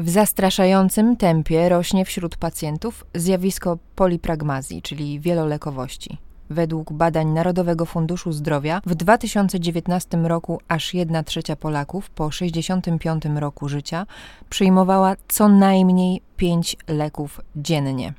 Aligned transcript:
W 0.00 0.08
zastraszającym 0.08 1.16
tempie 1.16 1.68
rośnie 1.68 2.04
wśród 2.04 2.36
pacjentów 2.36 3.04
zjawisko 3.14 3.78
polipragmazji, 3.96 4.82
czyli 4.82 5.20
wielolekowości. 5.20 6.18
Według 6.50 6.92
badań 6.92 7.26
Narodowego 7.26 7.86
Funduszu 7.86 8.32
Zdrowia 8.32 8.80
w 8.86 8.94
2019 8.94 10.16
roku 10.16 10.60
aż 10.68 10.94
1 10.94 11.24
trzecia 11.24 11.56
Polaków 11.56 12.10
po 12.10 12.30
65 12.30 13.24
roku 13.36 13.68
życia 13.68 14.06
przyjmowała 14.50 15.16
co 15.28 15.48
najmniej 15.48 16.22
5 16.36 16.76
leków 16.88 17.40
dziennie. 17.56 18.14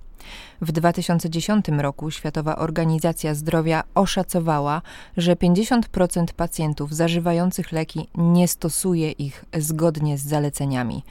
W 0.62 0.72
2010 0.72 1.66
roku 1.78 2.12
Światowa 2.12 2.56
Organizacja 2.56 3.36
Zdrowia 3.36 3.84
oszacowała, 3.96 4.82
że 5.18 5.36
50% 5.36 6.26
pacjentów 6.34 6.96
zażywających 6.96 7.72
leki 7.72 8.08
nie 8.16 8.48
stosuje 8.48 9.12
ich 9.12 9.46
zgodnie 9.58 10.18
z 10.18 10.24
zaleceniami. 10.24 11.04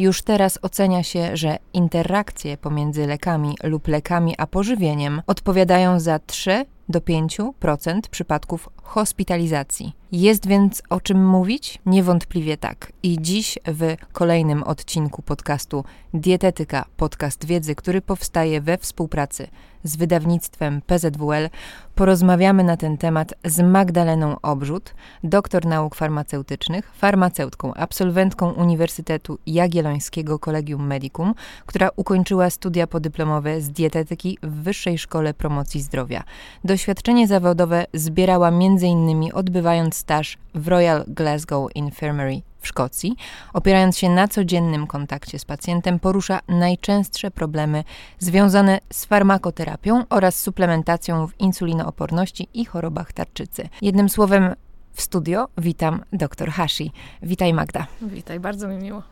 Już 0.00 0.22
teraz 0.22 0.58
ocenia 0.62 1.02
się, 1.02 1.36
że 1.36 1.58
interakcje 1.72 2.56
pomiędzy 2.56 3.06
lekami 3.06 3.54
lub 3.62 3.88
lekami 3.88 4.34
a 4.38 4.46
pożywieniem 4.46 5.22
odpowiadają 5.26 6.00
za 6.00 6.18
3 6.18 6.64
do 6.88 7.00
5% 7.00 8.00
przypadków 8.10 8.68
hospitalizacji. 8.82 9.99
Jest 10.12 10.46
więc 10.46 10.82
o 10.90 11.00
czym 11.00 11.26
mówić? 11.26 11.78
Niewątpliwie 11.86 12.56
tak. 12.56 12.92
I 13.02 13.18
dziś 13.20 13.58
w 13.66 13.96
kolejnym 14.12 14.62
odcinku 14.62 15.22
podcastu 15.22 15.84
Dietetyka 16.14 16.84
Podcast 16.96 17.44
Wiedzy, 17.44 17.74
który 17.74 18.02
powstaje 18.02 18.60
we 18.60 18.78
współpracy 18.78 19.48
z 19.84 19.96
wydawnictwem 19.96 20.82
PZWL, 20.86 21.50
porozmawiamy 21.94 22.64
na 22.64 22.76
ten 22.76 22.98
temat 22.98 23.34
z 23.44 23.60
Magdaleną 23.60 24.36
Obrzut, 24.42 24.94
doktor 25.24 25.66
nauk 25.66 25.94
farmaceutycznych, 25.94 26.92
farmaceutką, 26.94 27.74
absolwentką 27.74 28.52
Uniwersytetu 28.52 29.38
Jagiellońskiego 29.46 30.38
Collegium 30.38 30.86
Medicum, 30.86 31.34
która 31.66 31.88
ukończyła 31.96 32.50
studia 32.50 32.86
podyplomowe 32.86 33.60
z 33.60 33.70
dietetyki 33.70 34.38
w 34.42 34.62
Wyższej 34.62 34.98
Szkole 34.98 35.34
Promocji 35.34 35.80
Zdrowia. 35.80 36.24
Doświadczenie 36.64 37.28
zawodowe 37.28 37.86
zbierała 37.94 38.48
m.in. 38.48 39.30
odbywając 39.34 39.99
staż 40.00 40.38
w 40.54 40.68
Royal 40.68 41.04
Glasgow 41.08 41.76
Infirmary 41.76 42.42
w 42.60 42.68
Szkocji, 42.68 43.16
opierając 43.52 43.98
się 43.98 44.08
na 44.08 44.28
codziennym 44.28 44.86
kontakcie 44.86 45.38
z 45.38 45.44
pacjentem, 45.44 45.98
porusza 45.98 46.40
najczęstsze 46.48 47.30
problemy 47.30 47.84
związane 48.18 48.80
z 48.92 49.04
farmakoterapią 49.04 50.04
oraz 50.10 50.40
suplementacją 50.40 51.26
w 51.26 51.40
insulinooporności 51.40 52.48
i 52.54 52.64
chorobach 52.64 53.12
tarczycy. 53.12 53.68
Jednym 53.82 54.08
słowem, 54.08 54.54
w 54.92 55.02
studio 55.02 55.48
witam 55.58 56.04
dr 56.12 56.50
Hashi. 56.50 56.92
Witaj 57.22 57.54
Magda. 57.54 57.86
Witaj, 58.02 58.40
bardzo 58.40 58.68
mi 58.68 58.76
miło. 58.76 59.02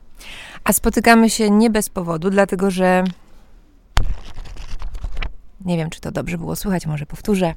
A 0.64 0.72
spotykamy 0.72 1.31
się 1.31 1.50
nie 1.50 1.70
bez 1.70 1.89
powodu, 1.89 2.31
dlatego 2.31 2.70
że 2.70 3.05
nie 5.64 5.77
wiem, 5.77 5.91
czy 5.91 6.00
to 6.00 6.12
dobrze 6.12 6.39
było 6.39 6.56
słychać, 6.56 6.86
może 6.86 7.06
powtórzę. 7.06 7.55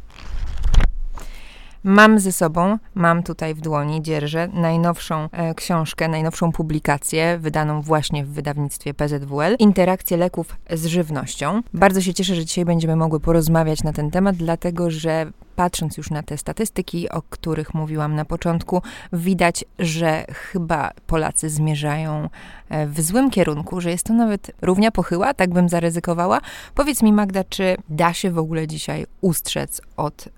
Mam 1.84 2.20
ze 2.20 2.32
sobą, 2.32 2.78
mam 2.96 3.24
tutaj 3.24 3.56
w 3.56 3.62
dłoni, 3.62 4.02
dzierżę 4.02 4.48
najnowszą 4.54 5.30
e, 5.32 5.56
książkę, 5.56 6.08
najnowszą 6.08 6.52
publikację, 6.52 7.38
wydaną 7.40 7.82
właśnie 7.82 8.26
w 8.26 8.30
wydawnictwie 8.30 8.94
PZWL, 8.94 9.56
Interakcje 9.60 10.18
leków 10.18 10.56
z 10.70 10.86
żywnością. 10.86 11.62
Bardzo 11.74 12.02
się 12.02 12.14
cieszę, 12.14 12.36
że 12.36 12.46
dzisiaj 12.46 12.66
będziemy 12.66 12.96
mogły 12.96 13.20
porozmawiać 13.20 13.84
na 13.84 13.94
ten 13.94 14.12
temat, 14.12 14.36
dlatego 14.36 14.92
że 14.92 15.32
patrząc 15.56 15.98
już 15.98 16.10
na 16.10 16.24
te 16.24 16.38
statystyki, 16.38 17.10
o 17.10 17.22
których 17.22 17.74
mówiłam 17.74 18.16
na 18.16 18.26
początku, 18.26 18.82
widać, 19.14 19.66
że 19.80 20.26
chyba 20.30 20.92
Polacy 21.08 21.50
zmierzają 21.50 22.30
e, 22.70 22.88
w 22.88 23.02
złym 23.02 23.30
kierunku, 23.30 23.82
że 23.82 23.92
jest 23.92 24.06
to 24.06 24.14
nawet 24.14 24.52
równia 24.62 24.92
pochyła, 24.92 25.34
tak 25.34 25.54
bym 25.54 25.70
zaryzykowała. 25.70 26.42
Powiedz 26.76 27.04
mi, 27.04 27.14
Magda, 27.14 27.44
czy 27.44 27.78
da 27.90 28.14
się 28.14 28.32
w 28.32 28.38
ogóle 28.38 28.68
dzisiaj 28.68 29.06
ustrzec 29.22 29.82
od 29.98 30.30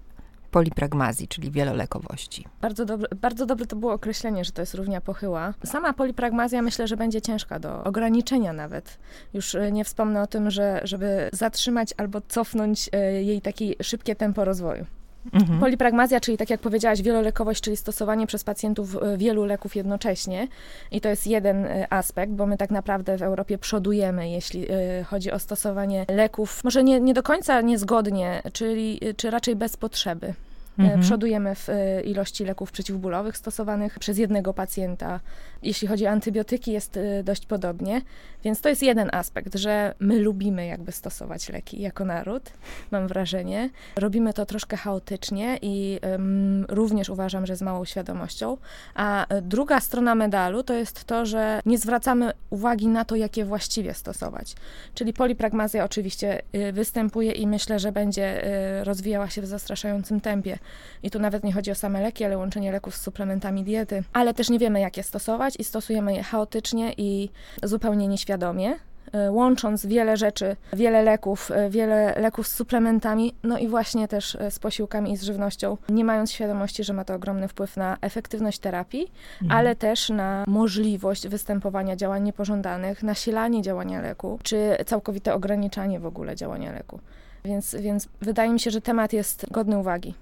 polipragmazji, 0.54 1.28
czyli 1.28 1.52
wielolekowości. 1.52 2.46
Bardzo, 2.62 2.86
bardzo 3.22 3.46
dobre 3.46 3.66
to 3.66 3.76
było 3.76 3.94
określenie, 3.94 4.46
że 4.46 4.52
to 4.52 4.62
jest 4.62 4.74
równia 4.74 5.02
pochyła. 5.02 5.54
Sama 5.66 5.94
polipragmazja 5.94 6.62
myślę, 6.62 6.88
że 6.88 6.98
będzie 6.98 7.22
ciężka 7.22 7.60
do 7.60 7.84
ograniczenia 7.84 8.54
nawet. 8.54 9.00
Już 9.34 9.56
e, 9.56 9.72
nie 9.72 9.86
wspomnę 9.86 10.22
o 10.22 10.28
tym, 10.28 10.52
że 10.52 10.82
żeby 10.84 11.30
zatrzymać 11.34 11.94
albo 11.98 12.22
cofnąć 12.22 12.90
e, 12.92 13.24
jej 13.24 13.42
takie 13.42 13.84
szybkie 13.84 14.16
tempo 14.16 14.46
rozwoju. 14.46 14.86
Mhm. 15.34 15.60
Polipragmazja, 15.60 16.20
czyli 16.20 16.38
tak 16.38 16.50
jak 16.50 16.62
powiedziałaś, 16.62 17.02
wielolekowość, 17.02 17.62
czyli 17.62 17.78
stosowanie 17.78 18.28
przez 18.28 18.44
pacjentów 18.44 18.96
e, 18.96 19.18
wielu 19.18 19.46
leków 19.46 19.76
jednocześnie. 19.76 20.48
I 20.92 21.02
to 21.02 21.10
jest 21.10 21.28
jeden 21.28 21.68
aspekt, 21.90 22.32
bo 22.34 22.46
my 22.46 22.58
tak 22.58 22.72
naprawdę 22.72 23.18
w 23.18 23.22
Europie 23.22 23.58
przodujemy, 23.58 24.30
jeśli 24.30 24.68
chodzi 25.06 25.32
o 25.32 25.40
stosowanie 25.40 26.06
leków, 26.10 26.64
może 26.64 26.84
nie, 26.84 27.00
nie 27.00 27.14
do 27.14 27.24
końca 27.24 27.62
niezgodnie, 27.62 28.42
czyli 28.54 29.00
czy 29.18 29.32
raczej 29.32 29.56
bez 29.56 29.78
potrzeby. 29.78 30.34
E, 30.80 30.82
mhm. 30.84 31.02
Przodujemy 31.02 31.56
w 31.56 31.70
e, 31.70 32.02
ilości 32.02 32.46
leków 32.46 32.72
przeciwbólowych 32.72 33.38
stosowanych 33.38 34.00
przez 34.00 34.18
jednego 34.18 34.54
pacjenta. 34.54 35.20
Jeśli 35.64 35.88
chodzi 35.88 36.08
o 36.08 36.10
antybiotyki, 36.10 36.72
jest 36.72 36.98
e, 36.98 37.24
dość 37.24 37.46
podobnie. 37.46 38.02
Więc 38.44 38.62
to 38.62 38.70
jest 38.70 38.84
jeden 38.84 39.10
aspekt, 39.14 39.56
że 39.56 39.94
my 40.00 40.20
lubimy 40.20 40.66
jakby 40.66 40.92
stosować 40.92 41.50
leki 41.50 41.82
jako 41.82 42.06
naród, 42.06 42.52
mam 42.92 43.08
wrażenie. 43.08 43.70
Robimy 43.96 44.34
to 44.34 44.46
troszkę 44.46 44.78
chaotycznie 44.78 45.60
i 45.62 46.00
um, 46.12 46.66
również 46.70 47.10
uważam, 47.10 47.46
że 47.46 47.56
z 47.56 47.62
małą 47.62 47.86
świadomością. 47.86 48.58
A 48.96 49.26
druga 49.42 49.80
strona 49.80 50.16
medalu 50.16 50.64
to 50.64 50.74
jest 50.74 51.04
to, 51.04 51.26
że 51.26 51.62
nie 51.66 51.78
zwracamy 51.78 52.32
uwagi 52.50 52.88
na 52.88 53.06
to, 53.06 53.16
jakie 53.16 53.46
właściwie 53.46 53.94
stosować. 53.94 54.56
Czyli 54.94 55.14
polipragmazja 55.14 55.86
oczywiście 55.86 56.42
występuje 56.74 57.32
i 57.32 57.48
myślę, 57.48 57.80
że 57.80 57.92
będzie 57.92 58.42
rozwijała 58.84 59.30
się 59.30 59.42
w 59.42 59.46
zastraszającym 59.46 60.22
tempie. 60.22 60.60
I 61.04 61.12
tu 61.12 61.20
nawet 61.20 61.44
nie 61.44 61.54
chodzi 61.54 61.72
o 61.72 61.76
same 61.76 62.02
leki, 62.02 62.24
ale 62.24 62.38
łączenie 62.38 62.72
leków 62.72 62.96
z 62.96 63.02
suplementami 63.02 63.64
diety, 63.64 64.04
ale 64.14 64.34
też 64.34 64.50
nie 64.50 64.60
wiemy, 64.60 64.80
jak 64.80 64.98
je 64.98 65.04
stosować 65.04 65.56
i 65.60 65.64
stosujemy 65.64 66.14
je 66.16 66.24
chaotycznie 66.24 66.94
i 66.98 67.30
zupełnie 67.64 68.08
nieświadomie 68.08 68.76
e, 69.12 69.32
łącząc 69.32 69.86
wiele 69.86 70.18
rzeczy, 70.18 70.56
wiele 70.74 71.04
leków, 71.04 71.52
e, 71.52 71.70
wiele 71.70 72.14
leków 72.18 72.48
z 72.48 72.56
suplementami, 72.56 73.36
no 73.44 73.58
i 73.58 73.68
właśnie 73.68 74.08
też 74.08 74.36
e, 74.36 74.52
z 74.52 74.60
posiłkami 74.60 75.12
i 75.12 75.18
z 75.18 75.24
żywnością, 75.24 75.78
nie 75.90 76.06
mając 76.06 76.32
świadomości, 76.32 76.84
że 76.84 76.94
ma 76.94 77.06
to 77.06 77.16
ogromny 77.16 77.48
wpływ 77.48 77.78
na 77.78 77.98
efektywność 78.02 78.60
terapii, 78.60 79.12
mhm. 79.42 79.60
ale 79.60 79.76
też 79.76 80.10
na 80.10 80.44
możliwość 80.48 81.28
występowania 81.28 81.96
działań 81.96 82.24
niepożądanych, 82.24 83.04
nasilanie 83.04 83.62
działania 83.62 84.02
leku, 84.02 84.40
czy 84.44 84.76
całkowite 84.86 85.34
ograniczanie 85.34 86.00
w 86.00 86.06
ogóle 86.06 86.36
działania 86.36 86.72
leku. 86.72 87.00
Więc, 87.46 87.76
więc 87.76 88.08
wydaje 88.22 88.54
mi 88.54 88.60
się, 88.60 88.72
że 88.72 88.82
temat 88.82 89.14
jest 89.14 89.46
godny 89.52 89.78
uwagi. 89.78 90.14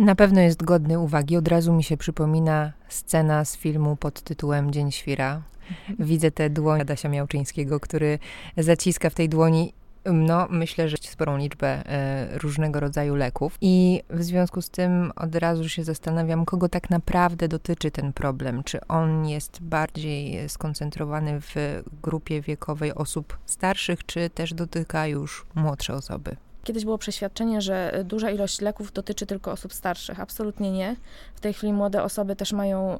Na 0.00 0.14
pewno 0.14 0.40
jest 0.40 0.62
godny 0.62 0.98
uwagi. 0.98 1.36
Od 1.36 1.48
razu 1.48 1.72
mi 1.72 1.84
się 1.84 1.96
przypomina 1.96 2.72
scena 2.88 3.44
z 3.44 3.56
filmu 3.56 3.96
pod 3.96 4.20
tytułem 4.20 4.70
Dzień 4.70 4.92
Świra. 4.92 5.42
Mhm. 5.70 6.08
Widzę 6.08 6.30
tę 6.30 6.50
dłoń 6.50 6.80
Adasia 6.80 7.08
Miałczyńskiego, 7.08 7.80
który 7.80 8.18
zaciska 8.56 9.10
w 9.10 9.14
tej 9.14 9.28
dłoni 9.28 9.72
no, 10.04 10.46
myślę, 10.50 10.88
że 10.88 10.96
sporą 10.96 11.36
liczbę 11.36 11.68
e, 11.68 12.38
różnego 12.38 12.80
rodzaju 12.80 13.14
leków. 13.14 13.58
I 13.60 14.02
w 14.10 14.22
związku 14.22 14.62
z 14.62 14.70
tym 14.70 15.12
od 15.16 15.34
razu 15.34 15.68
się 15.68 15.84
zastanawiam, 15.84 16.44
kogo 16.44 16.68
tak 16.68 16.90
naprawdę 16.90 17.48
dotyczy 17.48 17.90
ten 17.90 18.12
problem. 18.12 18.62
Czy 18.62 18.86
on 18.86 19.26
jest 19.26 19.62
bardziej 19.62 20.48
skoncentrowany 20.48 21.40
w 21.40 21.54
grupie 22.02 22.40
wiekowej 22.40 22.94
osób 22.94 23.38
starszych, 23.46 24.06
czy 24.06 24.30
też 24.30 24.54
dotyka 24.54 25.06
już 25.06 25.46
młodsze 25.54 25.94
osoby? 25.94 26.36
Kiedyś 26.70 26.84
było 26.84 26.98
przeświadczenie, 26.98 27.60
że 27.60 28.04
duża 28.04 28.30
ilość 28.30 28.60
leków 28.60 28.92
dotyczy 28.92 29.26
tylko 29.26 29.52
osób 29.52 29.74
starszych. 29.74 30.20
Absolutnie 30.20 30.72
nie. 30.72 30.96
W 31.34 31.40
tej 31.40 31.52
chwili 31.52 31.72
młode 31.72 32.02
osoby 32.02 32.36
też 32.36 32.52
mają, 32.52 32.98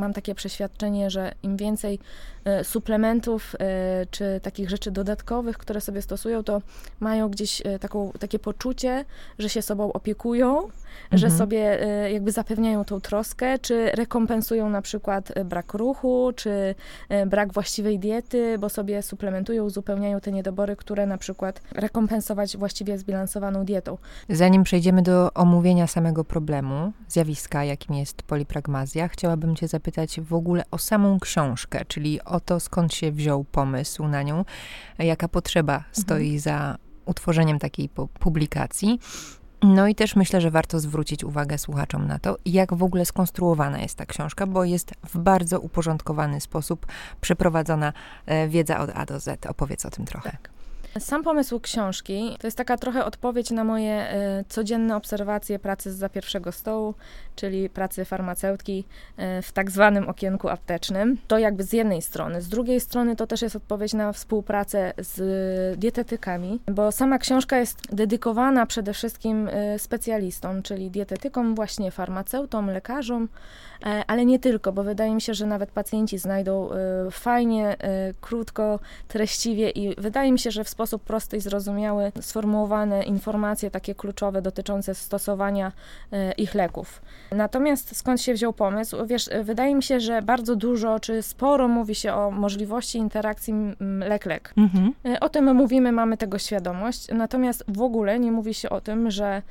mam 0.00 0.12
takie 0.12 0.34
przeświadczenie, 0.34 1.10
że 1.10 1.34
im 1.42 1.56
więcej 1.56 1.98
e, 2.44 2.64
suplementów 2.64 3.54
e, 3.60 4.06
czy 4.10 4.40
takich 4.42 4.70
rzeczy 4.70 4.90
dodatkowych, 4.90 5.58
które 5.58 5.80
sobie 5.80 6.02
stosują, 6.02 6.44
to 6.44 6.62
mają 7.00 7.28
gdzieś 7.28 7.62
e, 7.66 7.78
taką, 7.78 8.12
takie 8.18 8.38
poczucie, 8.38 9.04
że 9.38 9.48
się 9.48 9.62
sobą 9.62 9.92
opiekują, 9.92 10.58
mhm. 10.58 10.72
że 11.12 11.30
sobie 11.30 11.58
jakby 12.12 12.32
zapewniają 12.32 12.84
tą 12.84 13.00
troskę, 13.00 13.58
czy 13.58 13.90
rekompensują 13.90 14.70
na 14.70 14.82
przykład 14.82 15.32
brak 15.44 15.74
ruchu, 15.74 16.32
czy 16.36 16.74
brak 17.26 17.52
właściwej 17.52 17.98
diety, 17.98 18.58
bo 18.58 18.68
sobie 18.68 19.02
suplementują, 19.02 19.64
uzupełniają 19.64 20.20
te 20.20 20.32
niedobory, 20.32 20.76
które 20.76 21.06
na 21.06 21.18
przykład 21.18 21.60
rekompensować 21.72 22.56
właściwie 22.56 22.83
właściwie 22.84 22.98
zbilansowaną 22.98 23.64
dietą. 23.64 23.98
Zanim 24.28 24.62
przejdziemy 24.62 25.02
do 25.02 25.32
omówienia 25.34 25.86
samego 25.86 26.24
problemu, 26.24 26.92
zjawiska, 27.08 27.64
jakim 27.64 27.94
jest 27.94 28.22
polipragmazja, 28.22 29.08
chciałabym 29.08 29.56
Cię 29.56 29.68
zapytać 29.68 30.20
w 30.20 30.34
ogóle 30.34 30.64
o 30.70 30.78
samą 30.78 31.20
książkę, 31.20 31.84
czyli 31.84 32.20
o 32.24 32.40
to, 32.40 32.60
skąd 32.60 32.94
się 32.94 33.12
wziął 33.12 33.44
pomysł 33.44 34.08
na 34.08 34.22
nią, 34.22 34.44
jaka 34.98 35.28
potrzeba 35.28 35.74
mhm. 35.74 35.94
stoi 35.94 36.38
za 36.38 36.76
utworzeniem 37.06 37.58
takiej 37.58 37.88
publikacji. 38.18 38.98
No 39.62 39.88
i 39.88 39.94
też 39.94 40.16
myślę, 40.16 40.40
że 40.40 40.50
warto 40.50 40.80
zwrócić 40.80 41.24
uwagę 41.24 41.58
słuchaczom 41.58 42.06
na 42.06 42.18
to, 42.18 42.36
jak 42.44 42.74
w 42.74 42.82
ogóle 42.82 43.04
skonstruowana 43.04 43.80
jest 43.80 43.98
ta 43.98 44.06
książka, 44.06 44.46
bo 44.46 44.64
jest 44.64 44.92
w 45.08 45.18
bardzo 45.18 45.60
uporządkowany 45.60 46.40
sposób 46.40 46.86
przeprowadzona 47.20 47.92
e, 48.26 48.48
wiedza 48.48 48.80
od 48.80 48.90
A 48.94 49.06
do 49.06 49.20
Z. 49.20 49.46
Opowiedz 49.46 49.86
o 49.86 49.90
tym 49.90 50.04
trochę. 50.04 50.30
Tak. 50.30 50.53
Sam 50.98 51.22
pomysł 51.22 51.60
książki 51.60 52.36
to 52.40 52.46
jest 52.46 52.56
taka 52.56 52.76
trochę 52.76 53.04
odpowiedź 53.04 53.50
na 53.50 53.64
moje 53.64 54.14
y, 54.40 54.44
codzienne 54.48 54.96
obserwacje 54.96 55.58
pracy 55.58 55.92
za 55.92 56.08
pierwszego 56.08 56.52
stołu, 56.52 56.94
czyli 57.36 57.70
pracy 57.70 58.04
farmaceutki 58.04 58.84
y, 59.38 59.42
w 59.42 59.52
tak 59.52 59.70
zwanym 59.70 60.08
okienku 60.08 60.48
aptecznym. 60.48 61.16
To 61.28 61.38
jakby 61.38 61.62
z 61.62 61.72
jednej 61.72 62.02
strony. 62.02 62.42
Z 62.42 62.48
drugiej 62.48 62.80
strony 62.80 63.16
to 63.16 63.26
też 63.26 63.42
jest 63.42 63.56
odpowiedź 63.56 63.92
na 63.92 64.12
współpracę 64.12 64.92
z 64.98 65.78
dietetykami, 65.78 66.60
bo 66.70 66.92
sama 66.92 67.18
książka 67.18 67.58
jest 67.58 67.78
dedykowana 67.92 68.66
przede 68.66 68.92
wszystkim 68.92 69.48
y, 69.48 69.78
specjalistom, 69.78 70.62
czyli 70.62 70.90
dietetykom, 70.90 71.54
właśnie 71.54 71.90
farmaceutom, 71.90 72.70
lekarzom, 72.70 73.28
ale 74.06 74.24
nie 74.24 74.38
tylko, 74.38 74.72
bo 74.72 74.82
wydaje 74.82 75.14
mi 75.14 75.20
się, 75.20 75.34
że 75.34 75.46
nawet 75.46 75.70
pacjenci 75.70 76.18
znajdą 76.18 76.70
fajnie, 77.10 77.76
krótko, 78.20 78.80
treściwie 79.08 79.70
i 79.70 80.00
wydaje 80.00 80.32
mi 80.32 80.38
się, 80.38 80.50
że 80.50 80.64
w 80.64 80.68
sposób 80.68 80.83
sposób 80.86 81.02
prosty 81.02 81.36
i 81.36 81.40
zrozumiały 81.40 82.12
sformułowane 82.20 83.02
informacje 83.02 83.70
takie 83.70 83.94
kluczowe 83.94 84.42
dotyczące 84.42 84.94
stosowania 84.94 85.72
e, 86.12 86.32
ich 86.32 86.54
leków. 86.54 87.02
Natomiast 87.32 87.96
skąd 87.96 88.20
się 88.20 88.34
wziął 88.34 88.52
pomysł? 88.52 89.06
Wiesz, 89.06 89.28
e, 89.28 89.44
wydaje 89.44 89.74
mi 89.74 89.82
się, 89.82 90.00
że 90.00 90.22
bardzo 90.22 90.56
dużo 90.56 91.00
czy 91.00 91.22
sporo 91.22 91.68
mówi 91.68 91.94
się 91.94 92.14
o 92.14 92.30
możliwości 92.30 92.98
interakcji 92.98 93.54
lek-lek. 94.00 94.52
Mhm. 94.56 94.92
E, 95.04 95.20
o 95.20 95.28
tym 95.28 95.54
mówimy, 95.54 95.92
mamy 95.92 96.16
tego 96.16 96.38
świadomość, 96.38 97.08
natomiast 97.12 97.64
w 97.68 97.82
ogóle 97.82 98.18
nie 98.18 98.32
mówi 98.32 98.54
się 98.54 98.70
o 98.70 98.80
tym, 98.80 99.10
że 99.10 99.42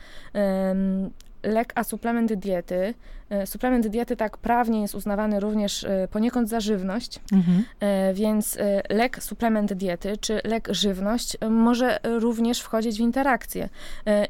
lek 1.44 1.74
a 1.76 1.84
suplement 1.84 2.34
diety. 2.34 2.94
E, 3.30 3.48
suplement 3.48 3.88
diety 3.88 4.16
tak 4.16 4.38
prawnie 4.38 4.82
jest 4.82 4.96
uznawany 4.96 5.40
również 5.40 5.84
e, 5.84 6.08
poniekąd 6.12 6.50
za 6.50 6.60
żywność, 6.60 7.20
mhm. 7.34 7.64
E, 7.80 8.14
więc 8.14 8.58
lek, 8.90 9.24
suplement 9.24 9.74
diety 9.74 10.18
czy 10.18 10.42
lek 10.44 10.68
żywność 10.72 11.38
może 11.50 12.00
również 12.04 12.62
wchodzić 12.62 12.98
w 12.98 13.00
interakcje. 13.00 13.70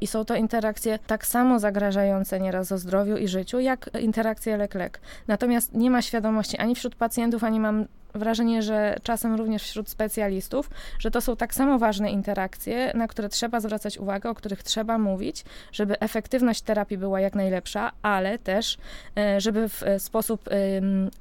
I 0.01 0.07
są 0.07 0.25
to 0.25 0.36
interakcje 0.36 1.00
tak 1.07 1.25
samo 1.25 1.60
zagrażające 1.60 2.40
nieraz 2.40 2.72
o 2.72 2.78
zdrowiu 2.78 3.18
i 3.18 3.28
życiu, 3.28 3.60
jak 3.60 3.90
interakcje 4.00 4.57
lek-lek. 4.57 5.00
Natomiast 5.28 5.74
nie 5.74 5.92
ma 5.92 6.01
świadomości 6.01 6.57
ani 6.57 6.75
wśród 6.75 6.96
pacjentów, 6.96 7.44
ani 7.44 7.60
mam 7.60 7.86
wrażenie, 8.16 8.62
że 8.62 8.98
czasem 9.04 9.36
również 9.36 9.63
wśród 9.63 9.89
specjalistów, 9.89 10.69
że 11.00 11.12
to 11.12 11.22
są 11.22 11.36
tak 11.36 11.54
samo 11.54 11.80
ważne 11.80 12.12
interakcje, 12.12 12.92
na 12.96 13.07
które 13.07 13.30
trzeba 13.30 13.60
zwracać 13.60 13.98
uwagę, 13.98 14.30
o 14.30 14.36
których 14.36 14.63
trzeba 14.63 14.98
mówić, 14.98 15.46
żeby 15.72 16.00
efektywność 16.00 16.62
terapii 16.62 16.98
była 16.98 17.19
jak 17.19 17.36
najlepsza, 17.36 17.92
ale 18.01 18.39
też, 18.39 18.78
żeby 19.38 19.69
w 19.69 19.83
e, 19.83 20.00
sposób 20.00 20.50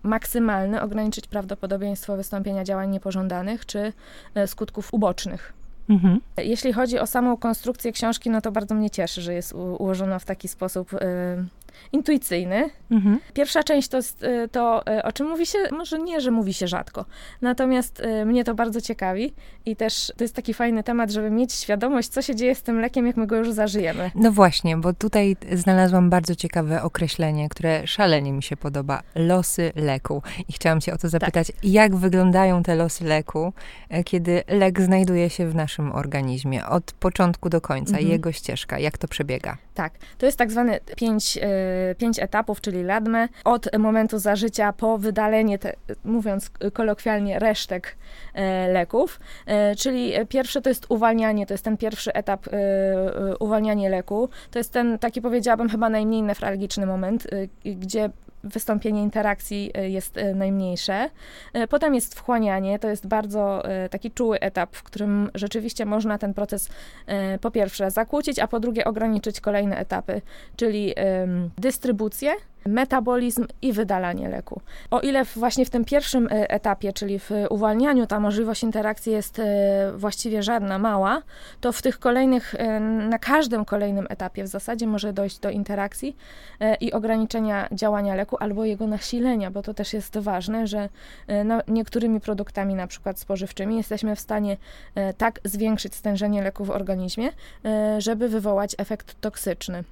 maksymalny 0.02 0.82
ograniczyć 0.82 1.26
prawdopodobieństwo 1.26 2.16
wystąpienia 2.16 2.64
działań 2.64 2.90
niepożądanych 2.90 3.66
czy 3.66 3.92
e, 4.34 4.46
skutków 4.46 4.94
ubocznych. 4.94 5.52
Mhm. 5.88 6.20
Jeśli 6.36 6.72
chodzi 6.72 6.98
o 6.98 7.06
samą 7.06 7.36
konstrukcję 7.36 7.92
książki, 7.92 8.30
no 8.30 8.40
to 8.40 8.52
bardzo 8.52 8.74
mnie 8.74 8.90
cieszy, 8.90 9.22
że 9.22 9.34
jest 9.34 9.52
ułożona 9.52 10.18
w 10.18 10.24
taki 10.24 10.48
sposób 10.48 10.90
intuicyjny. 11.92 12.70
Mhm. 12.90 13.18
Pierwsza 13.34 13.62
część 13.62 13.88
to 13.88 13.96
jest 13.96 14.22
y, 14.22 14.48
to, 14.48 14.82
y, 14.98 15.02
o 15.02 15.12
czym 15.12 15.28
mówi 15.28 15.46
się, 15.46 15.58
może 15.72 15.98
nie, 15.98 16.20
że 16.20 16.30
mówi 16.30 16.54
się 16.54 16.68
rzadko, 16.68 17.04
natomiast 17.40 18.00
y, 18.00 18.24
mnie 18.24 18.44
to 18.44 18.54
bardzo 18.54 18.80
ciekawi 18.80 19.34
i 19.66 19.76
też 19.76 20.12
to 20.16 20.24
jest 20.24 20.36
taki 20.36 20.54
fajny 20.54 20.82
temat, 20.82 21.10
żeby 21.10 21.30
mieć 21.30 21.52
świadomość, 21.52 22.08
co 22.08 22.22
się 22.22 22.34
dzieje 22.34 22.54
z 22.54 22.62
tym 22.62 22.80
lekiem, 22.80 23.06
jak 23.06 23.16
my 23.16 23.26
go 23.26 23.36
już 23.36 23.52
zażyjemy. 23.52 24.10
No 24.14 24.32
właśnie, 24.32 24.76
bo 24.76 24.92
tutaj 24.92 25.36
znalazłam 25.52 26.10
bardzo 26.10 26.34
ciekawe 26.34 26.82
określenie, 26.82 27.48
które 27.48 27.86
szalenie 27.86 28.32
mi 28.32 28.42
się 28.42 28.56
podoba. 28.56 29.02
Losy 29.14 29.72
leku. 29.76 30.22
I 30.48 30.52
chciałam 30.52 30.80
cię 30.80 30.94
o 30.94 30.98
to 30.98 31.08
zapytać, 31.08 31.46
tak. 31.46 31.56
jak 31.64 31.96
wyglądają 31.96 32.62
te 32.62 32.76
losy 32.76 33.04
leku, 33.04 33.52
e, 33.88 34.04
kiedy 34.04 34.42
lek 34.48 34.80
znajduje 34.80 35.30
się 35.30 35.48
w 35.48 35.54
naszym 35.54 35.92
organizmie, 35.92 36.66
od 36.66 36.92
początku 36.92 37.48
do 37.48 37.60
końca, 37.60 37.92
mhm. 37.92 38.08
jego 38.08 38.32
ścieżka, 38.32 38.78
jak 38.78 38.98
to 38.98 39.08
przebiega? 39.08 39.56
Tak, 39.74 39.92
to 40.18 40.26
jest 40.26 40.38
tak 40.38 40.50
zwany 40.50 40.80
pięć 40.96 41.38
pięć 41.98 42.18
etapów, 42.18 42.60
czyli 42.60 42.82
ladmę, 42.82 43.28
od 43.44 43.78
momentu 43.78 44.18
zażycia 44.18 44.72
po 44.72 44.98
wydalenie, 44.98 45.58
te, 45.58 45.72
mówiąc 46.04 46.50
kolokwialnie, 46.72 47.38
resztek 47.38 47.96
e, 48.34 48.68
leków. 48.72 49.20
E, 49.46 49.76
czyli 49.76 50.12
pierwsze 50.28 50.62
to 50.62 50.68
jest 50.68 50.86
uwalnianie, 50.88 51.46
to 51.46 51.54
jest 51.54 51.64
ten 51.64 51.76
pierwszy 51.76 52.12
etap 52.12 52.48
e, 52.48 53.36
uwalnianie 53.38 53.90
leku. 53.90 54.28
To 54.50 54.58
jest 54.58 54.72
ten, 54.72 54.98
taki 54.98 55.22
powiedziałabym, 55.22 55.68
chyba 55.68 55.88
najmniej 55.88 56.22
nefralgiczny 56.22 56.86
moment, 56.86 57.26
gdzie 57.64 58.10
wystąpienie 58.44 59.02
interakcji 59.02 59.72
jest 59.82 60.18
najmniejsze. 60.34 61.10
Potem 61.70 61.94
jest 61.94 62.14
wchłanianie, 62.14 62.78
to 62.78 62.88
jest 62.88 63.06
bardzo 63.06 63.62
taki 63.90 64.10
czuły 64.10 64.40
etap, 64.40 64.76
w 64.76 64.82
którym 64.82 65.30
rzeczywiście 65.34 65.86
można 65.86 66.18
ten 66.18 66.34
proces 66.34 66.68
po 67.40 67.50
pierwsze 67.50 67.90
zakłócić, 67.90 68.38
a 68.38 68.46
po 68.46 68.60
drugie 68.60 68.84
ograniczyć 68.84 69.40
kolejne 69.40 69.76
etapy, 69.76 70.20
czyli 70.56 70.94
dystrybucję, 71.58 72.32
metabolizm 72.66 73.46
i 73.62 73.72
wydalanie 73.72 74.28
leku. 74.28 74.60
O 74.90 75.00
ile 75.00 75.24
właśnie 75.24 75.64
w 75.64 75.70
tym 75.70 75.84
pierwszym 75.84 76.26
e, 76.26 76.50
etapie, 76.50 76.92
czyli 76.92 77.18
w 77.18 77.30
uwalnianiu, 77.50 78.06
ta 78.06 78.20
możliwość 78.20 78.62
interakcji 78.62 79.12
jest 79.12 79.38
e, 79.38 79.92
właściwie 79.96 80.42
żadna, 80.42 80.78
mała, 80.78 81.22
to 81.60 81.72
w 81.72 81.82
tych 81.82 81.98
kolejnych, 81.98 82.54
e, 82.54 82.80
na 82.80 83.18
każdym 83.18 83.64
kolejnym 83.64 84.06
etapie 84.10 84.44
w 84.44 84.46
zasadzie 84.46 84.86
może 84.86 85.12
dojść 85.12 85.38
do 85.38 85.50
interakcji 85.50 86.16
i 86.80 86.92
ograniczenia 86.92 87.68
działania 87.72 88.14
leku 88.14 88.36
albo 88.40 88.64
jego 88.64 88.86
nasilenia, 88.86 89.50
bo 89.50 89.62
to 89.62 89.74
też 89.74 89.92
jest 89.92 90.18
ważne, 90.18 90.66
że 90.66 90.88
no, 91.44 91.60
niektórymi 91.68 92.20
produktami, 92.20 92.74
na 92.74 92.86
przykład 92.86 93.18
spożywczymi, 93.18 93.76
jesteśmy 93.76 94.16
w 94.16 94.20
stanie 94.20 94.56
tak 95.18 95.40
zwiększyć 95.44 95.94
stężenie 95.94 96.42
leku 96.42 96.64
w 96.64 96.70
organizmie, 96.70 97.28
żeby 97.98 98.28
wywołać 98.28 98.74
efekt 98.78 99.20
toksyczny 99.20 99.84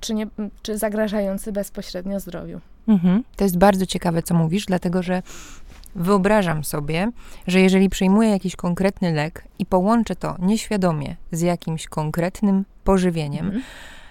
czy, 0.00 0.14
nie, 0.14 0.26
czy 0.62 0.78
zagrażający 0.78 1.52
bezpośrednio 1.52 2.20
zdrowiu. 2.20 2.60
Mhm. 2.88 3.24
To 3.36 3.44
jest 3.44 3.58
bardzo 3.58 3.86
ciekawe, 3.86 4.22
co 4.22 4.34
mówisz, 4.34 4.66
dlatego 4.66 5.02
że 5.02 5.22
wyobrażam 5.94 6.64
sobie, 6.64 7.10
że 7.46 7.60
jeżeli 7.60 7.88
przyjmuję 7.88 8.30
jakiś 8.30 8.56
konkretny 8.56 9.12
lek 9.12 9.44
i 9.58 9.66
połączę 9.66 10.16
to 10.16 10.36
nieświadomie 10.38 11.16
z 11.32 11.40
jakimś 11.40 11.86
konkretnym 11.86 12.64
pożywieniem, 12.84 13.46
mhm 13.46 13.62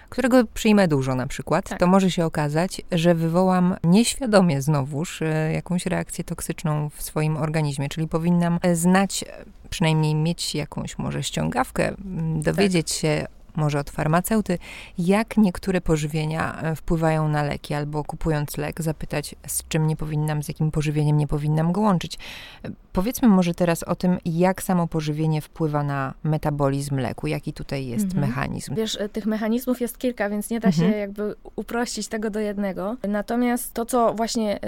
którego 0.08 0.44
przyjmę 0.54 0.88
dużo 0.88 1.14
na 1.14 1.26
przykład, 1.26 1.68
tak. 1.68 1.78
to 1.78 1.86
może 1.86 2.10
się 2.10 2.24
okazać, 2.24 2.80
że 2.92 3.14
wywołam 3.14 3.76
nieświadomie 3.84 4.62
znowuż 4.62 5.22
e, 5.22 5.52
jakąś 5.52 5.86
reakcję 5.86 6.24
toksyczną 6.24 6.90
w 6.90 7.02
swoim 7.02 7.36
organizmie, 7.36 7.88
czyli 7.88 8.08
powinnam 8.08 8.58
znać, 8.72 9.24
przynajmniej 9.70 10.14
mieć 10.14 10.54
jakąś 10.54 10.98
może 10.98 11.22
ściągawkę, 11.22 11.94
dowiedzieć 12.36 12.88
tak. 12.88 12.96
się 12.96 13.26
może 13.56 13.78
od 13.78 13.90
farmaceuty, 13.90 14.58
jak 14.98 15.36
niektóre 15.36 15.80
pożywienia 15.80 16.62
e, 16.62 16.76
wpływają 16.76 17.28
na 17.28 17.42
leki, 17.42 17.74
albo 17.74 18.04
kupując 18.04 18.56
lek, 18.56 18.82
zapytać, 18.82 19.34
z 19.46 19.68
czym 19.68 19.86
nie 19.86 19.96
powinnam, 19.96 20.42
z 20.42 20.48
jakim 20.48 20.70
pożywieniem 20.70 21.16
nie 21.16 21.26
powinnam 21.26 21.72
go 21.72 21.80
łączyć. 21.80 22.18
E, 22.64 22.70
powiedzmy 22.92 23.28
może 23.28 23.54
teraz 23.54 23.82
o 23.82 23.94
tym, 23.94 24.18
jak 24.24 24.62
samo 24.62 24.86
pożywienie 24.86 25.40
wpływa 25.40 25.82
na 25.82 26.14
metabolizm 26.22 26.96
leku, 26.96 27.26
jaki 27.26 27.52
tutaj 27.52 27.86
jest 27.86 28.04
mhm. 28.04 28.28
mechanizm. 28.28 28.74
Wiesz, 28.74 29.00
e, 29.00 29.08
tych 29.08 29.26
mechanizmów 29.26 29.80
jest 29.80 29.98
kilka, 29.98 30.30
więc 30.30 30.50
nie 30.50 30.60
da 30.60 30.72
się 30.72 30.84
mhm. 30.84 31.00
jakby 31.00 31.34
uprościć 31.56 32.08
tego 32.08 32.30
do 32.30 32.40
jednego. 32.40 32.96
Natomiast 33.08 33.72
to, 33.74 33.86
co 33.86 34.14
właśnie 34.14 34.60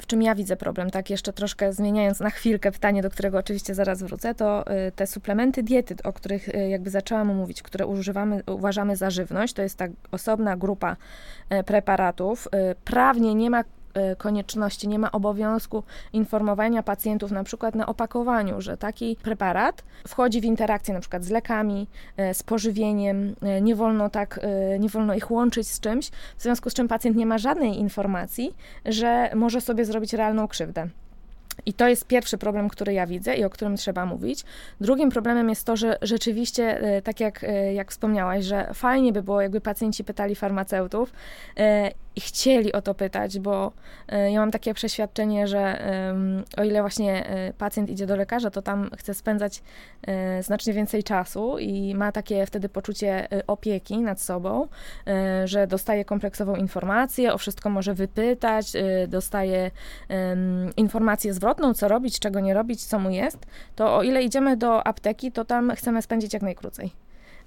w 0.00 0.06
czym 0.06 0.22
ja 0.22 0.34
widzę 0.34 0.56
problem, 0.56 0.90
tak 0.90 1.10
jeszcze 1.10 1.32
troszkę 1.32 1.72
zmieniając 1.72 2.20
na 2.20 2.30
chwilkę 2.30 2.72
pytanie, 2.72 3.02
do 3.02 3.10
którego 3.10 3.38
oczywiście 3.38 3.74
zaraz 3.74 4.02
wrócę, 4.02 4.34
to 4.34 4.64
y, 4.88 4.92
te 4.92 5.06
suplementy 5.06 5.62
diety, 5.62 5.94
o 6.04 6.12
których 6.12 6.48
y, 6.48 6.68
jakby 6.68 6.90
zaczęłam 6.90 7.36
mówić, 7.36 7.62
które 7.62 7.86
używamy, 7.86 8.42
uważamy 8.46 8.96
za 8.96 9.10
żywność, 9.10 9.54
to 9.54 9.62
jest 9.62 9.78
ta 9.78 9.86
osobna 10.10 10.56
grupa 10.56 10.96
y, 11.60 11.64
preparatów. 11.64 12.48
Prawnie 12.84 13.34
nie 13.34 13.50
ma 13.50 13.64
konieczności, 14.18 14.88
nie 14.88 14.98
ma 14.98 15.12
obowiązku 15.12 15.82
informowania 16.12 16.82
pacjentów 16.82 17.30
na 17.30 17.44
przykład 17.44 17.74
na 17.74 17.86
opakowaniu, 17.86 18.60
że 18.60 18.76
taki 18.76 19.16
preparat 19.22 19.82
wchodzi 20.08 20.40
w 20.40 20.44
interakcję 20.44 20.94
na 20.94 21.00
przykład 21.00 21.24
z 21.24 21.30
lekami, 21.30 21.86
y, 22.30 22.34
z 22.34 22.42
pożywieniem, 22.42 23.34
y, 23.58 23.60
nie 23.60 23.76
wolno 23.76 24.10
tak, 24.10 24.40
nie 24.78 24.88
wolno 24.88 25.14
ich 25.14 25.30
łączyć 25.30 25.68
z 25.68 25.80
czymś, 25.80 26.10
w 26.36 26.42
związku 26.42 26.70
z 26.70 26.74
czym 26.74 26.88
pacjent 26.88 27.16
nie 27.16 27.26
ma 27.26 27.38
żadnej 27.38 27.78
informacji, 27.78 28.54
że 28.84 29.30
może 29.34 29.60
sobie 29.60 29.84
zrobić 29.84 30.12
realną 30.12 30.48
krzywdę. 30.48 30.88
I 31.66 31.72
to 31.72 31.88
jest 31.88 32.06
pierwszy 32.06 32.38
problem, 32.38 32.68
który 32.68 32.92
ja 32.92 33.06
widzę 33.06 33.34
i 33.34 33.44
o 33.44 33.50
którym 33.50 33.76
trzeba 33.76 34.06
mówić. 34.06 34.44
Drugim 34.80 35.10
problemem 35.10 35.48
jest 35.48 35.64
to, 35.64 35.76
że 35.76 35.98
rzeczywiście, 36.02 36.80
tak 37.04 37.20
jak, 37.20 37.46
jak 37.74 37.90
wspomniałaś, 37.90 38.44
że 38.44 38.70
fajnie 38.74 39.12
by 39.12 39.22
było, 39.22 39.40
jakby 39.40 39.60
pacjenci 39.60 40.04
pytali 40.04 40.34
farmaceutów 40.34 41.12
i 42.20 42.22
chcieli 42.22 42.72
o 42.72 42.82
to 42.82 42.94
pytać, 42.94 43.38
bo 43.38 43.72
ja 44.30 44.40
mam 44.40 44.50
takie 44.50 44.74
przeświadczenie, 44.74 45.46
że 45.46 45.82
o 46.56 46.64
ile 46.64 46.80
właśnie 46.80 47.24
pacjent 47.58 47.90
idzie 47.90 48.06
do 48.06 48.16
lekarza, 48.16 48.50
to 48.50 48.62
tam 48.62 48.90
chce 48.96 49.14
spędzać 49.14 49.62
znacznie 50.40 50.72
więcej 50.72 51.04
czasu 51.04 51.58
i 51.58 51.94
ma 51.94 52.12
takie 52.12 52.46
wtedy 52.46 52.68
poczucie 52.68 53.28
opieki 53.46 53.98
nad 53.98 54.20
sobą, 54.20 54.68
że 55.44 55.66
dostaje 55.66 56.04
kompleksową 56.04 56.56
informację, 56.56 57.32
o 57.32 57.38
wszystko 57.38 57.70
może 57.70 57.94
wypytać, 57.94 58.72
dostaje 59.08 59.70
informację 60.76 61.34
zwrotną, 61.34 61.74
co 61.74 61.88
robić, 61.88 62.18
czego 62.18 62.40
nie 62.40 62.54
robić, 62.54 62.84
co 62.84 62.98
mu 62.98 63.10
jest, 63.10 63.38
to 63.76 63.96
o 63.96 64.02
ile 64.02 64.22
idziemy 64.22 64.56
do 64.56 64.86
apteki, 64.86 65.32
to 65.32 65.44
tam 65.44 65.70
chcemy 65.70 66.02
spędzić 66.02 66.34
jak 66.34 66.42
najkrócej. 66.42 66.92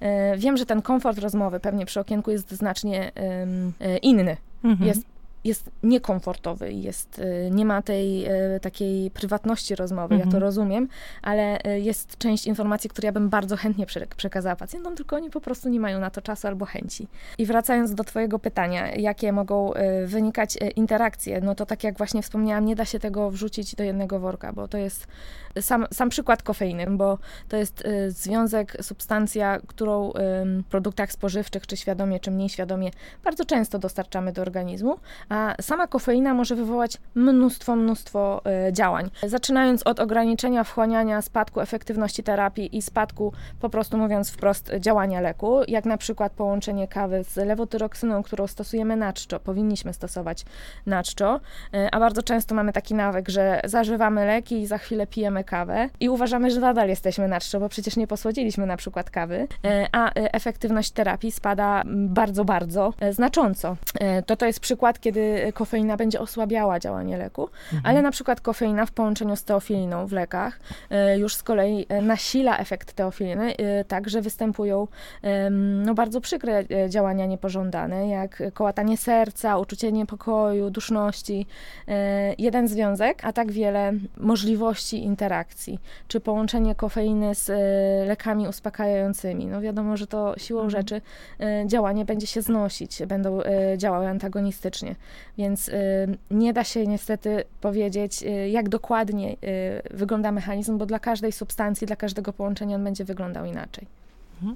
E, 0.03 0.37
wiem, 0.37 0.57
że 0.57 0.65
ten 0.65 0.81
komfort 0.81 1.19
rozmowy 1.19 1.59
pewnie 1.59 1.85
przy 1.85 1.99
okienku 1.99 2.31
jest 2.31 2.51
znacznie 2.51 3.11
e, 3.15 3.97
inny. 3.97 4.37
Mhm. 4.63 4.87
Jest 4.87 5.12
jest 5.43 5.69
niekomfortowy, 5.83 6.73
jest, 6.73 7.19
y, 7.19 7.49
nie 7.51 7.65
ma 7.65 7.81
tej 7.81 8.25
y, 8.55 8.59
takiej 8.59 9.11
prywatności 9.11 9.75
rozmowy, 9.75 10.15
mhm. 10.15 10.19
ja 10.19 10.23
to 10.23 10.37
mhm. 10.37 10.43
rozumiem, 10.43 10.87
ale 11.21 11.65
y, 11.65 11.79
jest 11.79 12.17
część 12.17 12.47
informacji, 12.47 12.89
które 12.89 13.05
ja 13.05 13.11
bym 13.11 13.29
bardzo 13.29 13.57
chętnie 13.57 13.85
przekazała 14.17 14.55
pacjentom, 14.55 14.95
tylko 14.95 15.15
oni 15.15 15.29
po 15.29 15.41
prostu 15.41 15.69
nie 15.69 15.79
mają 15.79 15.99
na 15.99 16.09
to 16.09 16.21
czasu 16.21 16.47
albo 16.47 16.65
chęci. 16.65 17.07
I 17.37 17.45
wracając 17.45 17.95
do 17.95 18.03
Twojego 18.03 18.39
pytania, 18.39 18.95
jakie 18.95 19.31
mogą 19.31 19.71
wynikać 20.05 20.57
interakcje, 20.75 21.41
no 21.41 21.55
to 21.55 21.65
tak 21.65 21.83
jak 21.83 21.97
właśnie 21.97 22.21
wspomniałam, 22.21 22.65
nie 22.65 22.75
da 22.75 22.85
się 22.85 22.99
tego 22.99 23.31
wrzucić 23.31 23.75
do 23.75 23.83
jednego 23.83 24.19
worka, 24.19 24.53
bo 24.53 24.67
to 24.67 24.77
jest 24.77 25.07
sam, 25.61 25.85
sam 25.93 26.09
przykład 26.09 26.43
kofeiny, 26.43 26.85
bo 26.89 27.17
to 27.49 27.57
jest 27.57 27.83
związek, 28.07 28.77
substancja, 28.81 29.59
którą 29.67 30.11
w 30.15 30.63
produktach 30.69 31.11
spożywczych, 31.11 31.67
czy 31.67 31.77
świadomie, 31.77 32.19
czy 32.19 32.31
mniej 32.31 32.49
świadomie, 32.49 32.91
bardzo 33.23 33.45
często 33.45 33.79
dostarczamy 33.79 34.33
do 34.33 34.41
organizmu, 34.41 34.97
a 35.33 35.55
sama 35.61 35.87
kofeina 35.87 36.33
może 36.33 36.55
wywołać 36.55 36.97
mnóstwo, 37.15 37.75
mnóstwo 37.75 38.41
y, 38.69 38.73
działań. 38.73 39.09
Zaczynając 39.23 39.83
od 39.83 39.99
ograniczenia 39.99 40.63
wchłaniania, 40.63 41.21
spadku 41.21 41.61
efektywności 41.61 42.23
terapii 42.23 42.77
i 42.77 42.81
spadku, 42.81 43.33
po 43.59 43.69
prostu 43.69 43.97
mówiąc 43.97 44.31
wprost, 44.31 44.71
działania 44.79 45.21
leku, 45.21 45.61
jak 45.67 45.85
na 45.85 45.97
przykład 45.97 46.31
połączenie 46.31 46.87
kawy 46.87 47.23
z 47.23 47.35
lewotyroksyną, 47.35 48.23
którą 48.23 48.47
stosujemy 48.47 48.95
na 48.95 49.13
czczo, 49.13 49.39
powinniśmy 49.39 49.93
stosować 49.93 50.45
na 50.85 51.03
czczo, 51.03 51.39
y, 51.75 51.91
a 51.91 51.99
bardzo 51.99 52.23
często 52.23 52.55
mamy 52.55 52.73
taki 52.73 52.93
nawyk, 52.93 53.29
że 53.29 53.61
zażywamy 53.63 54.25
leki 54.25 54.61
i 54.61 54.67
za 54.67 54.77
chwilę 54.77 55.07
pijemy 55.07 55.43
kawę 55.43 55.89
i 55.99 56.09
uważamy, 56.09 56.51
że 56.51 56.59
nadal 56.59 56.89
jesteśmy 56.89 57.27
na 57.27 57.39
czczo, 57.39 57.59
bo 57.59 57.69
przecież 57.69 57.97
nie 57.97 58.07
posłodziliśmy 58.07 58.65
na 58.65 58.77
przykład 58.77 59.09
kawy, 59.09 59.47
y, 59.65 59.87
a 59.91 60.11
efektywność 60.13 60.91
terapii 60.91 61.31
spada 61.31 61.83
bardzo, 61.85 62.45
bardzo 62.45 62.93
znacząco. 63.11 63.77
To 64.25 64.35
to 64.35 64.45
jest 64.45 64.59
przykład, 64.59 64.99
kiedy 64.99 65.22
kofeina 65.53 65.97
będzie 65.97 66.19
osłabiała 66.19 66.79
działanie 66.79 67.17
leku, 67.17 67.49
mhm. 67.73 67.81
ale 67.85 68.01
na 68.01 68.11
przykład 68.11 68.41
kofeina 68.41 68.85
w 68.85 68.91
połączeniu 68.91 69.35
z 69.35 69.43
teofiliną 69.43 70.07
w 70.07 70.11
lekach 70.11 70.59
e, 70.89 71.17
już 71.17 71.35
z 71.35 71.43
kolei 71.43 71.85
e, 71.89 72.01
nasila 72.01 72.57
efekt 72.57 72.93
teofiliny, 72.93 73.53
tak, 73.87 74.09
że 74.09 74.21
występują 74.21 74.87
no, 75.85 75.93
bardzo 75.93 76.21
przykre 76.21 76.63
działania 76.89 77.25
niepożądane, 77.25 78.07
jak 78.07 78.43
kołatanie 78.53 78.97
serca, 78.97 79.57
uczucie 79.57 79.91
niepokoju, 79.91 80.69
duszności. 80.69 81.45
Jeden 82.37 82.67
związek, 82.67 83.25
a 83.25 83.33
tak 83.33 83.51
wiele 83.51 83.93
możliwości 84.17 85.03
interakcji, 85.03 85.79
czy 86.07 86.19
połączenie 86.19 86.75
kofeiny 86.75 87.35
z 87.35 87.49
lekami 88.07 88.47
uspokajającymi. 88.47 89.45
No 89.45 89.61
wiadomo, 89.61 89.97
że 89.97 90.07
to 90.07 90.33
siłą 90.37 90.61
mhm. 90.61 90.71
rzeczy 90.81 91.01
działanie 91.65 92.05
będzie 92.05 92.27
się 92.27 92.41
znosić, 92.41 93.01
będą 93.07 93.39
działały 93.77 94.07
antagonistycznie. 94.07 94.95
Więc 95.37 95.69
y, 95.69 95.73
nie 96.31 96.53
da 96.53 96.63
się 96.63 96.87
niestety 96.87 97.43
powiedzieć, 97.61 98.23
y, 98.23 98.49
jak 98.49 98.69
dokładnie 98.69 99.33
y, 99.33 99.37
wygląda 99.91 100.31
mechanizm, 100.31 100.77
bo 100.77 100.85
dla 100.85 100.99
każdej 100.99 101.31
substancji, 101.31 101.87
dla 101.87 101.95
każdego 101.95 102.33
połączenia 102.33 102.75
on 102.75 102.83
będzie 102.83 103.05
wyglądał 103.05 103.45
inaczej. 103.45 103.87
Mhm. 104.35 104.55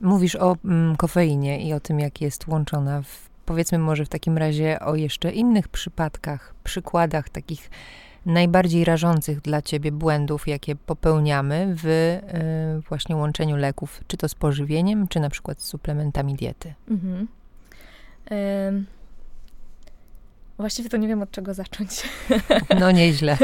Mówisz 0.00 0.36
o 0.36 0.56
mm, 0.64 0.96
kofeinie 0.96 1.68
i 1.68 1.72
o 1.72 1.80
tym, 1.80 2.00
jak 2.00 2.20
jest 2.20 2.48
łączona. 2.48 3.02
W, 3.02 3.28
powiedzmy 3.46 3.78
może 3.78 4.04
w 4.04 4.08
takim 4.08 4.38
razie 4.38 4.80
o 4.80 4.94
jeszcze 4.94 5.30
innych 5.30 5.68
przypadkach, 5.68 6.54
przykładach 6.64 7.28
takich 7.28 7.70
najbardziej 8.26 8.84
rażących 8.84 9.40
dla 9.40 9.62
ciebie 9.62 9.92
błędów, 9.92 10.48
jakie 10.48 10.76
popełniamy 10.76 11.74
w 11.76 11.86
y, 11.86 12.20
właśnie 12.88 13.16
łączeniu 13.16 13.56
leków, 13.56 14.00
czy 14.06 14.16
to 14.16 14.28
z 14.28 14.34
pożywieniem, 14.34 15.08
czy 15.08 15.20
na 15.20 15.30
przykład 15.30 15.60
z 15.60 15.64
suplementami 15.64 16.34
diety? 16.34 16.74
Mhm. 16.88 17.28
Y 18.32 18.99
Właściwie 20.60 20.88
to 20.88 20.96
nie 20.96 21.08
wiem 21.08 21.22
od 21.22 21.30
czego 21.30 21.54
zacząć. 21.54 22.02
No 22.80 22.90
nieźle, 22.90 23.38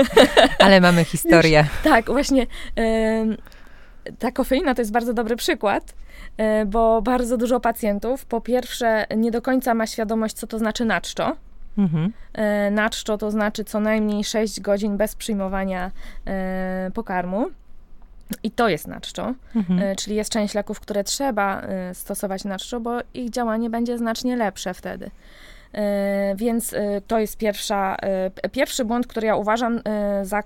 ale 0.58 0.80
mamy 0.80 1.04
historię. 1.04 1.58
Już, 1.58 1.92
tak, 1.92 2.06
właśnie 2.06 2.46
ta 4.18 4.32
kofeina 4.32 4.74
to 4.74 4.82
jest 4.82 4.92
bardzo 4.92 5.14
dobry 5.14 5.36
przykład, 5.36 5.94
y, 6.62 6.66
bo 6.66 7.02
bardzo 7.02 7.36
dużo 7.36 7.60
pacjentów 7.60 8.24
po 8.24 8.40
pierwsze 8.40 9.06
nie 9.16 9.30
do 9.30 9.42
końca 9.42 9.74
ma 9.74 9.86
świadomość, 9.86 10.34
co 10.34 10.46
to 10.46 10.58
znaczy 10.58 10.84
naczczo. 10.84 11.36
Mhm. 11.78 12.12
Y, 12.66 12.70
naczczo 12.70 13.18
to 13.18 13.30
znaczy 13.30 13.64
co 13.64 13.80
najmniej 13.80 14.24
6 14.24 14.60
godzin 14.60 14.96
bez 14.96 15.14
przyjmowania 15.14 15.90
y, 16.88 16.90
pokarmu. 16.90 17.46
I 18.42 18.50
to 18.50 18.68
jest 18.68 18.86
naczczo, 18.86 19.34
mhm. 19.56 19.96
czyli 19.96 20.16
jest 20.16 20.30
część 20.30 20.54
leków, 20.54 20.80
które 20.80 21.04
trzeba 21.04 21.62
stosować 21.92 22.44
naczczo, 22.44 22.80
bo 22.80 22.98
ich 23.14 23.30
działanie 23.30 23.70
będzie 23.70 23.98
znacznie 23.98 24.36
lepsze 24.36 24.74
wtedy. 24.74 25.10
E, 25.76 26.34
więc 26.36 26.72
e, 26.72 27.00
to 27.06 27.18
jest 27.18 27.36
pierwsza, 27.36 27.96
e, 28.42 28.48
pierwszy 28.48 28.84
błąd, 28.84 29.06
który 29.06 29.26
ja 29.26 29.36
uważam 29.36 29.80
za 30.22 30.42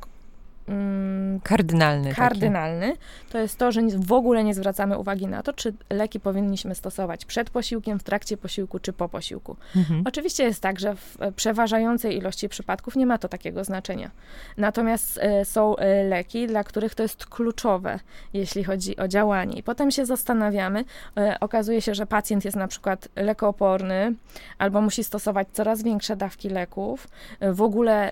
Mm, 0.70 1.40
kardynalny. 1.40 2.14
Kardynalny. 2.14 2.88
Taki. 2.88 3.32
To 3.32 3.38
jest 3.38 3.58
to, 3.58 3.72
że 3.72 3.80
w 3.96 4.12
ogóle 4.12 4.44
nie 4.44 4.54
zwracamy 4.54 4.98
uwagi 4.98 5.26
na 5.26 5.42
to, 5.42 5.52
czy 5.52 5.74
leki 5.90 6.20
powinniśmy 6.20 6.74
stosować 6.74 7.24
przed 7.24 7.50
posiłkiem, 7.50 7.98
w 7.98 8.02
trakcie 8.02 8.36
posiłku, 8.36 8.78
czy 8.78 8.92
po 8.92 9.08
posiłku. 9.08 9.56
Mhm. 9.76 10.02
Oczywiście 10.06 10.44
jest 10.44 10.62
tak, 10.62 10.80
że 10.80 10.94
w 10.94 11.18
przeważającej 11.36 12.16
ilości 12.16 12.48
przypadków 12.48 12.96
nie 12.96 13.06
ma 13.06 13.18
to 13.18 13.28
takiego 13.28 13.64
znaczenia. 13.64 14.10
Natomiast 14.56 15.18
e, 15.22 15.44
są 15.44 15.76
e, 15.76 16.04
leki, 16.04 16.46
dla 16.46 16.64
których 16.64 16.94
to 16.94 17.02
jest 17.02 17.26
kluczowe, 17.26 17.98
jeśli 18.32 18.64
chodzi 18.64 18.96
o 18.96 19.08
działanie. 19.08 19.58
I 19.58 19.62
potem 19.62 19.90
się 19.90 20.06
zastanawiamy, 20.06 20.84
e, 21.16 21.36
okazuje 21.40 21.82
się, 21.82 21.94
że 21.94 22.06
pacjent 22.06 22.44
jest 22.44 22.56
na 22.56 22.68
przykład 22.68 23.08
lekooporny, 23.16 24.14
albo 24.58 24.80
musi 24.80 25.04
stosować 25.04 25.48
coraz 25.52 25.82
większe 25.82 26.16
dawki 26.16 26.48
leków. 26.48 27.08
W 27.40 27.62
ogóle 27.62 28.10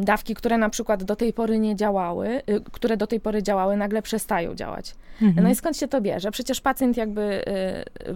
dawki, 0.00 0.34
które 0.34 0.58
na 0.58 0.70
przykład 0.70 1.04
do 1.04 1.16
tej 1.16 1.32
pory 1.32 1.58
nie 1.58 1.76
działały, 1.76 2.28
y, 2.28 2.60
które 2.72 2.96
do 2.96 3.06
tej 3.06 3.20
pory 3.20 3.42
działały, 3.42 3.76
nagle 3.76 4.02
przestają 4.02 4.54
działać. 4.54 4.94
Mhm. 5.22 5.44
No 5.44 5.50
i 5.50 5.54
skąd 5.54 5.76
się 5.76 5.88
to 5.88 6.00
bierze? 6.00 6.30
Przecież 6.30 6.60
pacjent 6.60 6.96
jakby 6.96 7.22
y, 7.22 8.10
y, 8.10 8.14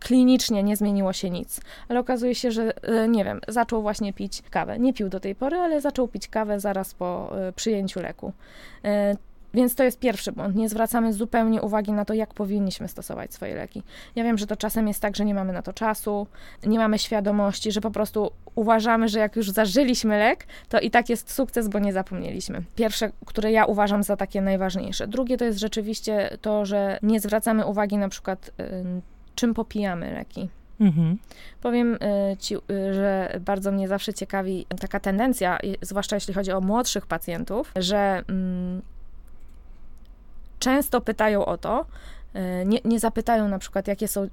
klinicznie 0.00 0.62
nie 0.62 0.76
zmieniło 0.76 1.12
się 1.12 1.30
nic, 1.30 1.60
ale 1.88 2.00
okazuje 2.00 2.34
się, 2.34 2.50
że 2.50 2.72
nie 3.08 3.24
wiem, 3.24 3.40
zaczął 3.48 3.82
właśnie 3.82 4.12
pić 4.12 4.42
kawę. 4.50 4.78
Nie 4.78 4.92
pił 4.92 5.08
do 5.08 5.20
tej 5.20 5.34
pory, 5.34 5.56
ale 5.56 5.80
zaczął 5.80 6.08
pić 6.08 6.28
kawę 6.28 6.60
zaraz 6.60 6.94
po 6.94 7.32
przyjęciu 7.56 8.00
leku. 8.00 8.32
Więc 9.54 9.74
to 9.74 9.84
jest 9.84 9.98
pierwszy 9.98 10.32
błąd. 10.32 10.56
Nie 10.56 10.68
zwracamy 10.68 11.12
zupełnie 11.12 11.62
uwagi 11.62 11.92
na 11.92 12.04
to, 12.04 12.14
jak 12.14 12.34
powinniśmy 12.34 12.88
stosować 12.88 13.34
swoje 13.34 13.54
leki. 13.54 13.82
Ja 14.16 14.24
wiem, 14.24 14.38
że 14.38 14.46
to 14.46 14.56
czasem 14.56 14.88
jest 14.88 15.00
tak, 15.00 15.16
że 15.16 15.24
nie 15.24 15.34
mamy 15.34 15.52
na 15.52 15.62
to 15.62 15.72
czasu, 15.72 16.26
nie 16.66 16.78
mamy 16.78 16.98
świadomości, 16.98 17.72
że 17.72 17.80
po 17.80 17.90
prostu 17.90 18.30
uważamy, 18.54 19.08
że 19.08 19.18
jak 19.18 19.36
już 19.36 19.50
zażyliśmy 19.50 20.18
lek, 20.18 20.46
to 20.68 20.80
i 20.80 20.90
tak 20.90 21.08
jest 21.08 21.32
sukces, 21.32 21.68
bo 21.68 21.78
nie 21.78 21.92
zapomnieliśmy. 21.92 22.62
Pierwsze, 22.74 23.10
które 23.26 23.52
ja 23.52 23.64
uważam 23.64 24.02
za 24.02 24.16
takie 24.16 24.40
najważniejsze. 24.40 25.06
Drugie 25.06 25.36
to 25.36 25.44
jest 25.44 25.58
rzeczywiście 25.58 26.38
to, 26.40 26.66
że 26.66 26.98
nie 27.02 27.20
zwracamy 27.20 27.66
uwagi 27.66 27.96
na 27.96 28.08
przykład, 28.08 28.50
czym 29.34 29.54
popijamy 29.54 30.12
leki. 30.12 30.48
Mhm. 30.80 31.18
Powiem 31.62 31.94
y, 31.94 32.36
ci, 32.38 32.54
y, 32.56 32.94
że 32.94 33.40
bardzo 33.40 33.72
mnie 33.72 33.88
zawsze 33.88 34.14
ciekawi 34.14 34.66
taka 34.80 35.00
tendencja, 35.00 35.58
zwłaszcza 35.82 36.16
jeśli 36.16 36.34
chodzi 36.34 36.52
o 36.52 36.60
młodszych 36.60 37.06
pacjentów, 37.06 37.72
że 37.76 38.22
mm, 38.28 38.82
często 40.66 41.00
pytają 41.00 41.44
o 41.44 41.58
to, 41.58 41.86
e, 42.34 42.64
nie, 42.64 42.78
nie, 42.84 43.00
zapytają 43.00 43.48
na 43.48 43.58
przykład, 43.58 43.88
jakie, 43.88 44.08
są, 44.08 44.28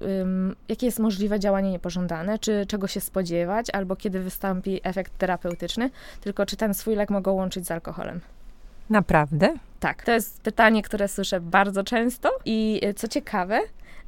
jakie 0.68 0.86
jest 0.86 0.98
możliwe 0.98 1.40
działanie 1.40 1.70
niepożądane, 1.70 2.38
czy 2.38 2.66
czego 2.68 2.86
się 2.86 3.00
spodziewać, 3.00 3.70
albo 3.70 3.96
kiedy 3.96 4.20
wystąpi 4.20 4.80
efekt 4.82 5.18
terapeutyczny, 5.18 5.90
tylko 6.20 6.46
czy 6.46 6.56
ten 6.56 6.74
swój 6.74 6.94
lek 6.94 7.10
mogą 7.10 7.32
łączyć 7.32 7.66
z 7.66 7.70
alkoholem. 7.70 8.20
Naprawdę? 8.90 9.54
Tak. 9.80 10.02
To 10.02 10.12
jest 10.12 10.42
pytanie, 10.42 10.82
które 10.82 11.08
słyszę 11.08 11.40
bardzo 11.40 11.84
często 11.84 12.30
i 12.44 12.80
e, 12.82 12.94
co 12.94 13.08
ciekawe, 13.08 13.60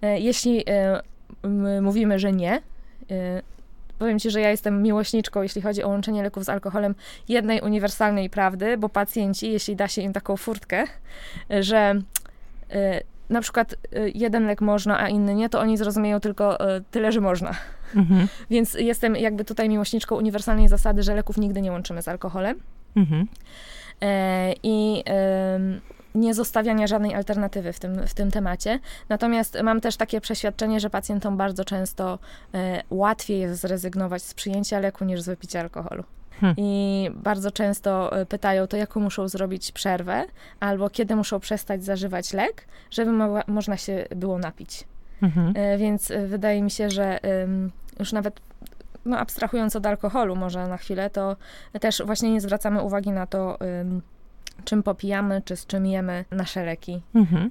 e, 0.03 0.21
jeśli 0.21 0.65
mówimy, 1.83 2.19
że 2.19 2.33
nie, 2.33 2.63
powiem 3.99 4.19
Ci, 4.19 4.31
że 4.31 4.41
ja 4.41 4.51
jestem 4.51 4.83
miłośniczką, 4.83 5.43
jeśli 5.43 5.63
chodzi 5.63 5.83
o 5.83 5.89
łączenie 5.89 6.23
leków 6.23 6.45
z 6.45 6.49
alkoholem, 6.49 6.95
jednej 7.29 7.61
uniwersalnej 7.61 8.31
prawdy, 8.31 8.77
bo 8.77 8.89
pacjenci, 8.89 9.53
jeśli 9.53 9.77
da 9.77 9.89
się 9.89 10.03
im 10.03 10.13
taką 10.13 10.37
furtkę, 10.37 10.85
że 11.61 11.95
y, 12.75 13.03
na 13.31 13.41
przykład 13.41 13.73
y, 13.73 14.13
jeden 14.15 14.47
lek 14.47 14.61
można, 14.61 15.01
a 15.01 15.09
inny 15.09 15.35
nie, 15.35 15.49
to 15.49 15.61
oni 15.61 15.77
zrozumieją 15.77 16.21
tylko 16.21 16.77
y, 16.77 16.83
tyle, 16.91 17.13
że 17.13 17.21
można. 17.21 17.55
Mhm. 17.95 18.29
Więc 18.51 18.75
jestem 18.75 19.17
jakby 19.17 19.45
tutaj 19.45 19.69
miłośniczką 19.69 20.17
uniwersalnej 20.17 20.69
zasady, 20.69 21.03
że 21.03 21.15
leków 21.15 21.37
nigdy 21.37 21.63
nie 21.63 21.73
łączymy 21.73 22.03
z 22.03 22.09
alkoholem. 22.09 22.61
Mhm. 22.97 23.27
E, 24.03 24.53
I 24.63 25.05
nie 26.17 26.35
zostawiania 26.35 26.87
żadnej 26.87 27.15
alternatywy 27.15 27.73
w 27.73 27.81
tym, 27.81 28.07
w 28.07 28.15
tym 28.15 28.31
temacie. 28.31 28.79
Natomiast 29.09 29.59
mam 29.63 29.81
też 29.81 29.97
takie 29.97 30.21
przeświadczenie, 30.21 30.81
że 30.81 30.91
pacjentom 30.91 31.37
bardzo 31.37 31.65
często 31.65 32.19
e, 32.55 32.83
łatwiej 32.91 33.41
jest 33.41 33.61
zrezygnować 33.61 34.23
z 34.23 34.35
przyjęcia 34.35 34.81
leku 34.81 35.05
niż 35.05 35.21
z 35.21 35.27
wypicia 35.27 35.61
alkoholu. 35.61 36.05
Hmm. 36.41 36.55
I 36.59 37.11
bardzo 37.15 37.51
często 37.51 38.21
e, 38.21 38.27
pytają, 38.27 38.67
to 38.67 38.77
jaką 38.77 39.01
muszą 39.01 39.29
zrobić 39.29 39.73
przerwę, 39.73 40.25
albo 40.61 40.91
kiedy 40.91 41.17
muszą 41.17 41.41
przestać 41.41 41.85
zażywać 41.85 42.33
lek, 42.33 42.67
żeby 42.91 43.13
mo 43.13 43.41
można 43.47 43.77
się 43.77 44.05
było 44.17 44.39
napić. 44.39 44.85
Mhm. 45.23 45.53
E, 45.57 45.79
więc 45.79 46.13
wydaje 46.27 46.63
mi 46.63 46.71
się, 46.71 46.91
że 46.91 47.21
już 48.01 48.13
nawet 48.13 48.41
no, 49.05 49.19
abstrahując 49.19 49.77
od 49.77 49.87
alkoholu 49.87 50.37
może 50.37 50.69
na 50.69 50.77
chwilę, 50.77 51.11
to 51.11 51.37
też 51.81 52.03
właśnie 52.07 52.33
nie 52.33 52.41
zwracamy 52.41 52.83
uwagi 52.83 53.11
na 53.11 53.27
to, 53.27 53.59
czym 54.65 54.83
popijamy, 54.83 55.43
czy 55.45 55.57
z 55.57 55.67
czym 55.67 55.87
jemy 55.87 56.25
nasze 56.31 56.65
leki. 56.65 57.03
Mhm. 57.15 57.51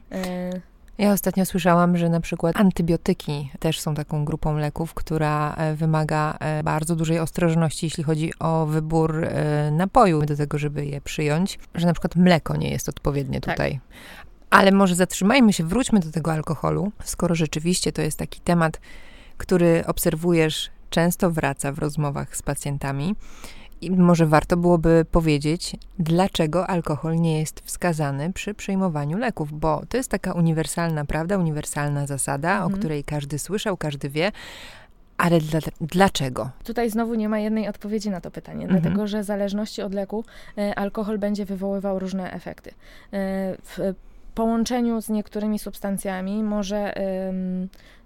Ja 0.98 1.12
ostatnio 1.12 1.46
słyszałam, 1.46 1.98
że 1.98 2.10
na 2.10 2.20
przykład 2.20 2.58
antybiotyki 2.58 3.52
też 3.60 3.80
są 3.80 3.96
taką 3.96 4.26
grupą 4.26 4.58
leków, 4.58 4.94
która 4.94 5.54
e, 5.54 5.76
wymaga 5.76 6.38
e, 6.40 6.64
bardzo 6.64 6.96
dużej 6.96 7.20
ostrożności, 7.20 7.86
jeśli 7.86 8.04
chodzi 8.04 8.32
o 8.40 8.66
wybór 8.66 9.24
e, 9.24 9.72
napoju 9.72 10.22
do 10.22 10.36
tego, 10.36 10.58
żeby 10.58 10.86
je 10.86 11.02
przyjąć, 11.02 11.60
że 11.76 11.88
na 11.88 11.94
przykład 11.94 12.16
mleko 12.16 12.58
nie 12.58 12.70
jest 12.70 12.90
odpowiednie 12.90 13.42
tak. 13.42 13.54
tutaj. 13.54 13.80
Ale 14.50 14.72
może 14.72 14.96
zatrzymajmy 14.96 15.54
się, 15.54 15.64
wróćmy 15.64 16.00
do 16.00 16.12
tego 16.12 16.32
alkoholu, 16.32 16.92
skoro 17.04 17.36
rzeczywiście 17.36 17.92
to 17.92 18.02
jest 18.02 18.20
taki 18.20 18.40
temat, 18.40 18.80
który 19.38 19.84
obserwujesz, 19.88 20.72
często 20.90 21.32
wraca 21.32 21.72
w 21.72 21.80
rozmowach 21.80 22.38
z 22.38 22.42
pacjentami. 22.42 23.16
I 23.86 23.92
może 23.92 24.26
warto 24.26 24.58
byłoby 24.58 25.06
powiedzieć, 25.12 25.76
dlaczego 26.00 26.68
alkohol 26.68 27.16
nie 27.16 27.40
jest 27.40 27.60
wskazany 27.60 28.34
przy 28.34 28.54
przyjmowaniu 28.54 29.18
leków, 29.18 29.60
bo 29.60 29.82
to 29.90 29.98
jest 29.98 30.12
taka 30.12 30.34
uniwersalna 30.34 31.06
prawda, 31.06 31.38
uniwersalna 31.38 32.08
zasada, 32.08 32.52
mhm. 32.52 32.74
o 32.74 32.78
której 32.78 33.04
każdy 33.04 33.40
słyszał, 33.40 33.78
każdy 33.78 34.10
wie. 34.10 34.32
Ale 35.18 35.40
dla, 35.40 35.60
dlaczego? 35.82 36.50
Tutaj 36.64 36.90
znowu 36.90 37.16
nie 37.16 37.30
ma 37.30 37.40
jednej 37.40 37.68
odpowiedzi 37.68 38.10
na 38.10 38.22
to 38.22 38.32
pytanie, 38.32 38.64
mhm. 38.64 38.82
dlatego 38.82 39.08
że 39.08 39.22
w 39.22 39.26
zależności 39.26 39.82
od 39.82 39.94
leku 39.94 40.26
e, 40.58 40.80
alkohol 40.80 41.20
będzie 41.20 41.46
wywoływał 41.46 42.00
różne 42.00 42.32
efekty. 42.32 42.70
E, 42.70 42.74
w 43.64 43.94
połączeniu 44.36 45.02
z 45.02 45.10
niektórymi 45.10 45.60
substancjami 45.60 46.44
może 46.44 46.94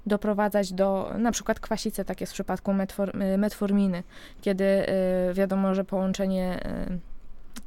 doprowadzać 0.06 0.74
do 0.74 1.14
na 1.18 1.32
przykład 1.32 1.60
kwasicy, 1.60 2.06
tak 2.06 2.22
jest 2.22 2.34
w 2.34 2.36
przypadku 2.36 2.74
metfor, 2.74 3.16
y, 3.34 3.38
metforminy, 3.38 4.04
kiedy 4.42 4.64
y, 4.64 5.34
wiadomo, 5.34 5.76
że 5.76 5.84
połączenie, 5.84 6.60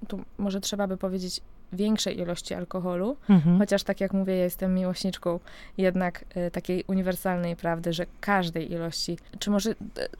y, 0.02 0.06
tu 0.06 0.20
może 0.38 0.60
trzeba 0.60 0.86
by 0.86 0.96
powiedzieć 0.96 1.40
większej 1.72 2.18
ilości 2.20 2.54
alkoholu, 2.54 3.16
mhm. 3.28 3.58
chociaż 3.58 3.82
tak 3.82 4.00
jak 4.00 4.12
mówię, 4.12 4.36
ja 4.36 4.44
jestem 4.44 4.74
miłośniczką 4.74 5.40
jednak 5.78 6.24
takiej 6.52 6.84
uniwersalnej 6.86 7.56
prawdy, 7.56 7.92
że 7.92 8.06
każdej 8.20 8.72
ilości, 8.72 9.18
czy 9.38 9.50
może 9.50 9.74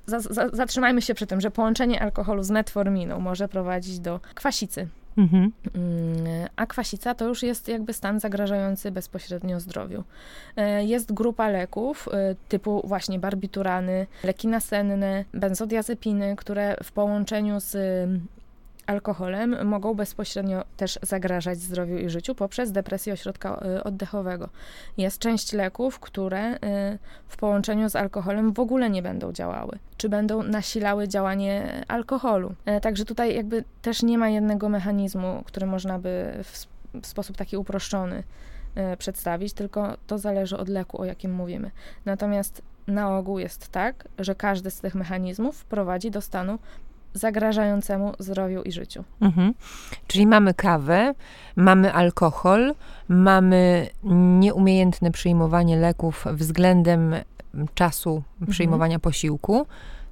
za, 0.06 0.20
za, 0.20 0.48
zatrzymajmy 0.52 1.02
się 1.02 1.14
przy 1.14 1.26
tym, 1.26 1.40
że 1.40 1.50
połączenie 1.50 2.02
alkoholu 2.02 2.42
z 2.42 2.50
metforminą 2.50 3.20
może 3.20 3.48
prowadzić 3.48 3.98
do 3.98 4.20
kwasicy. 4.34 4.88
Mhm. 5.16 5.52
Mm, 5.74 6.48
a 6.56 6.66
kwasica 6.66 7.14
to 7.14 7.28
już 7.28 7.42
jest 7.42 7.68
jakby 7.68 7.92
stan 7.92 8.20
zagrażający 8.20 8.90
bezpośrednio 8.90 9.60
zdrowiu. 9.60 10.04
E, 10.56 10.84
jest 10.84 11.12
grupa 11.12 11.48
leków 11.48 12.08
e, 12.12 12.34
typu 12.48 12.82
właśnie 12.84 13.18
barbiturany, 13.18 14.06
leki 14.24 14.48
nasenne, 14.48 15.24
benzodiazepiny, 15.34 16.36
które 16.36 16.76
w 16.82 16.92
połączeniu 16.92 17.60
z 17.60 17.76
alkoholem 18.92 19.66
mogą 19.66 19.94
bezpośrednio 19.94 20.64
też 20.76 20.98
zagrażać 21.02 21.58
zdrowiu 21.58 21.98
i 21.98 22.08
życiu 22.08 22.34
poprzez 22.34 22.72
depresję 22.72 23.12
ośrodka 23.12 23.64
y, 23.78 23.84
oddechowego. 23.84 24.48
Jest 24.96 25.18
część 25.18 25.52
leków, 25.52 25.98
które 26.00 26.54
y, 26.54 26.58
w 27.26 27.36
połączeniu 27.36 27.88
z 27.88 27.96
alkoholem 27.96 28.52
w 28.52 28.60
ogóle 28.60 28.90
nie 28.90 29.02
będą 29.02 29.32
działały, 29.32 29.78
czy 29.96 30.08
będą 30.08 30.42
nasilały 30.42 31.08
działanie 31.08 31.84
alkoholu. 31.88 32.54
E, 32.64 32.80
także 32.80 33.04
tutaj 33.04 33.36
jakby 33.36 33.64
też 33.82 34.02
nie 34.02 34.18
ma 34.18 34.28
jednego 34.28 34.68
mechanizmu, 34.68 35.42
który 35.46 35.66
można 35.66 35.98
by 35.98 36.34
w, 36.44 36.66
w 37.02 37.06
sposób 37.06 37.36
taki 37.36 37.56
uproszczony 37.56 38.22
e, 38.74 38.96
przedstawić, 38.96 39.52
tylko 39.52 39.96
to 40.06 40.18
zależy 40.18 40.58
od 40.58 40.68
leku, 40.68 41.00
o 41.00 41.04
jakim 41.04 41.32
mówimy. 41.32 41.70
Natomiast 42.04 42.62
na 42.86 43.18
ogół 43.18 43.38
jest 43.38 43.68
tak, 43.68 44.08
że 44.18 44.34
każdy 44.34 44.70
z 44.70 44.80
tych 44.80 44.94
mechanizmów 44.94 45.64
prowadzi 45.64 46.10
do 46.10 46.20
stanu 46.20 46.58
zagrażającemu 47.14 48.12
zdrowiu 48.18 48.62
i 48.62 48.72
życiu. 48.72 49.04
Mhm. 49.20 49.54
Czyli 50.06 50.26
mamy 50.26 50.54
kawę, 50.54 51.14
mamy 51.56 51.92
alkohol, 51.92 52.74
mamy 53.08 53.88
nieumiejętne 54.40 55.10
przyjmowanie 55.10 55.76
leków 55.76 56.24
względem 56.32 57.14
czasu 57.74 58.22
mhm. 58.32 58.52
przyjmowania 58.52 58.98
posiłku. 58.98 59.66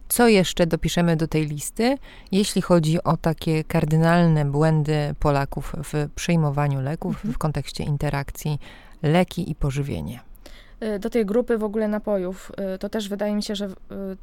Co 0.08 0.28
jeszcze 0.28 0.66
dopiszemy 0.66 1.16
do 1.16 1.28
tej 1.28 1.46
listy, 1.46 1.98
jeśli 2.32 2.62
chodzi 2.62 3.02
o 3.04 3.16
takie 3.16 3.64
kardynalne 3.64 4.44
błędy 4.44 5.14
Polaków 5.18 5.76
w 5.84 6.08
przyjmowaniu 6.14 6.80
leków 6.80 7.14
mhm. 7.14 7.34
w 7.34 7.38
kontekście 7.38 7.84
interakcji 7.84 8.58
leki 9.02 9.50
i 9.50 9.54
pożywienie? 9.54 10.29
Y, 10.82 10.98
do 10.98 11.10
tej 11.10 11.26
grupy 11.26 11.58
w 11.58 11.64
ogóle 11.64 11.88
napojów, 11.88 12.52
y, 12.74 12.78
to 12.78 12.88
też 12.88 13.08
wydaje 13.08 13.34
mi 13.34 13.42
się, 13.42 13.54
że 13.54 13.66
y, 13.66 13.70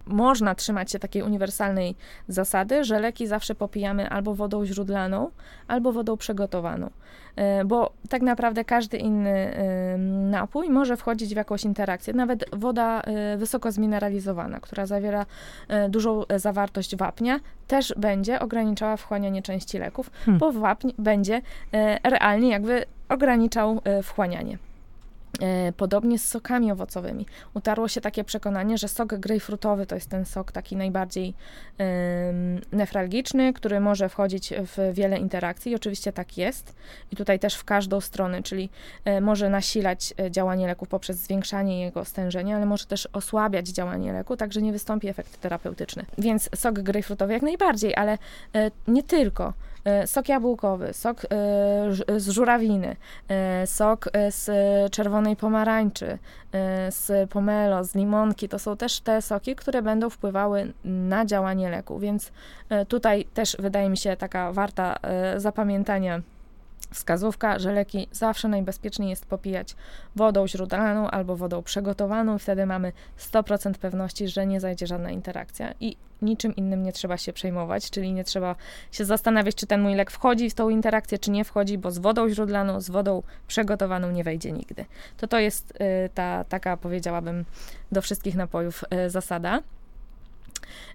można 0.05 0.55
trzymać 0.55 0.91
się 0.91 0.99
takiej 0.99 1.21
uniwersalnej 1.21 1.95
zasady, 2.27 2.83
że 2.83 2.99
leki 2.99 3.27
zawsze 3.27 3.55
popijamy 3.55 4.09
albo 4.09 4.35
wodą 4.35 4.65
źródlaną, 4.65 5.31
albo 5.67 5.91
wodą 5.91 6.17
przygotowaną. 6.17 6.89
Bo 7.65 7.93
tak 8.09 8.21
naprawdę 8.21 8.65
każdy 8.65 8.97
inny 8.97 9.53
napój 10.31 10.69
może 10.69 10.97
wchodzić 10.97 11.33
w 11.33 11.37
jakąś 11.37 11.63
interakcję. 11.63 12.13
Nawet 12.13 12.45
woda 12.53 13.01
wysoko 13.37 13.71
zmineralizowana, 13.71 14.59
która 14.59 14.85
zawiera 14.85 15.25
dużą 15.89 16.23
zawartość 16.35 16.95
wapnia, 16.95 17.39
też 17.67 17.93
będzie 17.97 18.39
ograniczała 18.39 18.97
wchłanianie 18.97 19.41
części 19.41 19.79
leków, 19.79 20.11
hmm. 20.25 20.39
bo 20.39 20.51
wapń 20.51 20.89
będzie 20.97 21.41
realnie 22.03 22.49
jakby 22.49 22.85
ograniczał 23.09 23.81
wchłanianie. 24.03 24.57
E, 25.41 25.73
podobnie 25.73 26.19
z 26.19 26.27
sokami 26.27 26.71
owocowymi. 26.71 27.25
Utarło 27.53 27.87
się 27.87 28.01
takie 28.01 28.23
przekonanie, 28.23 28.77
że 28.77 28.87
sok 28.87 29.15
grejpfrutowy 29.15 29.85
to 29.85 29.95
jest 29.95 30.09
ten 30.09 30.25
sok 30.25 30.51
taki 30.51 30.75
najbardziej 30.75 31.33
nefralgiczny, 32.71 33.53
który 33.53 33.79
może 33.79 34.09
wchodzić 34.09 34.53
w 34.53 34.93
wiele 34.93 35.17
interakcji. 35.17 35.71
I 35.71 35.75
oczywiście 35.75 36.13
tak 36.13 36.37
jest. 36.37 36.75
I 37.11 37.15
tutaj 37.15 37.39
też 37.39 37.55
w 37.55 37.63
każdą 37.63 38.01
stronę, 38.01 38.43
czyli 38.43 38.69
e, 39.05 39.21
może 39.21 39.49
nasilać 39.49 40.13
e, 40.19 40.31
działanie 40.31 40.67
leku 40.67 40.85
poprzez 40.85 41.17
zwiększanie 41.17 41.81
jego 41.81 42.05
stężenia, 42.05 42.55
ale 42.55 42.65
może 42.65 42.85
też 42.85 43.07
osłabiać 43.13 43.67
działanie 43.67 44.13
leku, 44.13 44.37
także 44.37 44.61
nie 44.61 44.71
wystąpi 44.71 45.07
efekt 45.07 45.41
terapeutyczny. 45.41 46.05
Więc 46.17 46.49
sok 46.55 46.79
grejpfrutowy 46.79 47.33
jak 47.33 47.41
najbardziej, 47.41 47.95
ale 47.95 48.17
nie 48.87 49.03
tylko. 49.03 49.53
E, 49.87 50.07
sok 50.07 50.29
jabłkowy, 50.29 50.93
sok 50.93 51.25
e, 51.25 51.27
z 52.19 52.29
żurawiny, 52.29 52.95
e, 53.29 53.67
sok 53.67 54.09
z 54.29 54.49
czerwonej 54.91 55.35
pomarańczy, 55.35 56.17
z 56.89 57.29
pomelo, 57.29 57.83
z 57.83 57.95
limonki. 57.95 58.49
To 58.49 58.59
są 58.59 58.77
też 58.77 58.99
te 58.99 59.21
soki, 59.21 59.55
które 59.55 59.81
będą 59.81 60.09
wpływały 60.09 60.73
na 60.83 61.25
działanie 61.25 61.69
leku, 61.69 61.99
więc 61.99 62.31
tutaj 62.87 63.25
też 63.33 63.57
wydaje 63.59 63.89
mi 63.89 63.97
się 63.97 64.17
taka 64.17 64.51
warta 64.51 64.99
zapamiętania 65.37 66.21
wskazówka, 66.93 67.59
że 67.59 67.71
leki 67.71 68.07
zawsze 68.11 68.47
najbezpieczniej 68.47 69.09
jest 69.09 69.25
popijać 69.25 69.75
wodą 70.15 70.47
źródlaną 70.47 71.09
albo 71.09 71.35
wodą 71.35 71.63
przygotowaną 71.63 72.37
wtedy 72.37 72.65
mamy 72.65 72.91
100% 73.19 73.73
pewności, 73.73 74.27
że 74.27 74.47
nie 74.47 74.59
zajdzie 74.59 74.87
żadna 74.87 75.11
interakcja 75.11 75.73
i 75.79 75.97
niczym 76.21 76.55
innym 76.55 76.83
nie 76.83 76.93
trzeba 76.93 77.17
się 77.17 77.33
przejmować, 77.33 77.89
czyli 77.89 78.13
nie 78.13 78.23
trzeba 78.23 78.55
się 78.91 79.05
zastanawiać, 79.05 79.55
czy 79.55 79.67
ten 79.67 79.81
mój 79.81 79.95
lek 79.95 80.11
wchodzi 80.11 80.49
w 80.49 80.53
tą 80.53 80.69
interakcję, 80.69 81.19
czy 81.19 81.31
nie 81.31 81.45
wchodzi, 81.45 81.77
bo 81.77 81.91
z 81.91 81.97
wodą 81.97 82.29
źródlaną, 82.29 82.81
z 82.81 82.89
wodą 82.89 83.23
przygotowaną 83.47 84.11
nie 84.11 84.23
wejdzie 84.23 84.51
nigdy. 84.51 84.85
To 85.17 85.27
to 85.27 85.39
jest 85.39 85.71
y, 85.71 86.09
ta 86.13 86.43
taka, 86.43 86.77
powiedziałabym, 86.77 87.45
do 87.91 88.01
wszystkich 88.01 88.35
napojów 88.35 88.83
y, 89.05 89.09
zasada. 89.09 89.59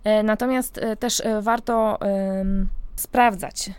Y, 0.07 0.23
natomiast 0.23 0.81
też 0.99 1.23
warto 1.41 1.99
sprawdzać, 2.97 3.71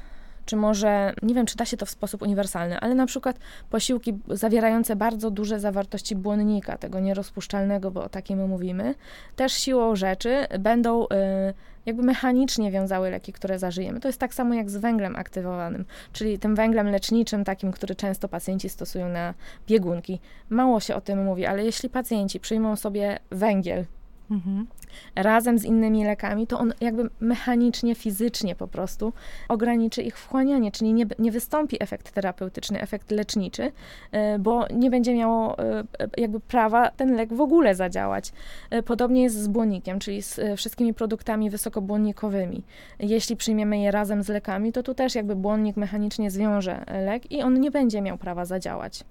czy 0.45 0.55
może, 0.55 1.13
nie 1.21 1.35
wiem, 1.35 1.45
czy 1.45 1.57
da 1.57 1.65
się 1.65 1.77
to 1.77 1.85
w 1.85 1.89
sposób 1.89 2.21
uniwersalny, 2.21 2.79
ale 2.79 2.95
na 2.95 3.05
przykład 3.05 3.39
posiłki 3.69 4.13
zawierające 4.27 4.95
bardzo 4.95 5.31
duże 5.31 5.59
zawartości 5.59 6.15
błonnika, 6.15 6.77
tego 6.77 6.99
nierozpuszczalnego, 6.99 7.91
bo 7.91 8.03
o 8.03 8.09
takim 8.09 8.39
my 8.39 8.47
mówimy, 8.47 8.95
też 9.35 9.53
siłą 9.53 9.95
rzeczy 9.95 10.47
będą 10.59 11.05
y, 11.05 11.07
jakby 11.85 12.03
mechanicznie 12.03 12.71
wiązały 12.71 13.09
leki, 13.09 13.33
które 13.33 13.59
zażyjemy. 13.59 13.99
To 13.99 14.07
jest 14.07 14.19
tak 14.19 14.33
samo 14.33 14.53
jak 14.53 14.69
z 14.69 14.77
węglem 14.77 15.15
aktywowanym, 15.15 15.85
czyli 16.13 16.39
tym 16.39 16.55
węglem 16.55 16.87
leczniczym, 16.87 17.43
takim, 17.43 17.71
który 17.71 17.95
często 17.95 18.27
pacjenci 18.27 18.69
stosują 18.69 19.09
na 19.09 19.33
biegunki. 19.67 20.19
Mało 20.49 20.79
się 20.79 20.95
o 20.95 21.01
tym 21.01 21.23
mówi, 21.23 21.45
ale 21.45 21.65
jeśli 21.65 21.89
pacjenci 21.89 22.39
przyjmą 22.39 22.75
sobie 22.75 23.19
węgiel, 23.31 23.85
Mhm. 24.31 24.67
razem 25.15 25.59
z 25.59 25.65
innymi 25.65 26.05
lekami, 26.05 26.47
to 26.47 26.59
on 26.59 26.73
jakby 26.81 27.09
mechanicznie, 27.19 27.95
fizycznie 27.95 28.55
po 28.55 28.67
prostu 28.67 29.13
ograniczy 29.49 30.01
ich 30.01 30.17
wchłanianie, 30.17 30.71
czyli 30.71 30.93
nie, 30.93 31.05
nie 31.19 31.31
wystąpi 31.31 31.83
efekt 31.83 32.11
terapeutyczny, 32.11 32.81
efekt 32.81 33.11
leczniczy, 33.11 33.71
e, 34.11 34.39
bo 34.39 34.67
nie 34.73 34.89
będzie 34.89 35.15
miało 35.15 35.59
e, 35.59 35.83
jakby 36.17 36.39
prawa 36.39 36.91
ten 36.91 37.15
lek 37.15 37.33
w 37.33 37.41
ogóle 37.41 37.75
zadziałać. 37.75 38.31
E, 38.69 38.83
podobnie 38.83 39.23
jest 39.23 39.43
z 39.43 39.47
błonnikiem, 39.47 39.99
czyli 39.99 40.21
z 40.21 40.39
wszystkimi 40.57 40.93
produktami 40.93 41.49
wysokobłonnikowymi. 41.49 42.63
Jeśli 42.99 43.35
przyjmiemy 43.35 43.79
je 43.79 43.91
razem 43.91 44.23
z 44.23 44.29
lekami, 44.29 44.71
to 44.71 44.83
tu 44.83 44.93
też 44.93 45.15
jakby 45.15 45.35
błonnik 45.35 45.77
mechanicznie 45.77 46.31
zwiąże 46.31 46.83
lek 47.05 47.31
i 47.31 47.41
on 47.41 47.59
nie 47.59 47.71
będzie 47.71 48.01
miał 48.01 48.17
prawa 48.17 48.45
zadziałać. 48.45 49.03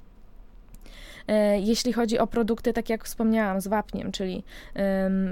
E, 1.28 1.60
jeśli 1.60 1.92
chodzi 1.92 2.18
o 2.18 2.26
produkty, 2.26 2.72
tak 2.72 2.90
jak 2.90 3.04
wspomniałam, 3.04 3.60
z 3.60 3.66
wapniem, 3.66 4.12
czyli 4.12 4.44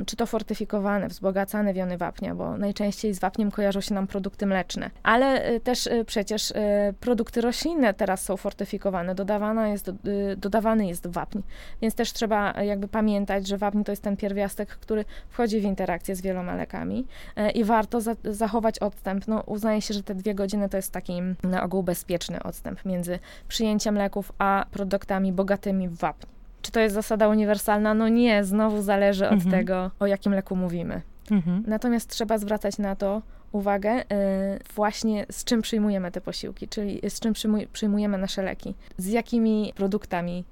czy 0.06 0.16
to 0.16 0.26
fortyfikowane, 0.26 1.08
wzbogacane 1.08 1.74
wiony 1.74 1.98
wapnia, 1.98 2.34
bo 2.34 2.56
najczęściej 2.56 3.14
z 3.14 3.18
wapniem 3.18 3.50
kojarzą 3.50 3.80
się 3.80 3.94
nam 3.94 4.06
produkty 4.06 4.46
mleczne, 4.46 4.90
ale 5.02 5.44
e, 5.44 5.60
też 5.60 5.86
e, 5.86 6.04
przecież 6.04 6.52
produkty 7.00 7.40
roślinne 7.40 7.94
teraz 7.94 8.22
są 8.22 8.36
fortyfikowane, 8.36 9.14
dodawana 9.14 9.68
jest, 9.68 9.90
dodawany 10.36 10.86
jest 10.86 11.06
wapń, 11.06 11.38
więc 11.82 11.94
też 11.94 12.12
trzeba 12.12 12.62
jakby 12.62 12.88
pamiętać, 12.88 13.48
że 13.48 13.58
wapń 13.58 13.82
to 13.82 13.92
jest 13.92 14.02
ten 14.02 14.16
pierwiastek, 14.16 14.68
który 14.68 15.04
wchodzi 15.28 15.60
w 15.60 15.64
interakcję 15.64 16.16
z 16.16 16.20
wieloma 16.20 16.54
lekami 16.54 17.06
i 17.54 17.64
warto 17.64 18.00
za, 18.00 18.16
zachować 18.24 18.78
odstęp. 18.78 19.28
No, 19.28 19.42
uznaje 19.46 19.82
się, 19.82 19.94
że 19.94 20.02
te 20.02 20.14
dwie 20.14 20.34
godziny 20.34 20.68
to 20.68 20.76
jest 20.76 20.92
taki 20.92 21.22
na 21.42 21.62
ogół 21.62 21.82
bezpieczny 21.82 22.42
odstęp 22.42 22.84
między 22.84 23.18
przyjęciem 23.48 23.94
leków 23.94 24.32
a 24.38 24.66
produktami 24.70 25.32
bogatymi 25.32 25.79
w 25.88 25.96
wapń. 25.96 26.26
Czy 26.62 26.72
to 26.72 26.80
jest 26.80 26.94
zasada 26.94 27.28
uniwersalna? 27.28 27.94
No 27.94 28.08
nie, 28.08 28.44
znowu 28.44 28.82
zależy 28.82 29.26
od 29.26 29.32
mhm. 29.32 29.50
tego, 29.50 29.90
o 30.00 30.06
jakim 30.06 30.34
leku 30.34 30.56
mówimy. 30.56 31.02
Mhm. 31.30 31.64
Natomiast 31.66 32.10
trzeba 32.10 32.38
zwracać 32.38 32.78
na 32.78 32.96
to 32.96 33.22
uwagę 33.52 34.00
y, 34.00 34.04
właśnie 34.74 35.26
z 35.30 35.44
czym 35.44 35.62
przyjmujemy 35.62 36.12
te 36.12 36.20
posiłki, 36.20 36.68
czyli 36.68 37.00
z 37.08 37.20
czym 37.20 37.32
przyjmuj, 37.32 37.66
przyjmujemy 37.72 38.18
nasze 38.18 38.42
leki, 38.42 38.74
z 38.98 39.06
jakimi 39.06 39.72
produktami 39.76 40.44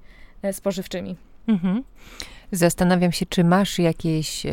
y, 0.45 0.53
spożywczymi. 0.53 1.15
Mhm. 1.47 1.83
Zastanawiam 2.51 3.11
się, 3.11 3.25
czy 3.25 3.43
masz 3.43 3.79
jakieś 3.79 4.45
y, 4.45 4.51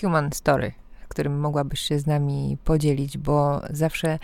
human 0.00 0.32
story, 0.32 0.72
którym 1.08 1.40
mogłabyś 1.40 1.80
się 1.80 1.98
z 1.98 2.06
nami 2.06 2.56
podzielić, 2.64 3.18
bo 3.18 3.62
zawsze 3.70 4.18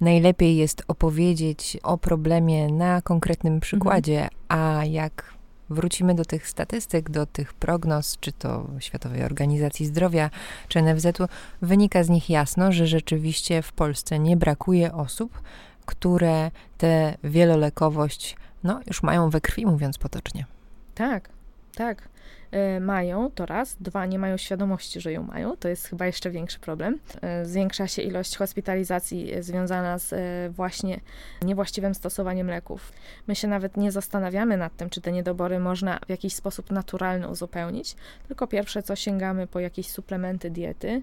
najlepiej 0.00 0.56
jest 0.56 0.82
opowiedzieć 0.88 1.78
o 1.82 1.98
problemie 1.98 2.68
na 2.72 3.02
konkretnym 3.02 3.60
przykładzie, 3.60 4.22
mhm. 4.22 4.32
a 4.48 4.84
jak 4.84 5.39
wrócimy 5.70 6.14
do 6.14 6.24
tych 6.24 6.48
statystyk, 6.48 7.10
do 7.10 7.26
tych 7.26 7.54
prognoz, 7.54 8.18
czy 8.20 8.32
to 8.32 8.66
Światowej 8.78 9.24
Organizacji 9.24 9.86
Zdrowia, 9.86 10.30
czy 10.68 10.82
NFZ-u, 10.82 11.26
wynika 11.62 12.04
z 12.04 12.08
nich 12.08 12.30
jasno, 12.30 12.72
że 12.72 12.86
rzeczywiście 12.86 13.62
w 13.62 13.72
Polsce 13.72 14.18
nie 14.18 14.36
brakuje 14.36 14.94
osób, 14.94 15.42
które 15.86 16.50
tę 16.78 17.14
wielolekowość 17.24 18.36
no, 18.64 18.80
już 18.86 19.02
mają 19.02 19.30
we 19.30 19.40
krwi, 19.40 19.66
mówiąc 19.66 19.98
potocznie. 19.98 20.46
Tak, 20.94 21.28
tak. 21.74 22.08
E, 22.50 22.80
mają, 22.80 23.30
to 23.30 23.46
raz. 23.46 23.76
Dwa, 23.80 24.06
nie 24.06 24.18
mają 24.18 24.36
świadomości, 24.36 25.00
że 25.00 25.12
ją 25.12 25.22
mają. 25.22 25.56
To 25.56 25.68
jest 25.68 25.88
chyba 25.88 26.06
jeszcze 26.06 26.30
większy 26.30 26.58
problem. 26.58 26.98
E, 27.22 27.44
zwiększa 27.44 27.88
się 27.88 28.02
ilość 28.02 28.36
hospitalizacji 28.36 29.34
e, 29.34 29.42
związana 29.42 29.98
z 29.98 30.14
właśnie 30.54 31.00
niewłaściwym 31.42 31.94
stosowaniem 31.94 32.46
leków. 32.46 32.92
My 33.26 33.36
się 33.36 33.48
nawet 33.48 33.76
nie 33.76 33.92
zastanawiamy 33.92 34.56
nad 34.56 34.76
tym, 34.76 34.90
czy 34.90 35.00
te 35.00 35.12
niedobory 35.12 35.58
można 35.58 35.98
w 36.06 36.10
jakiś 36.10 36.34
sposób 36.34 36.70
naturalny 36.70 37.28
uzupełnić, 37.28 37.96
tylko 38.28 38.46
pierwsze 38.46 38.82
co 38.82 38.96
sięgamy 38.96 39.46
po 39.46 39.60
jakieś 39.60 39.90
suplementy 39.90 40.50
diety, 40.50 41.02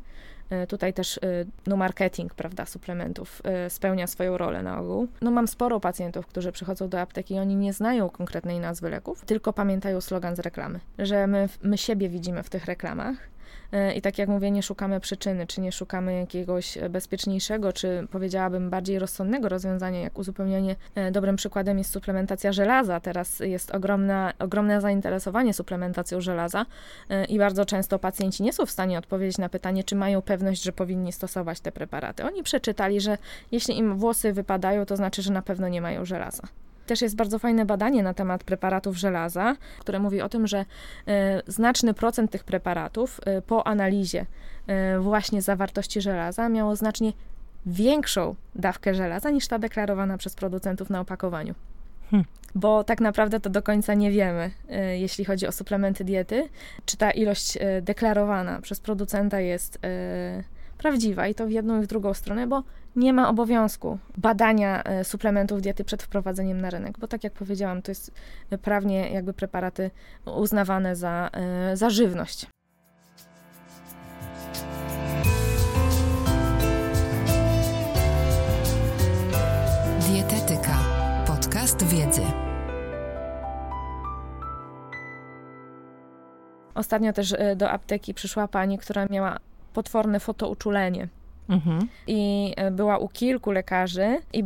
tutaj 0.68 0.94
też 0.94 1.20
no, 1.68 1.78
marketing, 1.78 2.34
prawda, 2.34 2.66
suplementów 2.66 3.42
spełnia 3.70 4.08
swoją 4.08 4.38
rolę 4.38 4.64
na 4.64 4.80
ogół. 4.80 5.08
No 5.22 5.32
mam 5.32 5.48
sporo 5.48 5.80
pacjentów, 5.80 6.28
którzy 6.28 6.52
przychodzą 6.52 6.90
do 6.90 7.02
apteki 7.02 7.34
i 7.34 7.40
oni 7.40 7.56
nie 7.56 7.74
znają 7.74 8.10
konkretnej 8.10 8.60
nazwy 8.60 8.90
leków, 8.90 9.26
tylko 9.26 9.54
pamiętają 9.54 10.02
slogan 10.02 10.36
z 10.36 10.40
reklamy, 10.40 10.80
że 11.00 11.17
my, 11.28 11.50
my 11.64 11.78
siebie 11.78 12.10
widzimy 12.10 12.44
w 12.44 12.50
tych 12.50 12.66
reklamach 12.66 13.38
E, 13.72 13.94
I 13.94 14.02
tak 14.02 14.18
jak 14.18 14.30
mówię, 14.30 14.52
nie 14.52 14.64
szukamy 14.64 15.00
przyczyny, 15.00 15.48
czy 15.48 15.62
nie 15.62 15.72
szukamy 15.72 16.20
jakiegoś 16.20 16.78
bezpieczniejszego, 16.90 17.74
czy 17.74 18.08
powiedziałabym 18.12 18.70
bardziej 18.70 19.00
rozsądnego 19.00 19.50
rozwiązania, 19.50 20.02
jak 20.02 20.20
uzupełnianie. 20.20 20.76
E, 20.96 21.12
dobrym 21.12 21.36
przykładem 21.36 21.78
jest 21.78 21.92
suplementacja 21.92 22.54
żelaza. 22.54 23.00
Teraz 23.00 23.40
jest 23.40 23.76
ogromna, 23.76 24.34
ogromne 24.40 24.82
zainteresowanie 24.82 25.54
suplementacją 25.54 26.22
żelaza 26.22 26.66
e, 27.10 27.26
i 27.26 27.38
bardzo 27.38 27.66
często 27.66 28.00
pacjenci 28.00 28.44
nie 28.44 28.54
są 28.54 28.66
w 28.66 28.72
stanie 28.72 28.98
odpowiedzieć 28.98 29.38
na 29.38 29.50
pytanie, 29.50 29.84
czy 29.84 29.96
mają 29.96 30.22
pewność, 30.22 30.64
że 30.64 30.72
powinni 30.72 31.12
stosować 31.12 31.60
te 31.60 31.72
preparaty. 31.72 32.26
Oni 32.26 32.44
przeczytali, 32.44 33.02
że 33.02 33.18
jeśli 33.52 33.78
im 33.78 33.98
włosy 33.98 34.34
wypadają, 34.34 34.86
to 34.86 34.96
znaczy, 34.96 35.22
że 35.22 35.34
na 35.34 35.42
pewno 35.42 35.68
nie 35.68 35.82
mają 35.82 36.06
żelaza. 36.06 36.44
Też 36.88 37.02
jest 37.02 37.16
bardzo 37.16 37.40
fajne 37.40 37.66
badanie 37.66 38.04
na 38.04 38.14
temat 38.14 38.44
preparatów 38.44 38.98
żelaza, 38.98 39.56
które 39.80 40.00
mówi 40.00 40.22
o 40.22 40.30
tym, 40.30 40.48
że 40.48 40.66
e, 41.08 41.42
znaczny 41.48 41.94
procent 41.94 42.32
tych 42.32 42.44
preparatów 42.44 43.20
e, 43.26 43.42
po 43.42 43.68
analizie 43.68 44.26
e, 44.68 45.00
właśnie 45.00 45.42
zawartości 45.42 46.02
żelaza 46.02 46.50
miało 46.50 46.76
znacznie 46.76 47.14
większą 47.66 48.36
dawkę 48.56 48.96
żelaza 48.96 49.30
niż 49.30 49.48
ta 49.48 49.60
deklarowana 49.60 50.18
przez 50.18 50.36
producentów 50.36 50.90
na 50.90 51.00
opakowaniu. 51.00 51.54
Hmm. 52.12 52.26
Bo 52.56 52.84
tak 52.84 53.02
naprawdę 53.02 53.40
to 53.40 53.50
do 53.50 53.62
końca 53.62 53.94
nie 53.94 54.12
wiemy, 54.12 54.52
jeśli 54.94 55.26
chodzi 55.26 55.48
o 55.48 55.52
suplementy 55.52 56.04
diety, 56.04 56.50
czy 56.86 56.98
ta 56.98 57.12
ilość 57.12 57.58
deklarowana 57.82 58.62
przez 58.62 58.80
producenta 58.80 59.40
jest 59.40 59.80
prawdziwa 60.78 61.28
i 61.28 61.36
to 61.36 61.48
w 61.48 61.52
jedną 61.52 61.82
i 61.82 61.84
w 61.84 61.88
drugą 61.88 62.14
stronę, 62.14 62.48
bo 62.48 62.64
nie 62.98 63.14
ma 63.14 63.30
obowiązku 63.30 63.98
badania 64.18 64.84
e, 64.84 65.04
suplementów 65.04 65.62
diety 65.62 65.84
przed 65.84 66.04
wprowadzeniem 66.04 66.62
na 66.62 66.70
rynek, 66.70 67.00
bo 67.00 67.08
tak 67.08 67.24
jak 67.24 67.34
powiedziałam, 67.34 67.82
to 67.82 67.92
jest 67.92 68.12
prawnie 68.62 69.10
jakby 69.12 69.34
preparaty 69.34 69.92
uznawane 70.26 70.96
za, 70.96 71.30
e, 71.34 71.78
za 71.78 71.90
żywność. 71.90 72.48
Dietetyka. 80.10 80.78
Podcast 81.28 81.84
wiedzy. 81.84 82.22
Ostatnio 86.76 87.14
też 87.14 87.34
e, 87.38 87.56
do 87.56 87.72
apteki 87.72 88.14
przyszła 88.14 88.48
pani, 88.48 88.78
która 88.78 89.06
miała 89.06 89.38
potworne 89.74 90.20
fotouczulenie. 90.20 91.08
Mhm. 91.50 91.88
I 92.08 92.54
e, 92.58 92.72
była 92.72 92.98
u 92.98 93.08
kilku 93.08 93.52
lekarzy, 93.52 94.22
i 94.34 94.44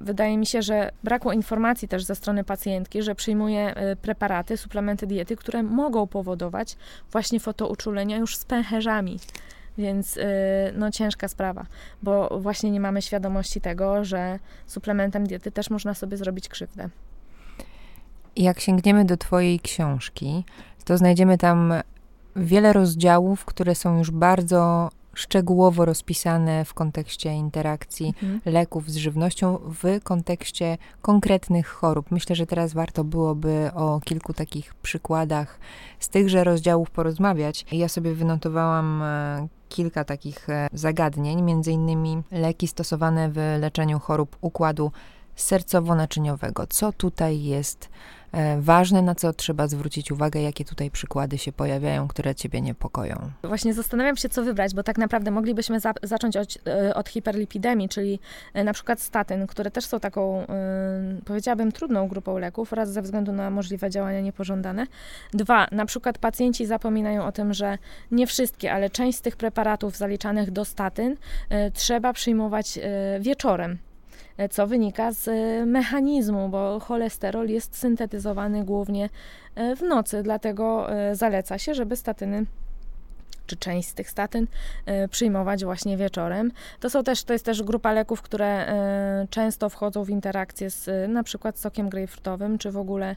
wydaje 0.00 0.38
mi 0.38 0.46
się, 0.46 0.62
że 0.62 0.90
brakło 1.04 1.32
informacji 1.32 1.88
też 1.88 2.04
ze 2.04 2.14
strony 2.14 2.44
pacjentki, 2.44 3.02
że 3.02 3.14
przyjmuje 3.14 3.74
e, 3.74 3.96
preparaty, 3.96 4.56
suplementy 4.56 5.06
diety, 5.06 5.36
które 5.36 5.62
mogą 5.62 6.06
powodować 6.06 6.76
właśnie 7.12 7.40
fotouczulenia 7.40 8.16
już 8.16 8.36
z 8.36 8.44
pęcherzami. 8.44 9.18
Więc 9.78 10.18
e, 10.18 10.22
no 10.74 10.90
ciężka 10.90 11.28
sprawa, 11.28 11.66
bo 12.02 12.40
właśnie 12.40 12.70
nie 12.70 12.80
mamy 12.80 13.02
świadomości 13.02 13.60
tego, 13.60 14.04
że 14.04 14.38
suplementem 14.66 15.26
diety 15.26 15.52
też 15.52 15.70
można 15.70 15.94
sobie 15.94 16.16
zrobić 16.16 16.48
krzywdę. 16.48 16.88
Jak 18.36 18.60
sięgniemy 18.60 19.04
do 19.04 19.16
Twojej 19.16 19.60
książki, 19.60 20.44
to 20.84 20.98
znajdziemy 20.98 21.38
tam 21.38 21.74
wiele 22.36 22.72
rozdziałów, 22.72 23.44
które 23.44 23.74
są 23.74 23.98
już 23.98 24.10
bardzo 24.10 24.90
szczegółowo 25.16 25.84
rozpisane 25.84 26.64
w 26.64 26.74
kontekście 26.74 27.34
interakcji 27.34 28.06
mhm. 28.06 28.40
leków 28.44 28.90
z 28.90 28.96
żywnością, 28.96 29.58
w 29.82 30.02
kontekście 30.02 30.78
konkretnych 31.02 31.68
chorób. 31.68 32.10
Myślę, 32.10 32.36
że 32.36 32.46
teraz 32.46 32.74
warto 32.74 33.04
byłoby 33.04 33.70
o 33.74 34.00
kilku 34.04 34.32
takich 34.32 34.74
przykładach 34.74 35.58
z 35.98 36.08
tychże 36.08 36.44
rozdziałów 36.44 36.90
porozmawiać. 36.90 37.66
Ja 37.72 37.88
sobie 37.88 38.14
wynotowałam 38.14 39.02
e, 39.02 39.48
kilka 39.68 40.04
takich 40.04 40.50
e, 40.50 40.68
zagadnień, 40.72 41.42
między 41.42 41.72
innymi 41.72 42.22
leki 42.30 42.68
stosowane 42.68 43.30
w 43.30 43.36
leczeniu 43.60 43.98
chorób 43.98 44.36
układu 44.40 44.92
sercowo-naczyniowego. 45.36 46.66
Co 46.68 46.92
tutaj 46.92 47.42
jest 47.42 47.88
ważne, 48.58 49.02
na 49.02 49.14
co 49.14 49.32
trzeba 49.32 49.68
zwrócić 49.68 50.12
uwagę, 50.12 50.42
jakie 50.42 50.64
tutaj 50.64 50.90
przykłady 50.90 51.38
się 51.38 51.52
pojawiają, 51.52 52.08
które 52.08 52.34
ciebie 52.34 52.60
niepokoją? 52.60 53.16
Właśnie 53.42 53.74
zastanawiam 53.74 54.16
się, 54.16 54.28
co 54.28 54.42
wybrać, 54.42 54.74
bo 54.74 54.82
tak 54.82 54.98
naprawdę 54.98 55.30
moglibyśmy 55.30 55.80
za 55.80 55.92
zacząć 56.02 56.36
od, 56.36 56.58
e, 56.66 56.94
od, 56.94 57.08
hiperlipidemii, 57.08 57.88
czyli 57.88 58.18
e, 58.54 58.64
na 58.64 58.72
przykład 58.72 59.00
statyn, 59.00 59.46
które 59.46 59.70
też 59.70 59.86
są 59.86 60.00
taką, 60.00 60.46
powiedziałabym, 61.24 61.72
trudną 61.72 62.08
grupą 62.08 62.38
leków, 62.38 62.72
raz 62.72 62.92
ze 62.92 63.02
względu 63.02 63.32
na 63.32 63.50
możliwe 63.50 63.90
działania 63.90 64.20
niepożądane. 64.20 64.86
Dwa, 65.32 65.66
na 65.72 65.86
przykład 65.86 66.18
pacjenci 66.18 66.66
zapominają 66.66 67.24
o 67.24 67.32
tym, 67.32 67.54
że 67.54 67.78
nie 68.10 68.26
wszystkie, 68.26 68.72
ale 68.72 68.90
część 68.90 69.18
z 69.18 69.20
tych 69.20 69.36
preparatów 69.36 69.96
zaliczanych 69.96 70.50
do 70.50 70.64
statyn 70.64 71.16
trzeba 71.74 72.12
przyjmować 72.12 72.78
wieczorem 73.20 73.78
co 74.50 74.66
wynika 74.66 75.12
z 75.12 75.28
e, 75.28 75.66
mechanizmu, 75.66 76.48
bo 76.48 76.80
cholesterol 76.80 77.48
jest 77.48 77.76
syntetyzowany 77.76 78.64
głównie 78.64 79.08
e, 79.54 79.76
w 79.76 79.82
nocy, 79.82 80.22
dlatego 80.22 80.92
e, 80.92 81.14
zaleca 81.14 81.58
się, 81.58 81.74
żeby 81.74 81.96
statyny 81.96 82.46
czy 83.46 83.56
część 83.56 83.88
z 83.88 83.94
tych 83.94 84.10
statyn 84.10 84.46
przyjmować 85.10 85.64
właśnie 85.64 85.96
wieczorem. 85.96 86.52
To 86.80 86.90
są 86.90 87.04
też, 87.04 87.24
to 87.24 87.32
jest 87.32 87.44
też 87.44 87.62
grupa 87.62 87.92
leków, 87.92 88.22
które 88.22 88.66
często 89.30 89.68
wchodzą 89.68 90.04
w 90.04 90.10
interakcję 90.10 90.70
z 90.70 91.10
na 91.10 91.22
przykład 91.22 91.58
sokiem 91.58 91.88
grejpfrutowym, 91.88 92.58
czy 92.58 92.70
w 92.70 92.76
ogóle 92.76 93.16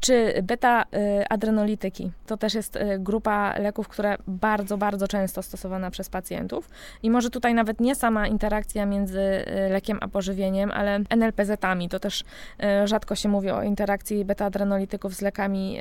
czy 0.00 0.42
beta-adrenolityki. 0.42 2.10
To 2.26 2.36
też 2.36 2.54
jest 2.54 2.76
y, 2.76 2.98
grupa 2.98 3.58
leków, 3.58 3.88
która 3.88 4.16
bardzo, 4.26 4.78
bardzo 4.78 5.08
często 5.08 5.42
stosowana 5.42 5.90
przez 5.90 6.08
pacjentów. 6.08 6.68
I 7.02 7.10
może 7.10 7.30
tutaj 7.30 7.54
nawet 7.54 7.80
nie 7.80 7.94
sama 7.94 8.26
interakcja 8.26 8.86
między 8.86 9.20
y, 9.20 9.44
lekiem 9.70 9.98
a 10.00 10.08
pożywieniem, 10.08 10.70
ale 10.70 10.98
NLPZ-ami. 10.98 11.88
To 11.88 12.00
też 12.00 12.20
y, 12.20 12.88
rzadko 12.88 13.14
się 13.14 13.28
mówi 13.28 13.50
o 13.50 13.62
interakcji 13.62 14.24
beta-adrenolityków 14.24 15.14
z 15.14 15.20
lekami 15.20 15.78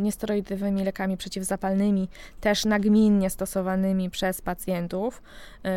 niesteroidowymi, 0.00 0.84
lekami 0.84 1.16
przeciwzapalnymi, 1.16 2.08
też 2.40 2.64
nagminnie 2.64 3.30
stosowanymi 3.30 4.10
przez 4.10 4.40
pacjentów, 4.40 5.22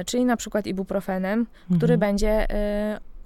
czyli 0.06 0.26
na 0.26 0.38
przykład 0.38 0.68
ibuprofenem, 0.68 1.40
mhm. 1.40 1.78
który 1.78 1.98
będzie 1.98 2.48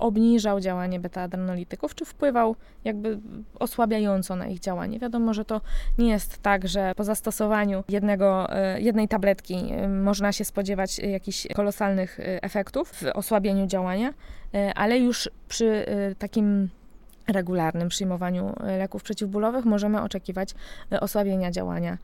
obniżał 0.03 0.59
działanie 0.59 0.99
beta-adrenolityków, 0.99 1.95
czy 1.95 2.05
wpływał 2.05 2.55
jakby 2.83 3.19
osłabiająco 3.59 4.35
na 4.35 4.47
ich 4.47 4.59
działanie. 4.59 4.99
Wiadomo, 4.99 5.33
że 5.33 5.45
to 5.45 5.61
nie 5.97 6.09
jest 6.09 6.41
tak, 6.41 6.67
że 6.67 6.93
po 6.95 7.03
zastosowaniu 7.03 7.83
jednego, 7.89 8.55
e, 8.55 8.81
jednej 8.81 9.07
tabletki 9.07 9.55
e, 9.71 9.87
można 9.87 10.31
się 10.31 10.45
spodziewać 10.45 10.99
jakichś 10.99 11.47
kolosalnych 11.55 12.19
e, 12.19 12.43
efektów 12.43 12.89
w 12.89 13.03
osłabieniu 13.13 13.67
działania, 13.67 14.13
ale 14.75 14.97
już 14.97 15.29
przy 15.47 15.85
takim 16.19 16.69
regularnym 17.27 17.89
przyjmowaniu 17.89 18.53
leków 18.79 19.03
przeciwbólowych 19.03 19.65
możemy 19.65 20.01
oczekiwać 20.01 20.49
osłabienia 21.01 21.51
działania 21.51 21.97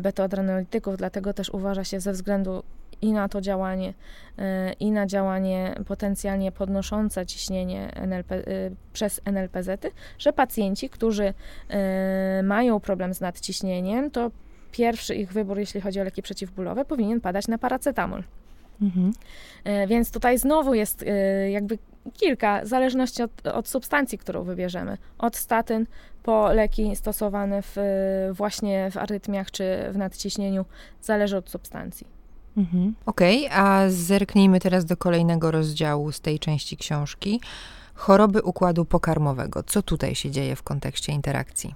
beta-adrenolityków, 0.00 0.96
dlatego 0.96 1.34
też 1.34 1.50
uważa 1.50 1.84
się 1.84 2.00
ze 2.00 2.12
względu 2.12 2.62
i 3.02 3.12
na 3.12 3.28
to 3.28 3.40
działanie, 3.40 3.94
e, 4.38 4.72
i 4.72 4.90
na 4.90 5.06
działanie 5.06 5.74
potencjalnie 5.86 6.52
podnoszące 6.52 7.26
ciśnienie 7.26 7.90
NLP, 7.94 8.34
e, 8.34 8.42
przez 8.92 9.20
NLPZ, 9.24 9.86
że 10.18 10.32
pacjenci, 10.32 10.90
którzy 10.90 11.34
e, 11.68 12.42
mają 12.42 12.80
problem 12.80 13.14
z 13.14 13.20
nadciśnieniem, 13.20 14.10
to 14.10 14.30
pierwszy 14.72 15.14
ich 15.14 15.32
wybór, 15.32 15.58
jeśli 15.58 15.80
chodzi 15.80 16.00
o 16.00 16.04
leki 16.04 16.22
przeciwbólowe, 16.22 16.84
powinien 16.84 17.20
padać 17.20 17.48
na 17.48 17.58
paracetamol. 17.58 18.22
Mhm. 18.82 19.12
Więc 19.88 20.10
tutaj 20.10 20.38
znowu 20.38 20.74
jest 20.74 21.04
jakby 21.50 21.78
kilka, 22.12 22.60
w 22.62 22.66
zależności 22.66 23.22
od, 23.22 23.46
od, 23.46 23.68
substancji, 23.68 24.18
którą 24.18 24.44
wybierzemy. 24.44 24.98
Od 25.18 25.36
statyn 25.36 25.86
po 26.22 26.52
leki 26.52 26.96
stosowane 26.96 27.62
w, 27.62 27.76
właśnie 28.32 28.90
w 28.90 28.96
arytmiach 28.96 29.50
czy 29.50 29.64
w 29.90 29.96
nadciśnieniu, 29.96 30.64
zależy 31.00 31.36
od 31.36 31.50
substancji. 31.50 32.15
Mhm. 32.56 32.94
Okej, 33.06 33.46
okay, 33.46 33.58
a 33.58 33.90
zerknijmy 33.90 34.60
teraz 34.60 34.84
do 34.84 34.96
kolejnego 34.96 35.50
rozdziału 35.50 36.12
z 36.12 36.20
tej 36.20 36.38
części 36.38 36.76
książki. 36.76 37.40
Choroby 37.94 38.42
układu 38.42 38.84
pokarmowego. 38.84 39.62
Co 39.62 39.82
tutaj 39.82 40.14
się 40.14 40.30
dzieje 40.30 40.56
w 40.56 40.62
kontekście 40.62 41.12
interakcji? 41.12 41.74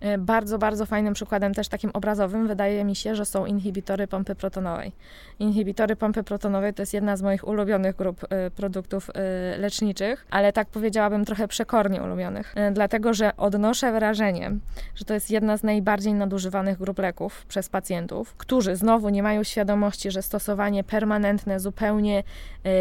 E, 0.00 0.18
bardzo, 0.18 0.58
bardzo 0.58 0.86
fajnym 0.86 1.14
przykładem, 1.14 1.54
też 1.54 1.68
takim 1.68 1.90
obrazowym, 1.94 2.48
wydaje 2.48 2.84
mi 2.84 2.96
się, 2.96 3.14
że 3.14 3.24
są 3.24 3.46
inhibitory 3.46 4.06
pompy 4.06 4.34
protonowej. 4.34 4.92
Inhibitory 5.38 5.96
pompy 5.96 6.22
protonowej 6.22 6.74
to 6.74 6.82
jest 6.82 6.94
jedna 6.94 7.16
z 7.16 7.22
moich 7.22 7.48
ulubionych 7.48 7.96
grup 7.96 8.24
y, 8.24 8.50
produktów 8.50 9.10
y, 9.10 9.12
leczniczych, 9.58 10.26
ale 10.30 10.52
tak 10.52 10.68
powiedziałabym 10.68 11.24
trochę 11.24 11.48
przekornie 11.48 12.02
ulubionych, 12.02 12.54
dlatego 12.72 13.14
że 13.14 13.36
odnoszę 13.36 13.92
wrażenie, 13.92 14.50
że 14.94 15.04
to 15.04 15.14
jest 15.14 15.30
jedna 15.30 15.56
z 15.56 15.62
najbardziej 15.62 16.14
nadużywanych 16.14 16.78
grup 16.78 16.98
leków 16.98 17.46
przez 17.46 17.68
pacjentów, 17.68 18.34
którzy 18.34 18.76
znowu 18.76 19.08
nie 19.08 19.22
mają 19.22 19.44
świadomości, 19.44 20.10
że 20.10 20.22
stosowanie 20.22 20.84
permanentne, 20.84 21.60
zupełnie 21.60 22.22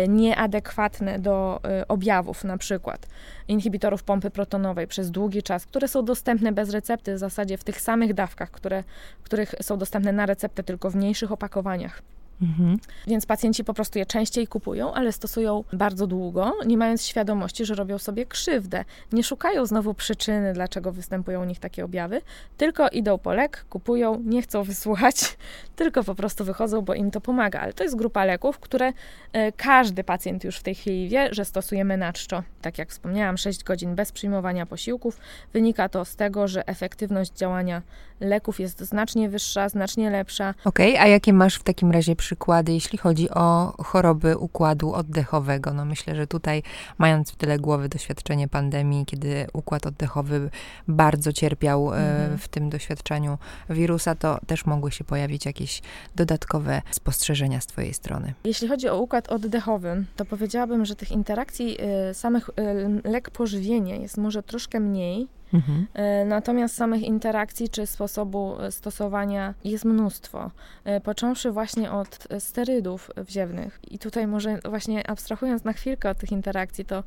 nieadekwatne 0.07 1.19
do 1.19 1.61
objawów, 1.87 2.43
na 2.43 2.57
przykład 2.57 3.07
inhibitorów 3.47 4.03
pompy 4.03 4.29
protonowej 4.29 4.87
przez 4.87 5.11
długi 5.11 5.43
czas, 5.43 5.65
które 5.65 5.87
są 5.87 6.05
dostępne 6.05 6.51
bez 6.51 6.69
recepty 6.69 7.06
w 7.15 7.17
zasadzie 7.17 7.57
w 7.57 7.63
tych 7.63 7.81
samych 7.81 8.13
dawkach, 8.13 8.51
które, 8.51 8.83
których 9.23 9.55
są 9.61 9.77
dostępne 9.77 10.11
na 10.11 10.25
receptę, 10.25 10.63
tylko 10.63 10.89
w 10.89 10.95
mniejszych 10.95 11.31
opakowaniach. 11.31 12.01
Mhm. 12.41 12.77
Więc 13.07 13.25
pacjenci 13.25 13.63
po 13.63 13.73
prostu 13.73 13.99
je 13.99 14.05
częściej 14.05 14.47
kupują, 14.47 14.93
ale 14.93 15.11
stosują 15.11 15.63
bardzo 15.73 16.07
długo, 16.07 16.53
nie 16.65 16.77
mając 16.77 17.05
świadomości, 17.05 17.65
że 17.65 17.75
robią 17.75 17.97
sobie 17.97 18.25
krzywdę. 18.25 18.85
Nie 19.11 19.23
szukają 19.23 19.65
znowu 19.65 19.93
przyczyny, 19.93 20.53
dlaczego 20.53 20.91
występują 20.91 21.41
u 21.41 21.45
nich 21.45 21.59
takie 21.59 21.85
objawy, 21.85 22.21
tylko 22.57 22.89
idą 22.89 23.17
po 23.17 23.33
lek, 23.33 23.65
kupują, 23.69 24.21
nie 24.25 24.41
chcą 24.41 24.63
wysłuchać, 24.63 25.37
tylko 25.75 26.03
po 26.03 26.15
prostu 26.15 26.45
wychodzą, 26.45 26.81
bo 26.81 26.93
im 26.93 27.11
to 27.11 27.21
pomaga. 27.21 27.59
Ale 27.59 27.73
to 27.73 27.83
jest 27.83 27.95
grupa 27.95 28.25
leków, 28.25 28.59
które 28.59 28.93
e, 29.33 29.51
każdy 29.51 30.03
pacjent 30.03 30.43
już 30.43 30.57
w 30.57 30.63
tej 30.63 30.75
chwili 30.75 31.09
wie, 31.09 31.29
że 31.31 31.45
stosujemy 31.45 31.97
na 31.97 32.13
czczo. 32.13 32.43
Tak 32.61 32.77
jak 32.77 32.89
wspomniałam, 32.89 33.37
6 33.37 33.63
godzin 33.63 33.95
bez 33.95 34.11
przyjmowania 34.11 34.65
posiłków. 34.65 35.19
Wynika 35.53 35.89
to 35.89 36.05
z 36.05 36.15
tego, 36.15 36.47
że 36.47 36.67
efektywność 36.67 37.31
działania 37.31 37.81
leków 38.19 38.59
jest 38.59 38.79
znacznie 38.79 39.29
wyższa, 39.29 39.69
znacznie 39.69 40.09
lepsza. 40.09 40.53
Okej, 40.65 40.93
okay, 40.93 41.03
a 41.03 41.07
jakie 41.07 41.33
masz 41.33 41.55
w 41.55 41.63
takim 41.63 41.91
razie 41.91 42.15
przykłady, 42.27 42.73
jeśli 42.73 42.97
chodzi 42.97 43.29
o 43.29 43.73
choroby 43.83 44.37
układu 44.37 44.93
oddechowego? 44.93 45.73
No 45.73 45.85
myślę, 45.85 46.15
że 46.15 46.27
tutaj, 46.27 46.63
mając 46.97 47.31
w 47.31 47.35
tyle 47.35 47.59
głowy 47.59 47.89
doświadczenie 47.89 48.47
pandemii, 48.47 49.05
kiedy 49.05 49.47
układ 49.53 49.85
oddechowy 49.85 50.49
bardzo 50.87 51.33
cierpiał 51.33 51.93
mm. 51.93 52.37
w 52.37 52.47
tym 52.47 52.69
doświadczeniu 52.69 53.37
wirusa, 53.69 54.15
to 54.15 54.39
też 54.47 54.65
mogły 54.65 54.91
się 54.91 55.03
pojawić 55.03 55.45
jakieś 55.45 55.81
dodatkowe 56.15 56.81
spostrzeżenia 56.91 57.61
z 57.61 57.65
Twojej 57.65 57.93
strony. 57.93 58.33
Jeśli 58.43 58.67
chodzi 58.67 58.89
o 58.89 58.99
układ 58.99 59.29
oddechowy, 59.29 60.05
to 60.15 60.25
powiedziałabym, 60.25 60.85
że 60.85 60.95
tych 60.95 61.11
interakcji 61.11 61.77
y, 62.09 62.13
samych 62.13 62.49
y, 62.49 63.09
lek 63.09 63.29
pożywienie 63.29 63.97
jest 63.97 64.17
może 64.17 64.43
troszkę 64.43 64.79
mniej, 64.79 65.27
Mhm. 65.53 65.87
E, 65.93 66.25
natomiast 66.25 66.75
samych 66.75 67.01
interakcji 67.01 67.69
czy 67.69 67.85
sposobu 67.85 68.61
e, 68.61 68.71
stosowania 68.71 69.53
jest 69.63 69.85
mnóstwo. 69.85 70.51
E, 70.83 71.01
począwszy 71.01 71.51
właśnie 71.51 71.91
od 71.91 72.27
sterydów 72.39 73.11
wziewnych. 73.17 73.79
I 73.91 73.99
tutaj 73.99 74.27
może 74.27 74.59
właśnie 74.69 75.09
abstrahując 75.09 75.63
na 75.63 75.73
chwilkę 75.73 76.09
od 76.09 76.17
tych 76.17 76.31
interakcji, 76.31 76.85
to 76.85 77.03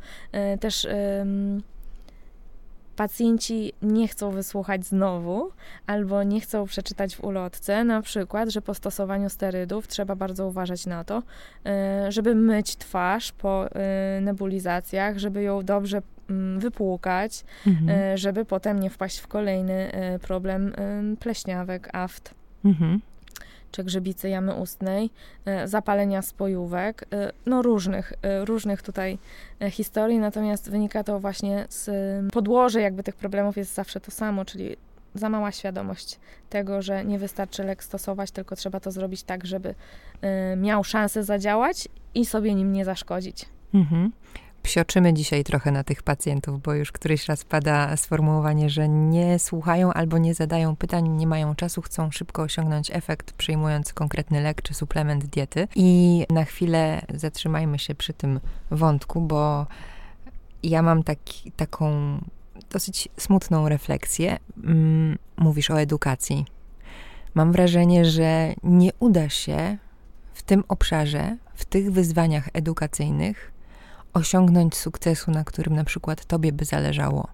też 0.60 0.86
pacjenci 3.00 3.72
nie 3.82 4.08
chcą 4.08 4.30
wysłuchać 4.30 4.86
znowu 4.86 5.50
albo 5.86 6.22
nie 6.22 6.40
chcą 6.40 6.66
przeczytać 6.66 7.16
w 7.16 7.24
ulotce, 7.24 7.84
na 7.84 8.02
przykład, 8.02 8.48
że 8.48 8.62
po 8.62 8.74
stosowaniu 8.74 9.28
sterydów 9.30 9.88
trzeba 9.88 10.16
bardzo 10.16 10.46
uważać 10.46 10.86
na 10.86 11.04
to, 11.04 11.22
żeby 12.08 12.34
myć 12.34 12.76
twarz 12.76 13.32
po 13.32 13.66
nebulizacjach, 14.20 15.18
żeby 15.18 15.42
ją 15.42 15.62
dobrze 15.62 16.02
Mm, 16.30 16.60
wypłukać, 16.60 17.44
mhm. 17.66 17.88
E, 17.88 18.18
żeby 18.18 18.44
potem 18.44 18.80
nie 18.80 18.90
wpaść 18.90 19.18
w 19.18 19.26
kolejny 19.26 19.92
problem 20.22 20.72
pleśniawek, 21.20 21.88
aft. 21.92 22.34
Mhm 22.64 23.00
czy 23.70 23.84
grzybicy 23.84 24.28
jamy 24.28 24.54
ustnej, 24.54 25.10
e, 25.44 25.68
zapalenia 25.68 26.22
spojówek, 26.22 27.04
no 27.46 27.62
różnych, 27.62 28.12
różnych 28.44 28.82
tutaj 28.82 29.18
historii, 29.70 30.18
natomiast 30.18 30.70
wynika 30.70 31.04
to 31.04 31.20
właśnie 31.20 31.66
z 31.68 31.90
podłoże 32.32 32.80
jakby 32.80 33.02
tych 33.02 33.16
problemów 33.16 33.56
jest 33.56 33.74
zawsze 33.74 34.00
to 34.00 34.10
samo, 34.10 34.44
czyli 34.44 34.76
za 35.14 35.28
mała 35.28 35.52
świadomość 35.52 36.18
tego, 36.50 36.82
że 36.82 37.04
nie 37.04 37.18
wystarczy 37.18 37.64
lek 37.64 37.84
stosować, 37.84 38.30
tylko 38.30 38.56
trzeba 38.56 38.80
to 38.80 38.90
zrobić 38.90 39.22
tak, 39.22 39.46
żeby 39.46 39.74
miał 40.56 40.84
szansę 40.84 41.24
zadziałać 41.24 41.88
i 42.14 42.26
sobie 42.26 42.54
nim 42.54 42.72
nie 42.72 42.84
zaszkodzić. 42.84 43.46
Mhm 43.74 44.12
psioczymy 44.62 45.14
dzisiaj 45.14 45.44
trochę 45.44 45.70
na 45.70 45.84
tych 45.84 46.02
pacjentów, 46.02 46.62
bo 46.62 46.74
już 46.74 46.92
któryś 46.92 47.26
raz 47.26 47.44
pada 47.44 47.96
sformułowanie, 47.96 48.70
że 48.70 48.88
nie 48.88 49.38
słuchają 49.38 49.92
albo 49.92 50.18
nie 50.18 50.34
zadają 50.34 50.76
pytań, 50.76 51.08
nie 51.08 51.26
mają 51.26 51.54
czasu, 51.54 51.82
chcą 51.82 52.10
szybko 52.10 52.42
osiągnąć 52.42 52.90
efekt, 52.90 53.32
przyjmując 53.32 53.92
konkretny 53.92 54.40
lek 54.40 54.62
czy 54.62 54.74
suplement 54.74 55.26
diety. 55.26 55.68
I 55.74 56.24
na 56.30 56.44
chwilę 56.44 57.02
zatrzymajmy 57.14 57.78
się 57.78 57.94
przy 57.94 58.12
tym 58.12 58.40
wątku, 58.70 59.20
bo 59.20 59.66
ja 60.62 60.82
mam 60.82 61.02
taki, 61.02 61.52
taką 61.52 62.18
dosyć 62.70 63.08
smutną 63.16 63.68
refleksję. 63.68 64.38
Mm, 64.64 65.18
mówisz 65.36 65.70
o 65.70 65.80
edukacji. 65.80 66.44
Mam 67.34 67.52
wrażenie, 67.52 68.04
że 68.04 68.54
nie 68.62 68.90
uda 69.00 69.28
się 69.28 69.76
w 70.34 70.42
tym 70.42 70.64
obszarze, 70.68 71.36
w 71.54 71.64
tych 71.64 71.92
wyzwaniach 71.92 72.48
edukacyjnych 72.52 73.52
osiągnąć 74.14 74.76
sukcesu, 74.76 75.30
na 75.30 75.44
którym 75.44 75.74
na 75.74 75.84
przykład 75.84 76.24
tobie 76.24 76.52
by 76.52 76.64
zależało. 76.64 77.28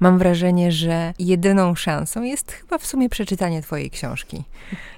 Mam 0.00 0.18
wrażenie, 0.18 0.72
że 0.72 1.14
jedyną 1.18 1.74
szansą 1.74 2.22
jest 2.22 2.52
chyba 2.52 2.78
w 2.78 2.86
sumie 2.86 3.08
przeczytanie 3.08 3.62
Twojej 3.62 3.90
książki. 3.90 4.44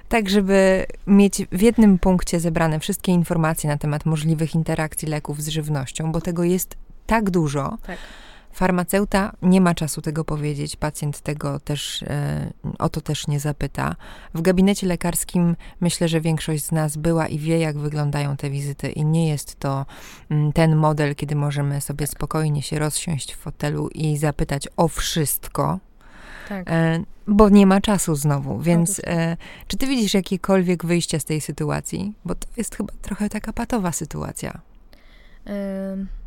Tak, 0.09 0.29
żeby 0.29 0.85
mieć 1.07 1.41
w 1.51 1.61
jednym 1.61 1.99
punkcie 1.99 2.39
zebrane 2.39 2.79
wszystkie 2.79 3.11
informacje 3.11 3.69
na 3.69 3.77
temat 3.77 4.05
możliwych 4.05 4.55
interakcji 4.55 5.07
leków 5.07 5.41
z 5.41 5.47
żywnością, 5.47 6.11
bo 6.11 6.21
tego 6.21 6.43
jest 6.43 6.75
tak 7.07 7.29
dużo. 7.29 7.77
Tak. 7.87 7.97
Farmaceuta 8.53 9.31
nie 9.41 9.61
ma 9.61 9.75
czasu 9.75 10.01
tego 10.01 10.25
powiedzieć, 10.25 10.75
pacjent 10.75 11.21
tego 11.21 11.59
też, 11.59 12.03
e, 12.03 12.51
o 12.79 12.89
to 12.89 13.01
też 13.01 13.27
nie 13.27 13.39
zapyta. 13.39 13.95
W 14.33 14.41
gabinecie 14.41 14.87
lekarskim 14.87 15.55
myślę, 15.81 16.07
że 16.07 16.21
większość 16.21 16.63
z 16.63 16.71
nas 16.71 16.97
była 16.97 17.27
i 17.27 17.39
wie, 17.39 17.59
jak 17.59 17.77
wyglądają 17.77 18.37
te 18.37 18.49
wizyty, 18.49 18.89
i 18.89 19.05
nie 19.05 19.29
jest 19.29 19.59
to 19.59 19.85
mm, 20.29 20.53
ten 20.53 20.75
model, 20.75 21.15
kiedy 21.15 21.35
możemy 21.35 21.81
sobie 21.81 22.07
spokojnie 22.07 22.61
się 22.61 22.79
rozsiąść 22.79 23.33
w 23.33 23.37
fotelu 23.37 23.89
i 23.89 24.17
zapytać 24.17 24.67
o 24.77 24.87
wszystko. 24.87 25.79
Tak. 26.49 26.69
E, 26.69 27.03
bo 27.27 27.49
nie 27.49 27.65
ma 27.67 27.81
czasu 27.81 28.15
znowu, 28.15 28.59
więc 28.59 29.01
e, 29.03 29.37
czy 29.67 29.77
ty 29.77 29.87
widzisz 29.87 30.13
jakiekolwiek 30.13 30.85
wyjście 30.85 31.19
z 31.19 31.25
tej 31.25 31.41
sytuacji? 31.41 32.13
Bo 32.25 32.35
to 32.35 32.47
jest 32.57 32.75
chyba 32.75 32.93
trochę 33.01 33.29
taka 33.29 33.53
patowa 33.53 33.91
sytuacja. 33.91 34.61
Y 35.47 36.22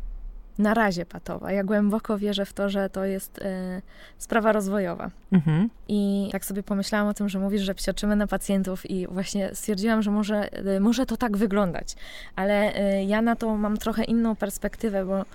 na 0.57 0.73
razie 0.73 1.05
patowa. 1.05 1.51
Ja 1.51 1.63
głęboko 1.63 2.17
wierzę 2.17 2.45
w 2.45 2.53
to, 2.53 2.69
że 2.69 2.89
to 2.89 3.05
jest 3.05 3.39
e, 3.41 3.81
sprawa 4.17 4.51
rozwojowa. 4.51 5.11
Mhm. 5.31 5.69
I 5.87 6.29
tak 6.31 6.45
sobie 6.45 6.63
pomyślałam 6.63 7.07
o 7.07 7.13
tym, 7.13 7.29
że 7.29 7.39
mówisz, 7.39 7.61
że 7.61 7.75
psioczymy 7.75 8.15
na 8.15 8.27
pacjentów 8.27 8.89
i 8.89 9.07
właśnie 9.07 9.55
stwierdziłam, 9.55 10.01
że 10.01 10.11
może, 10.11 10.53
e, 10.53 10.79
może 10.79 11.05
to 11.05 11.17
tak 11.17 11.37
wyglądać. 11.37 11.95
Ale 12.35 12.75
e, 12.75 13.03
ja 13.03 13.21
na 13.21 13.35
to 13.35 13.57
mam 13.57 13.77
trochę 13.77 14.03
inną 14.03 14.35
perspektywę, 14.35 15.05
bo 15.05 15.25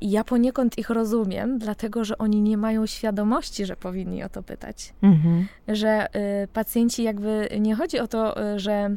ja 0.00 0.24
poniekąd 0.24 0.78
ich 0.78 0.90
rozumiem, 0.90 1.58
dlatego 1.58 2.04
że 2.04 2.18
oni 2.18 2.42
nie 2.42 2.56
mają 2.56 2.86
świadomości, 2.86 3.66
że 3.66 3.76
powinni 3.76 4.24
o 4.24 4.28
to 4.28 4.42
pytać. 4.42 4.94
Mhm. 5.02 5.46
Że 5.68 6.06
pacjenci 6.52 7.02
jakby 7.02 7.48
nie 7.60 7.74
chodzi 7.74 7.98
o 7.98 8.08
to, 8.08 8.34
że 8.56 8.96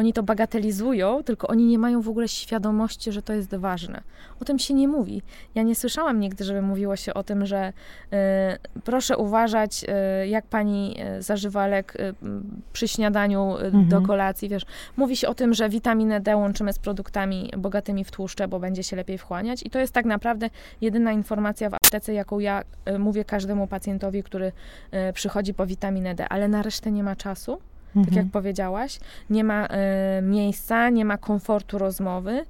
oni 0.00 0.12
to 0.12 0.22
bagatelizują, 0.22 1.22
tylko 1.22 1.48
oni 1.48 1.66
nie 1.66 1.78
mają 1.78 2.02
w 2.02 2.08
ogóle 2.08 2.28
świadomości, 2.28 3.12
że 3.12 3.22
to 3.22 3.32
jest 3.32 3.54
ważne. 3.54 4.00
O 4.40 4.44
tym 4.44 4.58
się 4.58 4.74
nie 4.74 4.88
mówi. 4.88 5.22
Ja 5.54 5.62
nie 5.62 5.74
słyszałam 5.74 6.20
nigdy, 6.20 6.44
żeby 6.44 6.62
mówiło 6.62 6.96
się 6.96 7.14
o 7.14 7.22
tym, 7.22 7.46
że 7.46 7.72
y, 8.12 8.16
proszę 8.84 9.16
uważać, 9.16 9.84
y, 10.22 10.28
jak 10.28 10.46
pani 10.46 10.96
e, 10.98 11.22
zażywa 11.22 11.66
lek 11.66 11.96
y, 11.96 12.14
przy 12.72 12.88
śniadaniu 12.88 13.56
mhm. 13.56 13.88
do 13.88 14.02
kolacji. 14.02 14.48
Wiesz, 14.48 14.66
mówi 14.96 15.16
się 15.16 15.28
o 15.28 15.34
tym, 15.34 15.54
że 15.54 15.68
witaminę 15.68 16.20
D 16.20 16.36
łączymy 16.36 16.72
z 16.72 16.78
produktami 16.78 17.50
bogatymi 17.58 18.04
w 18.04 18.10
tłuszcze, 18.10 18.48
bo 18.48 18.60
będzie 18.60 18.82
się 18.82 18.96
lepiej 18.96 19.18
wchłaniać. 19.18 19.62
I 19.66 19.70
to 19.70 19.78
jest 19.78 19.92
tak 19.92 20.04
naprawdę 20.04 20.50
jedyna 20.80 21.12
informacja 21.12 21.70
w 21.70 21.74
aptece, 21.74 22.14
jaką 22.14 22.38
ja 22.38 22.62
mówię 22.98 23.24
każdemu 23.24 23.66
pacjentowi, 23.66 24.22
który 24.22 24.52
przychodzi 25.14 25.54
po 25.54 25.66
witaminę 25.66 26.14
D, 26.14 26.28
ale 26.28 26.48
na 26.48 26.62
resztę 26.62 26.90
nie 26.90 27.02
ma 27.02 27.16
czasu 27.16 27.58
mhm. 27.96 28.04
tak 28.04 28.14
jak 28.14 28.24
mhm. 28.24 28.30
powiedziałaś. 28.30 29.00
Nie 29.30 29.44
ma 29.44 29.66
y, 29.66 30.22
miejsca, 30.22 30.90
nie 30.90 31.04
ma 31.04 31.18
komfortu 31.18 31.78
rozmowy, 31.78 32.44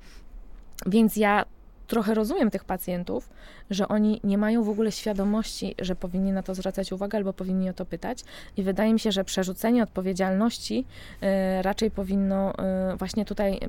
więc 0.87 1.17
ja 1.17 1.45
trochę 1.91 2.15
rozumiem 2.15 2.51
tych 2.51 2.65
pacjentów, 2.65 3.31
że 3.71 3.89
oni 3.89 4.21
nie 4.25 4.39
mają 4.39 4.63
w 4.63 4.69
ogóle 4.69 4.93
świadomości, 4.93 5.75
że 5.79 5.97
powinni 5.97 6.33
na 6.33 6.43
to 6.43 6.55
zwracać 6.55 6.93
uwagę 6.93 7.19
albo 7.19 7.33
powinni 7.33 7.71
o 7.71 7.73
to 7.73 7.87
pytać. 7.87 8.25
I 8.57 8.63
wydaje 8.63 8.93
mi 8.93 9.01
się, 9.01 9.13
że 9.13 9.25
przerzucenie 9.25 9.83
odpowiedzialności 9.83 10.85
y, 11.23 11.63
raczej 11.63 11.91
powinno 11.91 12.53
y, 12.53 12.97
właśnie 12.97 13.25
tutaj 13.25 13.61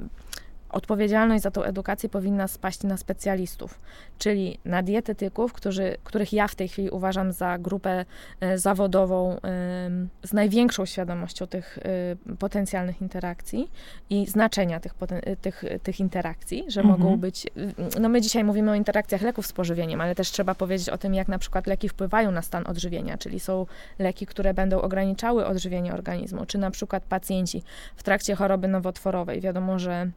odpowiedzialność 0.72 1.44
za 1.44 1.52
tą 1.52 1.64
edukację 1.64 2.10
powinna 2.10 2.48
spaść 2.48 2.84
na 2.84 2.98
specjalistów, 2.98 3.80
czyli 4.18 4.60
na 4.66 4.84
dietetyków, 4.84 5.54
którzy, 5.54 5.98
których 6.04 6.34
ja 6.34 6.48
w 6.48 6.56
tej 6.56 6.68
chwili 6.68 6.90
uważam 6.90 7.32
za 7.32 7.58
grupę 7.58 8.06
e, 8.40 8.58
zawodową 8.58 9.38
z 10.24 10.34
największą 10.34 10.86
świadomością 10.86 11.48
tych 11.48 11.80
e, 12.32 12.36
potencjalnych 12.36 13.02
interakcji 13.02 13.72
i 14.10 14.28
znaczenia 14.28 14.80
tych, 14.80 14.94
e, 15.10 15.36
tych, 15.36 15.64
tych 15.84 16.00
interakcji, 16.00 16.66
że 16.68 16.82
mhm. 16.82 17.00
mogą 17.00 17.18
być. 17.18 17.48
No 18.00 18.10
my 18.10 18.22
dzisiaj 18.22 18.44
mówimy 18.44 18.72
o 18.72 18.76
interakcjach 18.76 19.22
leków 19.22 19.48
z 19.48 19.54
pożywieniem, 19.54 20.02
ale 20.02 20.16
też 20.16 20.32
trzeba 20.32 20.56
powiedzieć 20.56 20.90
o 20.90 20.98
tym, 20.98 21.14
jak 21.14 21.28
na 21.28 21.40
przykład 21.40 21.68
leki 21.68 21.90
wpływają 21.90 22.32
na 22.32 22.42
stan 22.42 22.68
odżywienia, 22.68 23.18
czyli 23.18 23.40
są 23.40 23.66
leki, 24.00 24.26
które 24.26 24.54
będą 24.54 24.82
ograniczały 24.82 25.46
odżywienie 25.46 25.94
organizmu, 25.94 26.46
czy 26.46 26.58
na 26.58 26.72
przykład 26.72 27.04
pacjenci 27.04 27.64
w 27.96 28.04
trakcie 28.04 28.36
choroby 28.36 28.68
nowotworowej. 28.68 29.42
Wiadomo, 29.42 29.80
że 29.80 29.92
E, 30.02 30.12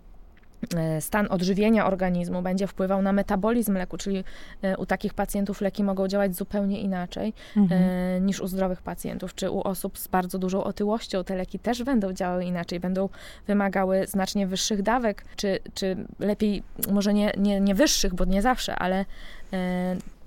stan 1.01 1.27
odżywienia 1.31 1.87
organizmu 1.87 2.43
będzie 2.43 2.67
wpływał 2.67 3.03
na 3.03 3.13
metabolizm 3.13 3.75
leku, 3.75 3.97
czyli 3.97 4.25
e, 4.63 4.77
u 4.77 4.87
takich 4.87 5.15
pacjentów 5.15 5.61
leki 5.61 5.85
mogą 5.85 6.09
działać 6.09 6.37
zupełnie 6.37 6.81
inaczej 6.81 7.33
mhm. 7.57 7.83
E, 7.83 8.21
niż 8.21 8.41
u 8.41 8.47
zdrowych 8.47 8.83
pacjentów, 8.83 9.35
czy 9.35 9.51
u 9.51 9.61
osób 9.61 9.99
z 9.99 10.09
bardzo 10.09 10.39
dużą 10.39 10.65
otyłością 10.65 11.25
te 11.25 11.37
leki 11.37 11.59
też 11.59 11.83
będą 11.83 12.13
działały 12.13 12.45
inaczej, 12.45 12.81
będą 12.81 13.09
wymagały 13.47 14.07
znacznie 14.07 14.47
wyższych 14.47 14.83
dawek, 14.83 15.25
czy, 15.37 15.59
czy 15.75 15.97
lepiej, 16.19 16.63
może 16.91 17.15
nie, 17.15 17.33
nie, 17.37 17.61
nie 17.61 17.75
wyższych, 17.75 18.15
bo 18.15 18.25
nie 18.25 18.43
zawsze, 18.43 18.77
ale 18.77 19.05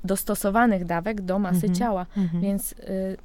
dostosowanych 0.07 0.85
dawek 0.85 1.21
do 1.21 1.39
masy 1.39 1.55
mhm. 1.55 1.75
ciała. 1.75 2.05
Mhm. 2.17 2.41
Więc 2.41 2.71
y, 2.71 2.75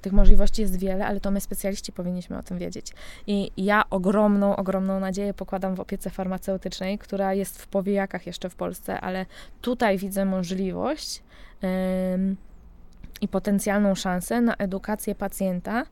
tych 0.00 0.12
możliwości 0.12 0.62
jest 0.62 0.78
wiele, 0.78 1.06
ale 1.06 1.20
to 1.20 1.30
my 1.30 1.40
specjaliści 1.40 1.92
powinniśmy 1.92 2.38
o 2.38 2.42
tym 2.42 2.58
wiedzieć. 2.58 2.92
I 3.26 3.50
ja 3.56 3.84
ogromną, 3.90 4.56
ogromną 4.56 5.00
nadzieję 5.00 5.34
pokładam 5.34 5.74
w 5.74 5.80
opiece 5.80 6.10
farmaceutycznej, 6.10 6.98
która 6.98 7.34
jest 7.34 7.62
w 7.62 7.66
powijakach 7.66 8.26
jeszcze 8.26 8.50
w 8.50 8.54
Polsce, 8.54 9.00
ale 9.00 9.26
tutaj 9.60 9.98
widzę 9.98 10.24
możliwość 10.24 11.22
y, 11.64 12.36
i 13.22 13.28
potencjalną 13.28 13.94
szansę 13.94 14.40
na 14.40 14.54
edukację 14.56 15.14
pacjenta 15.14 15.82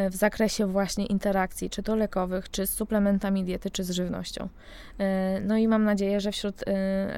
y, 0.00 0.10
w 0.10 0.16
zakresie 0.16 0.66
właśnie 0.66 1.06
interakcji, 1.06 1.70
czy 1.70 1.82
to 1.82 1.96
lekowych, 1.96 2.50
czy 2.50 2.66
z 2.66 2.70
suplementami 2.70 3.44
diety, 3.44 3.70
czy 3.70 3.84
z 3.84 3.90
żywnością. 3.90 4.44
Y, 4.44 5.04
no 5.40 5.56
i 5.56 5.68
mam 5.68 5.84
nadzieję, 5.84 6.20
że 6.20 6.32
wśród 6.32 6.62
y, 6.62 6.64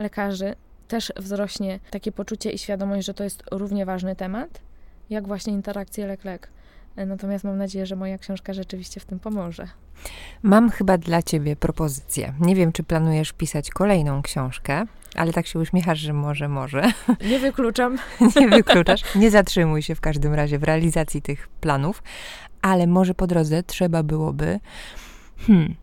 lekarzy 0.00 0.54
też 0.90 1.12
wzrośnie 1.16 1.80
takie 1.90 2.12
poczucie 2.12 2.50
i 2.50 2.58
świadomość, 2.58 3.06
że 3.06 3.14
to 3.14 3.24
jest 3.24 3.42
równie 3.50 3.86
ważny 3.86 4.16
temat, 4.16 4.60
jak 5.10 5.26
właśnie 5.26 5.52
interakcje 5.52 6.06
lek-lek. 6.06 6.38
Natomiast 7.06 7.44
mam 7.44 7.58
nadzieję, 7.58 7.86
że 7.86 7.96
moja 7.96 8.18
książka 8.18 8.52
rzeczywiście 8.52 9.00
w 9.00 9.04
tym 9.04 9.18
pomoże. 9.18 9.68
Mam 10.42 10.70
chyba 10.70 10.98
dla 10.98 11.22
ciebie 11.22 11.56
propozycję. 11.56 12.34
Nie 12.40 12.54
wiem, 12.54 12.72
czy 12.72 12.82
planujesz 12.82 13.32
pisać 13.32 13.70
kolejną 13.70 14.22
książkę, 14.22 14.84
ale 15.14 15.32
tak 15.32 15.46
się 15.46 15.58
uśmiechasz, 15.58 15.98
że 15.98 16.12
może, 16.12 16.48
może. 16.48 16.92
Nie 17.30 17.38
wykluczam. 17.38 17.98
Nie 18.36 18.48
wykluczasz. 18.48 19.14
Nie 19.14 19.30
zatrzymuj 19.30 19.82
się 19.82 19.94
w 19.94 20.00
każdym 20.00 20.34
razie 20.34 20.58
w 20.58 20.62
realizacji 20.62 21.22
tych 21.22 21.48
planów, 21.48 22.02
ale 22.62 22.86
może 22.86 23.14
po 23.14 23.26
drodze 23.26 23.62
trzeba 23.62 24.02
byłoby 24.02 24.60
hmm, 25.46 25.74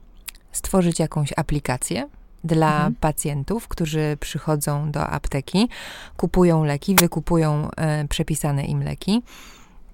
stworzyć 0.52 1.00
jakąś 1.00 1.34
aplikację, 1.36 2.10
dla 2.44 2.76
mhm. 2.76 2.96
pacjentów, 2.96 3.68
którzy 3.68 4.18
przychodzą 4.20 4.92
do 4.92 5.08
apteki, 5.08 5.70
kupują 6.18 6.64
leki, 6.64 6.96
wykupują 6.96 7.72
e, 7.72 8.08
przepisane 8.08 8.66
im 8.66 8.84
leki. 8.84 9.24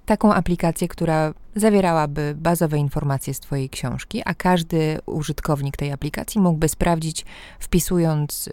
Taką 0.06 0.34
aplikację, 0.34 0.88
która 0.88 1.34
zawierałaby 1.56 2.34
bazowe 2.38 2.78
informacje 2.78 3.34
z 3.34 3.40
Twojej 3.40 3.70
książki, 3.70 4.22
a 4.24 4.34
każdy 4.34 4.98
użytkownik 5.06 5.76
tej 5.76 5.92
aplikacji 5.92 6.40
mógłby 6.40 6.68
sprawdzić, 6.68 7.24
wpisując 7.58 8.48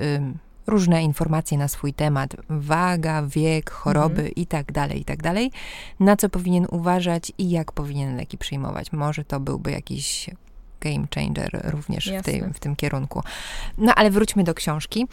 różne 0.67 1.03
informacje 1.03 1.57
na 1.57 1.67
swój 1.67 1.93
temat, 1.93 2.35
waga, 2.49 3.23
wiek, 3.23 3.71
choroby 3.71 4.21
mhm. 4.21 4.35
i 4.35 4.45
tak 4.45 4.71
dalej, 4.71 5.01
i 5.01 5.05
tak 5.05 5.19
na 5.99 6.17
co 6.17 6.29
powinien 6.29 6.67
uważać 6.71 7.31
i 7.37 7.49
jak 7.49 7.71
powinien 7.71 8.17
leki 8.17 8.37
przyjmować. 8.37 8.91
Może 8.91 9.25
to 9.25 9.39
byłby 9.39 9.71
jakiś 9.71 10.29
game 10.81 11.07
changer 11.15 11.61
również 11.63 12.11
w, 12.19 12.21
tej, 12.23 12.43
w 12.53 12.59
tym 12.59 12.75
kierunku. 12.75 13.23
No 13.77 13.95
ale 13.95 14.11
wróćmy 14.11 14.43
do 14.43 14.53
książki. 14.53 15.07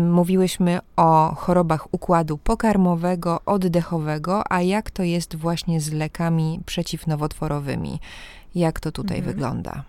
Mówiłyśmy 0.00 0.78
o 0.96 1.34
chorobach 1.34 1.94
układu 1.94 2.38
pokarmowego, 2.38 3.40
oddechowego, 3.46 4.52
a 4.52 4.62
jak 4.62 4.90
to 4.90 5.02
jest 5.02 5.36
właśnie 5.36 5.80
z 5.80 5.92
lekami 5.92 6.60
przeciwnowotworowymi? 6.66 8.00
Jak 8.54 8.80
to 8.80 8.92
tutaj 8.92 9.18
mhm. 9.18 9.34
wygląda? 9.34 9.84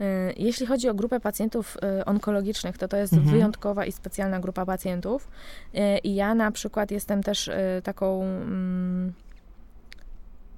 E, 0.00 0.32
jeśli 0.36 0.66
chodzi 0.66 0.88
o 0.88 0.94
grupę 0.94 1.20
pacjentów 1.20 1.76
e, 1.82 2.04
onkologicznych, 2.04 2.78
to 2.78 2.88
to 2.88 2.96
jest 2.96 3.12
mhm. 3.12 3.32
wyjątkowa 3.32 3.84
i 3.84 3.92
specjalna 3.92 4.40
grupa 4.40 4.66
pacjentów. 4.66 5.28
E, 5.74 5.98
I 5.98 6.14
ja 6.14 6.34
na 6.34 6.50
przykład 6.50 6.90
jestem 6.90 7.22
też 7.22 7.50
taką 7.82 8.22
mm, 8.22 9.12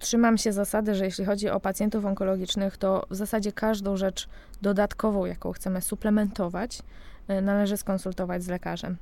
trzymam 0.00 0.38
się 0.38 0.52
zasady, 0.52 0.94
że 0.94 1.04
jeśli 1.04 1.24
chodzi 1.24 1.50
o 1.50 1.60
pacjentów 1.60 2.04
onkologicznych, 2.04 2.76
to 2.76 3.06
w 3.10 3.16
zasadzie 3.16 3.52
każdą 3.52 3.96
rzecz 3.96 4.28
dodatkową, 4.62 5.24
jaką 5.26 5.52
chcemy 5.52 5.80
suplementować, 5.80 6.82
e, 7.28 7.40
należy 7.40 7.76
skonsultować 7.76 8.42
z 8.42 8.48
lekarzem. 8.48 8.96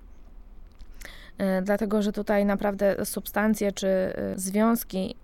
dlatego 1.63 2.03
że 2.03 2.13
tutaj 2.13 2.47
naprawdę 2.47 3.05
substancje 3.05 3.73
czy 3.73 3.89
związki, 4.37 5.15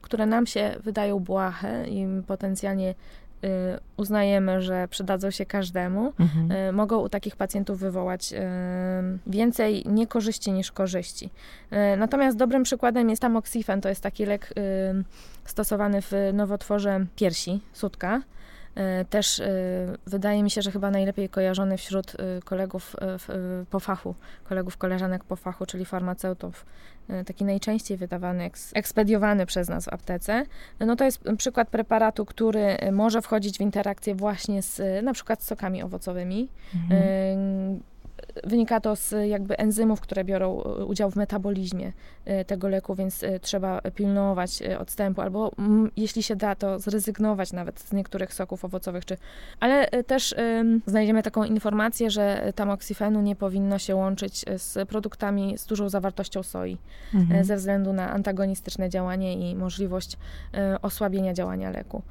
które 0.00 0.26
nam 0.26 0.46
się 0.46 0.76
wydają 0.84 1.18
błahe 1.18 1.88
i 1.88 2.06
potencjalnie 2.26 2.94
uznajemy, 3.96 4.62
że 4.62 4.88
przydadzą 4.88 5.30
się 5.30 5.46
każdemu, 5.46 6.12
mhm. 6.20 6.52
Y, 6.52 6.72
mogą 6.72 6.98
u 6.98 7.08
takich 7.08 7.36
pacjentów 7.36 7.78
wywołać 7.78 8.32
y, 8.32 8.36
więcej 9.26 9.84
niekorzyści 9.86 10.52
niż 10.52 10.72
korzyści. 10.72 11.30
Natomiast 11.98 12.36
dobrym 12.36 12.62
przykładem 12.62 13.10
jest 13.10 13.22
tamoxifen, 13.22 13.80
to 13.80 13.88
jest 13.88 14.02
taki 14.02 14.26
lek 14.26 14.54
stosowany 15.44 16.02
w 16.02 16.12
nowotworze 16.32 17.06
piersi, 17.16 17.60
sutka. 17.72 18.22
Też 19.10 19.42
wydaje 20.06 20.42
mi 20.42 20.50
się, 20.50 20.62
że 20.62 20.70
chyba 20.70 20.90
najlepiej 20.90 21.28
kojarzony 21.28 21.76
wśród 21.76 22.16
kolegów 22.44 22.96
po 23.70 23.80
fachu, 23.80 24.14
kolegów, 24.44 24.76
koleżanek 24.76 25.24
po 25.24 25.36
fachu, 25.36 25.66
czyli 25.66 25.84
farmaceutów 25.84 26.64
E, 27.10 27.24
taki 27.24 27.44
najczęściej 27.44 27.96
wydawany, 27.96 28.50
ekspediowany 28.74 29.46
przez 29.46 29.68
nas 29.68 29.84
w 29.84 29.88
aptece, 29.88 30.44
no 30.80 30.96
to 30.96 31.04
jest 31.04 31.24
przykład 31.38 31.68
preparatu, 31.68 32.24
który 32.24 32.60
e, 32.60 32.92
może 32.92 33.22
wchodzić 33.22 33.58
w 33.58 33.60
interakcję 33.60 34.14
właśnie 34.14 34.62
z 34.62 34.80
e, 34.80 35.02
na 35.02 35.12
przykład 35.12 35.42
z 35.42 35.46
sokami 35.46 35.82
owocowymi. 35.82 36.48
Mhm. 36.74 37.80
Wynika 38.44 38.80
to 38.80 38.96
z 38.96 39.14
jakby 39.28 39.58
enzymów, 39.58 40.00
które 40.00 40.24
biorą 40.24 40.60
udział 40.86 41.10
w 41.10 41.16
metabolizmie 41.16 41.92
tego 42.46 42.68
leku, 42.68 42.94
więc 42.94 43.24
trzeba 43.40 43.80
pilnować 43.94 44.62
odstępu, 44.78 45.20
albo 45.20 45.52
jeśli 45.96 46.22
się 46.22 46.36
da, 46.36 46.54
to 46.54 46.78
zrezygnować 46.78 47.52
nawet 47.52 47.80
z 47.80 47.92
niektórych 47.92 48.34
soków 48.34 48.64
owocowych. 48.64 49.04
Czy... 49.04 49.16
Ale 49.60 49.86
też 49.86 50.34
znajdziemy 50.86 51.22
taką 51.22 51.44
informację, 51.44 52.10
że 52.10 52.52
tamoksifenu 52.54 53.20
nie 53.20 53.36
powinno 53.36 53.78
się 53.78 53.96
łączyć 53.96 54.44
z 54.56 54.88
produktami 54.88 55.58
z 55.58 55.66
dużą 55.66 55.88
zawartością 55.88 56.42
soi, 56.42 56.78
mhm. 57.14 57.44
ze 57.44 57.56
względu 57.56 57.92
na 57.92 58.10
antagonistyczne 58.10 58.88
działanie 58.88 59.50
i 59.50 59.54
możliwość 59.54 60.16
osłabienia 60.82 61.32
działania 61.32 61.70
leku. 61.70 62.02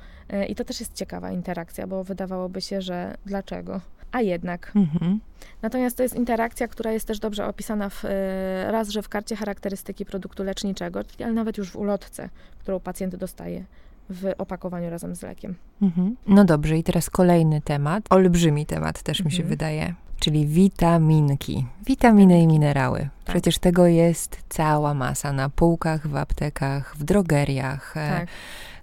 I 0.47 0.55
to 0.55 0.63
też 0.63 0.79
jest 0.79 0.93
ciekawa 0.93 1.31
interakcja, 1.31 1.87
bo 1.87 2.03
wydawałoby 2.03 2.61
się, 2.61 2.81
że 2.81 3.17
dlaczego? 3.25 3.81
a 4.11 4.21
jednak. 4.21 4.71
Mhm. 4.75 5.19
Natomiast 5.61 5.97
to 5.97 6.03
jest 6.03 6.15
interakcja, 6.15 6.67
która 6.67 6.91
jest 6.91 7.07
też 7.07 7.19
dobrze 7.19 7.47
opisana 7.47 7.89
w, 7.89 8.05
e, 8.05 8.71
raz, 8.71 8.89
że 8.89 9.01
w 9.01 9.09
karcie 9.09 9.35
charakterystyki 9.35 10.05
produktu 10.05 10.43
leczniczego, 10.43 11.01
ale 11.19 11.33
nawet 11.33 11.57
już 11.57 11.71
w 11.71 11.75
ulotce, 11.75 12.29
którą 12.59 12.79
pacjent 12.79 13.15
dostaje 13.15 13.63
w 14.09 14.33
opakowaniu 14.37 14.89
razem 14.89 15.15
z 15.15 15.21
lekiem. 15.21 15.55
Mhm. 15.81 16.15
No 16.27 16.45
dobrze, 16.45 16.77
i 16.77 16.83
teraz 16.83 17.09
kolejny 17.09 17.61
temat, 17.61 18.03
olbrzymi 18.09 18.65
temat 18.65 19.03
też 19.03 19.23
mi 19.23 19.31
się 19.31 19.37
mhm. 19.37 19.49
wydaje, 19.49 19.93
czyli 20.19 20.47
witaminki. 20.47 21.65
Witaminy 21.85 22.41
i 22.41 22.47
minerały. 22.47 22.99
Tak. 22.99 23.09
Przecież 23.25 23.59
tego 23.59 23.87
jest 23.87 24.43
cała 24.49 24.93
masa 24.93 25.33
na 25.33 25.49
półkach, 25.49 26.07
w 26.07 26.15
aptekach, 26.15 26.95
w 26.95 27.03
drogeriach. 27.03 27.97
E, 27.97 28.09
tak 28.09 28.27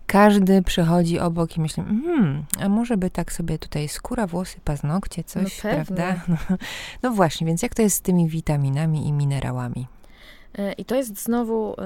każdy 0.07 0.63
przychodzi 0.63 1.19
obok 1.19 1.57
i 1.57 1.61
myśli, 1.61 1.83
hmm, 1.83 2.45
a 2.61 2.69
może 2.69 2.97
by 2.97 3.11
tak 3.11 3.33
sobie 3.33 3.59
tutaj 3.59 3.89
skóra, 3.89 4.27
włosy, 4.27 4.61
paznokcie, 4.65 5.25
coś, 5.25 5.65
no 5.65 5.71
prawda? 5.71 6.15
No, 6.29 6.37
no, 7.03 7.11
właśnie, 7.11 7.47
więc 7.47 7.63
jak 7.63 7.75
to 7.75 7.83
jest 7.83 7.97
z 7.97 8.01
tymi 8.01 8.29
witaminami 8.29 9.09
i 9.09 9.13
minerałami? 9.13 9.87
E, 10.59 10.73
I 10.73 10.85
to 10.85 10.95
jest 10.95 11.23
znowu 11.23 11.73
y, 11.73 11.77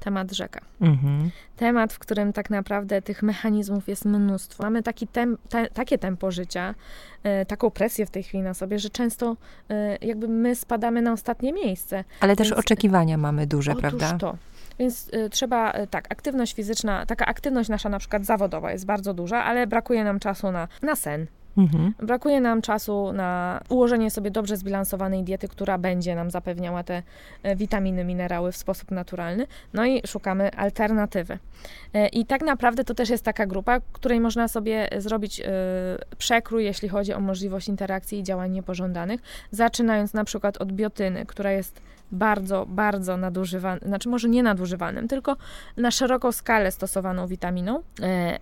temat 0.00 0.32
rzeka. 0.32 0.60
Mhm. 0.80 1.30
Temat, 1.56 1.92
w 1.92 1.98
którym 1.98 2.32
tak 2.32 2.50
naprawdę 2.50 3.02
tych 3.02 3.22
mechanizmów 3.22 3.88
jest 3.88 4.04
mnóstwo. 4.04 4.62
Mamy 4.62 4.82
taki 4.82 5.06
tem, 5.06 5.38
te, 5.48 5.66
takie 5.66 5.98
tempo 5.98 6.30
życia, 6.30 6.74
y, 7.42 7.46
taką 7.46 7.70
presję 7.70 8.06
w 8.06 8.10
tej 8.10 8.22
chwili 8.22 8.42
na 8.42 8.54
sobie, 8.54 8.78
że 8.78 8.90
często 8.90 9.36
y, 9.70 9.74
jakby 10.06 10.28
my 10.28 10.54
spadamy 10.54 11.02
na 11.02 11.12
ostatnie 11.12 11.52
miejsce. 11.52 12.04
Ale 12.20 12.36
też 12.36 12.48
Więc, 12.48 12.60
oczekiwania 12.60 13.18
mamy 13.18 13.46
duże, 13.46 13.72
otóż 13.72 13.80
prawda? 13.80 14.18
to. 14.18 14.36
Więc 14.82 15.08
y, 15.08 15.30
trzeba, 15.30 15.72
y, 15.72 15.86
tak, 15.86 16.12
aktywność 16.12 16.54
fizyczna, 16.54 17.06
taka 17.06 17.26
aktywność 17.26 17.68
nasza 17.68 17.88
na 17.88 17.98
przykład 17.98 18.24
zawodowa 18.24 18.72
jest 18.72 18.86
bardzo 18.86 19.14
duża, 19.14 19.44
ale 19.44 19.66
brakuje 19.66 20.04
nam 20.04 20.18
czasu 20.18 20.52
na, 20.52 20.68
na 20.82 20.96
sen, 20.96 21.26
Mhm. 21.56 21.94
Brakuje 21.98 22.40
nam 22.40 22.62
czasu 22.62 23.12
na 23.12 23.60
ułożenie 23.68 24.10
sobie 24.10 24.30
dobrze 24.30 24.56
zbilansowanej 24.56 25.22
diety, 25.22 25.48
która 25.48 25.78
będzie 25.78 26.14
nam 26.14 26.30
zapewniała 26.30 26.82
te 26.82 27.02
e, 27.42 27.56
witaminy, 27.56 28.04
minerały 28.04 28.52
w 28.52 28.56
sposób 28.56 28.90
naturalny. 28.90 29.46
No 29.72 29.86
i 29.86 30.02
szukamy 30.06 30.54
alternatywy. 30.56 31.38
E, 31.94 32.08
I 32.08 32.26
tak 32.26 32.42
naprawdę 32.42 32.84
to 32.84 32.94
też 32.94 33.10
jest 33.10 33.24
taka 33.24 33.46
grupa, 33.46 33.80
której 33.92 34.20
można 34.20 34.48
sobie 34.48 34.88
zrobić 34.98 35.40
e, 35.40 35.44
przekrój, 36.18 36.64
jeśli 36.64 36.88
chodzi 36.88 37.14
o 37.14 37.20
możliwość 37.20 37.68
interakcji 37.68 38.18
i 38.18 38.22
działań 38.22 38.50
niepożądanych, 38.52 39.20
zaczynając 39.50 40.14
na 40.14 40.24
przykład 40.24 40.56
od 40.56 40.72
biotyny, 40.72 41.26
która 41.26 41.52
jest 41.52 41.80
bardzo, 42.12 42.66
bardzo 42.68 43.16
nadużywanym, 43.16 43.88
znaczy 43.88 44.08
może 44.08 44.28
nie 44.28 44.42
nadużywanym, 44.42 45.08
tylko 45.08 45.36
na 45.76 45.90
szeroką 45.90 46.32
skalę 46.32 46.72
stosowaną 46.72 47.26
witaminą, 47.26 47.82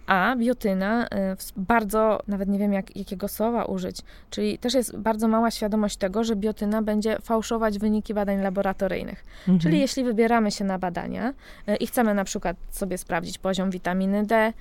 a 0.07 0.37
biotyna 0.37 1.09
bardzo, 1.57 2.23
nawet 2.29 2.49
nie 2.49 2.59
wiem 2.59 2.73
jak, 2.73 2.97
jakiego 2.97 3.29
słowa 3.29 3.64
użyć, 3.64 4.03
czyli 4.31 4.59
też 4.59 4.75
jest 4.75 4.97
bardzo 4.97 5.29
mała 5.29 5.51
świadomość 5.51 5.97
tego, 5.97 6.25
że 6.25 6.37
biotyna 6.37 6.83
będzie 6.83 7.16
fałszować 7.23 7.79
wyniki 7.79 8.14
badań 8.14 8.43
laboratoryjnych. 8.43 9.25
Mhm. 9.41 9.59
Czyli 9.59 9.81
jeśli 9.81 10.05
wybieramy 10.05 10.51
się 10.51 10.64
na 10.64 10.79
badania 10.79 11.35
e, 11.66 11.77
i 11.77 11.87
chcemy 11.87 12.14
na 12.14 12.25
przykład 12.25 12.57
sobie 12.71 12.99
sprawdzić 12.99 13.39
poziom 13.39 13.71
witaminy 13.71 14.27
D, 14.27 14.35
e, 14.37 14.53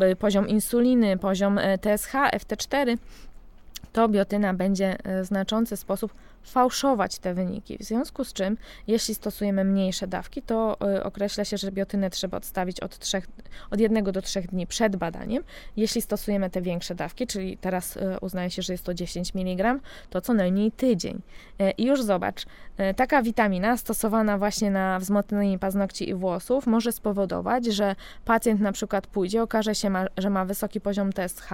e, 0.00 0.16
poziom 0.16 0.48
insuliny, 0.48 1.18
poziom 1.18 1.60
TSH, 1.80 2.12
FT4, 2.12 2.98
to 3.92 4.08
biotyna 4.08 4.54
będzie 4.54 4.96
w 5.22 5.24
znaczący 5.24 5.76
sposób 5.76 6.14
fałszować 6.44 7.18
te 7.18 7.34
wyniki. 7.34 7.78
W 7.78 7.82
związku 7.82 8.24
z 8.24 8.32
czym, 8.32 8.56
jeśli 8.86 9.14
stosujemy 9.14 9.64
mniejsze 9.64 10.06
dawki, 10.06 10.42
to 10.42 10.76
y, 10.96 11.04
określa 11.04 11.44
się, 11.44 11.56
że 11.56 11.72
biotynę 11.72 12.10
trzeba 12.10 12.36
odstawić 12.36 12.80
od, 12.80 12.98
trzech, 12.98 13.26
od 13.70 13.80
jednego 13.80 14.12
do 14.12 14.22
trzech 14.22 14.46
dni 14.46 14.66
przed 14.66 14.96
badaniem. 14.96 15.44
Jeśli 15.76 16.02
stosujemy 16.02 16.50
te 16.50 16.62
większe 16.62 16.94
dawki, 16.94 17.26
czyli 17.26 17.56
teraz 17.56 17.96
y, 17.96 18.00
uznaje 18.20 18.50
się, 18.50 18.62
że 18.62 18.72
jest 18.72 18.84
to 18.84 18.94
10 18.94 19.32
mg, 19.34 19.78
to 20.10 20.20
co 20.20 20.34
najmniej 20.34 20.72
tydzień. 20.72 21.20
Y, 21.60 21.70
I 21.70 21.84
już 21.84 22.02
zobacz, 22.02 22.46
taka 22.96 23.22
witamina 23.22 23.76
stosowana 23.76 24.38
właśnie 24.38 24.70
na 24.70 24.98
wzmocnienie 24.98 25.58
paznokci 25.58 26.08
i 26.08 26.14
włosów 26.14 26.66
może 26.66 26.92
spowodować, 26.92 27.66
że 27.66 27.96
pacjent 28.24 28.60
na 28.60 28.72
przykład 28.72 29.06
pójdzie, 29.06 29.42
okaże 29.42 29.74
się, 29.74 29.90
ma, 29.90 30.06
że 30.16 30.30
ma 30.30 30.44
wysoki 30.44 30.80
poziom 30.80 31.12
TSH, 31.12 31.50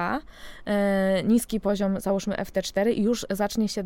niski 1.25 1.61
poziom, 1.61 2.01
załóżmy 2.01 2.35
FT4 2.35 2.91
i 2.91 3.03
już 3.03 3.27
zacznie 3.31 3.69
się 3.69 3.85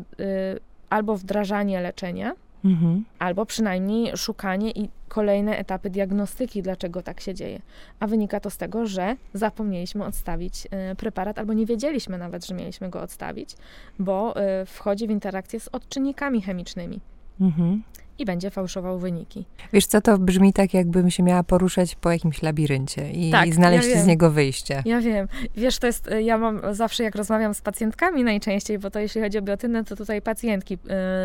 albo 0.89 1.17
wdrażanie 1.17 1.81
leczenia, 1.81 2.33
mhm. 2.65 3.05
albo 3.19 3.45
przynajmniej 3.45 4.17
szukanie 4.17 4.71
i 4.71 4.89
kolejne 5.07 5.57
etapy 5.57 5.89
diagnostyki, 5.89 6.61
dlaczego 6.61 7.01
tak 7.01 7.21
się 7.21 7.33
dzieje. 7.33 7.61
A 7.99 8.07
wynika 8.07 8.39
to 8.39 8.49
z 8.49 8.57
tego, 8.57 8.85
że 8.85 9.15
zapomnieliśmy 9.33 10.05
odstawić 10.05 10.65
y, 10.91 10.95
preparat, 10.95 11.39
albo 11.39 11.53
nie 11.53 11.65
wiedzieliśmy 11.65 12.17
nawet, 12.17 12.45
że 12.45 12.55
mieliśmy 12.55 12.89
go 12.89 13.01
odstawić, 13.01 13.55
bo 13.99 14.41
y, 14.61 14.65
wchodzi 14.65 15.07
w 15.07 15.11
interakcję 15.11 15.59
z 15.59 15.67
odczynnikami 15.67 16.41
chemicznymi. 16.41 16.99
Mhm 17.41 17.83
i 18.19 18.25
będzie 18.25 18.49
fałszował 18.49 18.99
wyniki. 18.99 19.45
Wiesz 19.73 19.85
co, 19.85 20.01
to 20.01 20.17
brzmi 20.17 20.53
tak, 20.53 20.73
jakbym 20.73 21.11
się 21.11 21.23
miała 21.23 21.43
poruszać 21.43 21.95
po 21.95 22.11
jakimś 22.11 22.41
labiryncie 22.41 23.11
i, 23.11 23.31
tak, 23.31 23.47
i 23.47 23.53
znaleźć 23.53 23.89
ja 23.89 24.03
z 24.03 24.07
niego 24.07 24.31
wyjście. 24.31 24.83
Ja 24.85 25.01
wiem. 25.01 25.27
Wiesz, 25.55 25.79
to 25.79 25.87
jest, 25.87 26.09
ja 26.23 26.37
mam 26.37 26.61
zawsze, 26.71 27.03
jak 27.03 27.15
rozmawiam 27.15 27.53
z 27.53 27.61
pacjentkami 27.61 28.23
najczęściej, 28.23 28.79
bo 28.79 28.91
to 28.91 28.99
jeśli 28.99 29.21
chodzi 29.21 29.37
o 29.37 29.41
biotynę, 29.41 29.83
to 29.83 29.95
tutaj 29.95 30.21
pacjentki 30.21 30.73
y, 30.73 30.77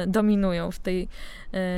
dominują 0.06 0.70
w, 0.70 0.78
tej, 0.78 1.02
y, 1.02 1.08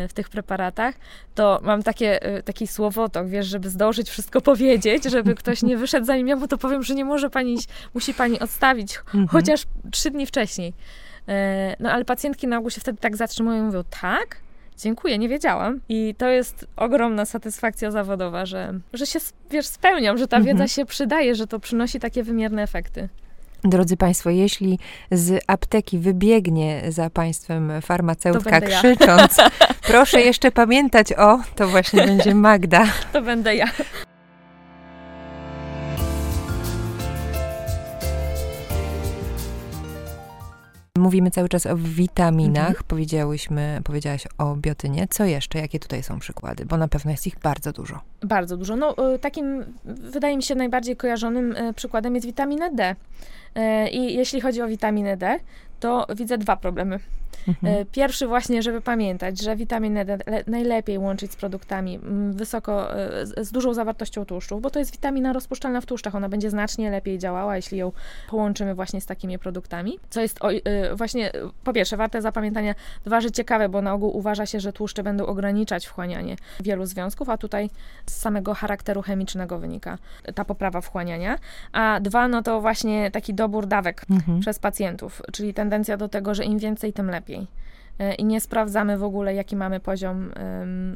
w 0.09 0.13
tych 0.15 0.29
preparatach, 0.29 0.95
to 1.35 1.61
mam 1.63 1.83
takie, 1.83 2.37
y, 2.39 2.43
taki 2.43 2.67
słowotok, 2.67 3.29
wiesz, 3.29 3.47
żeby 3.47 3.71
zdążyć 3.71 4.11
wszystko 4.11 4.41
powiedzieć, 4.51 5.05
żeby 5.05 5.35
ktoś 5.35 5.63
nie 5.63 5.77
wyszedł 5.77 6.07
zanim 6.07 6.29
ja 6.29 6.37
mu 6.37 6.49
to 6.49 6.59
powiem, 6.59 6.83
że 6.83 6.95
nie 6.95 7.05
może 7.05 7.31
pani 7.31 7.59
musi 7.95 8.15
pani 8.15 8.41
odstawić 8.41 8.99
mhm. 8.99 9.29
chociaż 9.29 9.65
trzy 9.91 10.11
dni 10.11 10.27
wcześniej. 10.27 10.75
No 11.81 11.91
ale 11.91 12.05
pacjentki 12.05 12.47
na 12.47 12.59
ogół 12.59 12.71
się 12.71 12.81
wtedy 12.81 12.99
tak 12.99 13.17
zatrzymują 13.17 13.63
i 13.63 13.67
mówią, 13.67 13.83
tak? 14.01 14.37
Dziękuję, 14.79 15.19
nie 15.19 15.29
wiedziałam. 15.29 15.81
I 15.89 16.15
to 16.19 16.29
jest 16.29 16.67
ogromna 16.77 17.25
satysfakcja 17.25 17.91
zawodowa, 17.91 18.47
że, 18.47 18.81
że 18.93 19.07
się, 19.07 19.19
wiesz, 19.51 19.67
spełniam, 19.67 20.19
że 20.19 20.29
ta 20.29 20.37
mhm. 20.37 20.57
wiedza 20.57 20.69
się 20.69 20.87
przydaje, 20.87 21.35
że 21.35 21.47
to 21.47 21.61
przynosi 21.61 22.01
takie 22.01 22.23
wymierne 22.23 22.63
efekty. 22.63 23.09
Drodzy 23.65 23.97
Państwo, 23.97 24.31
jeśli 24.31 24.79
z 25.11 25.45
apteki 25.47 25.99
wybiegnie 25.99 26.83
za 26.89 27.11
Państwem 27.11 27.73
farmaceutka 27.83 28.61
krzycząc, 28.61 29.37
ja. 29.39 29.51
proszę 29.93 30.21
jeszcze 30.21 30.51
pamiętać 30.51 31.13
o, 31.13 31.41
to 31.57 31.69
właśnie 31.69 32.07
będzie 32.07 32.35
Magda. 32.35 32.85
To 33.13 33.23
będę 33.23 33.57
ja. 33.57 33.67
Mówimy 41.03 41.31
cały 41.31 41.49
czas 41.49 41.67
o 41.67 41.77
witaminach, 41.77 42.69
mhm. 42.69 42.85
powiedziałyśmy, 42.89 43.81
powiedziałaś 43.85 44.27
o 44.39 44.57
biotynie. 44.57 45.07
Co 45.11 45.25
jeszcze? 45.25 45.59
Jakie 45.59 45.79
tutaj 45.79 46.03
są 46.03 46.19
przykłady? 46.19 46.67
Bo 46.67 46.77
na 46.77 46.89
pewno 46.89 47.11
jest 47.11 47.27
ich 47.27 47.39
bardzo 47.39 47.73
dużo. 47.73 48.01
Bardzo 48.23 48.57
dużo. 48.57 48.77
No, 48.77 49.15
y, 49.15 49.19
takim, 49.19 49.65
wydaje 49.85 50.37
mi 50.37 50.43
się, 50.43 50.55
najbardziej 50.55 50.97
kojarzonym 50.97 51.57
y, 51.57 51.75
przykładem 51.75 52.15
jest 52.15 52.27
witamina 52.27 52.71
D. 52.71 52.97
Y, 53.57 53.89
I 53.89 54.15
jeśli 54.15 54.41
chodzi 54.41 54.63
o 54.63 54.69
witaminę 54.69 55.17
D, 55.17 55.39
to 55.83 56.07
widzę 56.17 56.39
dwa 56.39 56.57
problemy. 56.57 56.99
Mhm. 57.49 57.87
Pierwszy 57.93 58.27
właśnie, 58.27 58.63
żeby 58.63 58.81
pamiętać, 58.81 59.43
że 59.43 59.57
witaminę 59.57 60.05
D 60.05 60.19
najlepiej 60.47 60.99
łączyć 60.99 61.33
z 61.33 61.37
produktami 61.37 62.01
wysoko, 62.31 62.89
z 63.37 63.53
dużą 63.53 63.75
zawartością 63.75 64.25
tłuszczów, 64.25 64.63
bo 64.63 64.71
to 64.71 64.79
jest 64.79 64.93
witamina 64.93 65.33
rozpuszczalna 65.33 65.81
w 65.81 65.87
tłuszczach. 65.87 66.15
Ona 66.15 66.29
będzie 66.29 66.51
znacznie 66.51 66.91
lepiej 66.91 67.19
działała, 67.19 67.57
jeśli 67.57 67.79
ją 67.79 67.93
połączymy 68.31 68.75
właśnie 68.75 69.01
z 69.01 69.07
takimi 69.07 69.39
produktami. 69.39 69.99
Co 70.11 70.21
jest 70.21 70.45
o, 70.45 70.49
właśnie, 70.95 71.33
po 71.65 71.73
pierwsze, 71.73 71.97
warte 71.97 72.23
zapamiętania, 72.23 72.75
dwa, 73.05 73.21
że 73.21 73.31
ciekawe, 73.31 73.69
bo 73.69 73.83
na 73.83 73.95
ogół 73.95 74.17
uważa 74.17 74.47
się, 74.47 74.61
że 74.61 74.73
tłuszcze 74.73 75.03
będą 75.03 75.27
ograniczać 75.27 75.87
wchłanianie 75.87 76.37
wielu 76.61 76.87
związków, 76.87 77.29
a 77.29 77.39
tutaj 77.39 77.71
z 78.07 78.17
samego 78.17 78.55
charakteru 78.55 79.03
chemicznego 79.03 79.59
wynika 79.59 79.99
ta 80.35 80.45
poprawa 80.45 80.81
wchłaniania. 80.81 81.39
A 81.73 82.01
dwa, 82.01 82.29
no 82.29 82.43
to 82.43 82.61
właśnie 82.61 83.11
taki 83.11 83.35
dobór 83.35 83.67
dawek 83.67 84.05
mhm. 84.11 84.41
przez 84.41 84.59
pacjentów, 84.59 85.23
czyli 85.33 85.55
tendencja 85.73 85.97
do 85.97 86.09
tego, 86.09 86.35
że 86.35 86.45
im 86.45 86.59
więcej, 86.59 86.93
tym 86.93 87.11
lepiej. 87.11 87.47
E, 87.99 88.15
I 88.15 88.25
nie 88.25 88.41
sprawdzamy 88.41 88.99
w 88.99 89.05
ogóle, 89.05 89.35
jaki 89.35 89.57
mamy 89.57 89.81
poziom 89.81 90.33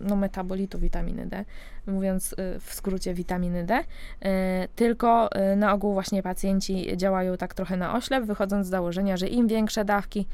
no, 0.01 0.17
metabolitu 0.17 0.79
witaminy 0.79 1.27
D, 1.27 1.45
mówiąc 1.87 2.35
e, 2.39 2.61
w 2.61 2.75
skrócie 2.75 3.15
witaminy 3.15 3.65
D, 3.65 3.75
e, 4.23 4.69
tylko 4.77 5.31
na 5.57 5.73
ogół 5.73 5.93
właśnie 5.93 6.23
pacjenci 6.23 6.97
działają 6.97 7.37
tak 7.37 7.55
trochę 7.55 7.77
na 7.77 7.95
oślep, 7.95 8.25
wychodząc 8.25 8.67
z 8.67 8.71
założenia, 8.71 9.17
że 9.17 9.27
im 9.29 9.49
większe 9.49 9.85
dawki, 9.85 10.27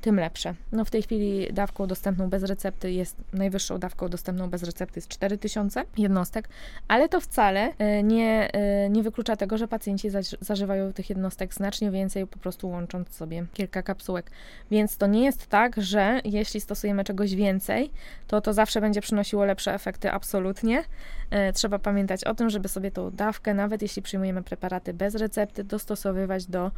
tym 0.00 0.16
lepsze. 0.16 0.54
No 0.72 0.84
w 0.84 0.90
tej 0.90 1.02
chwili 1.02 1.52
dawką 1.52 1.86
dostępną 1.86 2.30
bez 2.30 2.42
recepty 2.42 2.92
jest, 2.92 3.16
najwyższą 3.32 3.78
dawką 3.78 4.08
dostępną 4.08 4.50
bez 4.50 4.62
recepty 4.62 4.98
jest 4.98 5.08
4000 5.08 5.84
jednostek, 5.98 6.48
ale 6.88 7.08
to 7.08 7.20
wcale 7.20 7.72
e, 7.78 8.02
nie, 8.02 8.52
e, 8.52 8.90
nie 8.90 9.02
wyklucza 9.02 9.36
tego, 9.36 9.58
że 9.58 9.68
pacjenci 9.68 10.10
zażywają 10.40 10.92
tych 10.92 11.10
jednostek 11.10 11.54
znacznie 11.54 11.90
więcej, 11.90 12.26
po 12.26 12.38
prostu 12.38 12.68
łącząc 12.68 13.08
sobie 13.08 13.46
kilka 13.52 13.82
kapsułek. 13.82 14.30
Więc 14.70 14.96
to 14.96 15.06
nie 15.06 15.24
jest 15.24 15.46
tak, 15.46 15.82
że 15.82 16.20
jeśli 16.24 16.60
stosujemy 16.60 17.04
czegoś 17.04 17.34
więcej, 17.34 17.90
to 18.26 18.40
to 18.40 18.52
zawsze 18.52 18.80
będzie 18.80 19.00
przynosiło 19.00 19.44
lepsze 19.44 19.74
efekty, 19.74 20.10
absolutnie. 20.10 20.84
E, 21.30 21.52
trzeba 21.52 21.78
pamiętać 21.78 22.24
o 22.24 22.34
tym, 22.34 22.50
żeby 22.50 22.68
sobie 22.68 22.90
tą 22.90 23.10
dawkę, 23.10 23.54
nawet 23.54 23.82
jeśli 23.82 24.02
przyjmujemy 24.02 24.42
preparaty 24.42 24.94
bez 24.94 25.14
recepty, 25.14 25.64
dostosowywać 25.64 26.46
do 26.46 26.70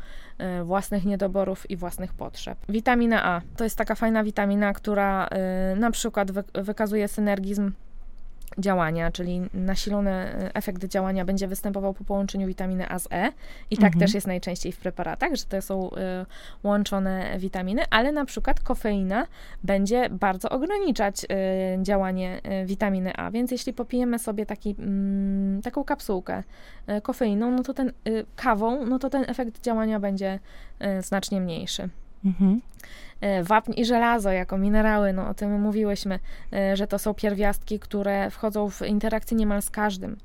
własnych 0.64 1.04
niedoborów 1.04 1.70
i 1.70 1.76
własnych 1.76 2.12
potrzeb. 2.12 2.58
Witamin 2.68 3.01
witamina 3.02 3.24
A. 3.24 3.40
To 3.56 3.64
jest 3.64 3.78
taka 3.78 3.94
fajna 3.94 4.24
witamina, 4.24 4.72
która 4.72 5.28
y, 5.72 5.76
na 5.76 5.90
przykład 5.90 6.30
wy, 6.30 6.44
wykazuje 6.54 7.08
synergizm 7.08 7.72
działania, 8.58 9.10
czyli 9.10 9.40
nasilony 9.54 10.10
e, 10.10 10.54
efekt 10.54 10.84
działania 10.84 11.24
będzie 11.24 11.48
występował 11.48 11.94
po 11.94 12.04
połączeniu 12.04 12.46
witaminy 12.46 12.88
A 12.88 12.98
z 12.98 13.08
E 13.10 13.32
i 13.70 13.76
tak 13.76 13.86
mhm. 13.86 14.00
też 14.00 14.14
jest 14.14 14.26
najczęściej 14.26 14.72
w 14.72 14.78
preparatach, 14.78 15.34
że 15.34 15.44
to 15.44 15.62
są 15.62 15.90
y, 15.90 15.96
łączone 16.62 17.38
witaminy, 17.38 17.82
ale 17.90 18.12
na 18.12 18.24
przykład 18.24 18.60
kofeina 18.60 19.26
będzie 19.64 20.10
bardzo 20.10 20.50
ograniczać 20.50 21.24
y, 21.24 21.28
działanie 21.82 22.40
y, 22.62 22.66
witaminy 22.66 23.12
A, 23.16 23.30
więc 23.30 23.50
jeśli 23.50 23.72
popijemy 23.72 24.18
sobie 24.18 24.46
taki, 24.46 24.74
mm, 24.78 25.62
taką 25.62 25.84
kapsułkę 25.84 26.42
kofeiną, 27.02 27.50
no 27.50 27.62
to 27.62 27.74
ten 27.74 27.92
kawą, 28.36 28.86
no 28.86 28.98
to 28.98 29.10
ten 29.10 29.24
efekt 29.28 29.62
działania 29.62 30.00
będzie 30.00 30.38
znacznie 31.00 31.40
mniejszy. 31.40 31.88
Mhm. 32.24 32.60
E, 33.20 33.42
wapń 33.42 33.72
i 33.76 33.84
żelazo 33.84 34.30
jako 34.30 34.58
minerały, 34.58 35.12
no 35.12 35.28
o 35.28 35.34
tym 35.34 35.60
mówiłyśmy, 35.60 36.18
e, 36.52 36.76
że 36.76 36.86
to 36.86 36.98
są 36.98 37.14
pierwiastki, 37.14 37.78
które 37.78 38.30
wchodzą 38.30 38.70
w 38.70 38.82
interakcję 38.82 39.36
niemal 39.36 39.62
z 39.62 39.70
każdym 39.70 40.16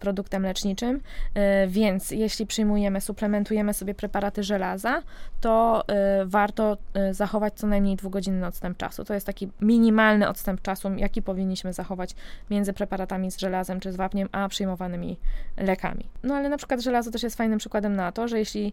produktem 0.00 0.42
leczniczym, 0.42 1.00
e, 1.34 1.66
więc 1.66 2.10
jeśli 2.10 2.46
przyjmujemy, 2.46 3.00
suplementujemy 3.00 3.74
sobie 3.74 3.94
preparaty 3.94 4.42
żelaza, 4.42 5.02
to 5.40 5.84
e, 5.88 6.26
warto 6.26 6.76
zachować 7.10 7.54
co 7.54 7.66
najmniej 7.66 7.96
dwugodzinny 7.96 8.46
odstęp 8.46 8.78
czasu. 8.78 9.04
To 9.04 9.14
jest 9.14 9.26
taki 9.26 9.50
minimalny 9.60 10.28
odstęp 10.28 10.62
czasu, 10.62 10.94
jaki 10.96 11.22
powinniśmy 11.22 11.72
zachować 11.72 12.14
między 12.50 12.72
preparatami 12.72 13.30
z 13.30 13.38
żelazem 13.38 13.80
czy 13.80 13.92
z 13.92 13.96
wapniem, 13.96 14.28
a 14.32 14.48
przyjmowanymi 14.48 15.16
lekami. 15.56 16.04
No 16.22 16.34
ale 16.34 16.48
na 16.48 16.56
przykład 16.56 16.80
żelazo 16.80 17.10
też 17.10 17.22
jest 17.22 17.36
fajnym 17.36 17.58
przykładem 17.58 17.96
na 17.96 18.12
to, 18.12 18.28
że 18.28 18.38
jeśli 18.38 18.72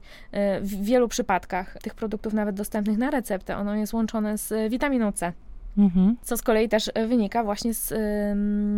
w 0.62 0.84
wielu 0.84 1.08
przypadkach 1.08 1.78
tych 1.82 1.96
produktów 1.96 2.34
nawet 2.34 2.56
dostępnych 2.56 2.98
na 2.98 3.12
receptę, 3.12 3.58
ono 3.58 3.76
jest 3.76 3.94
łączone 3.94 4.38
z 4.38 4.72
witaminą 4.72 5.12
C, 5.12 5.34
Mhm. 5.78 6.18
Co 6.22 6.38
z 6.38 6.42
kolei 6.42 6.70
też 6.70 6.92
e, 6.94 7.08
wynika 7.08 7.44
właśnie 7.44 7.74
z 7.74 7.92
y, 7.92 7.96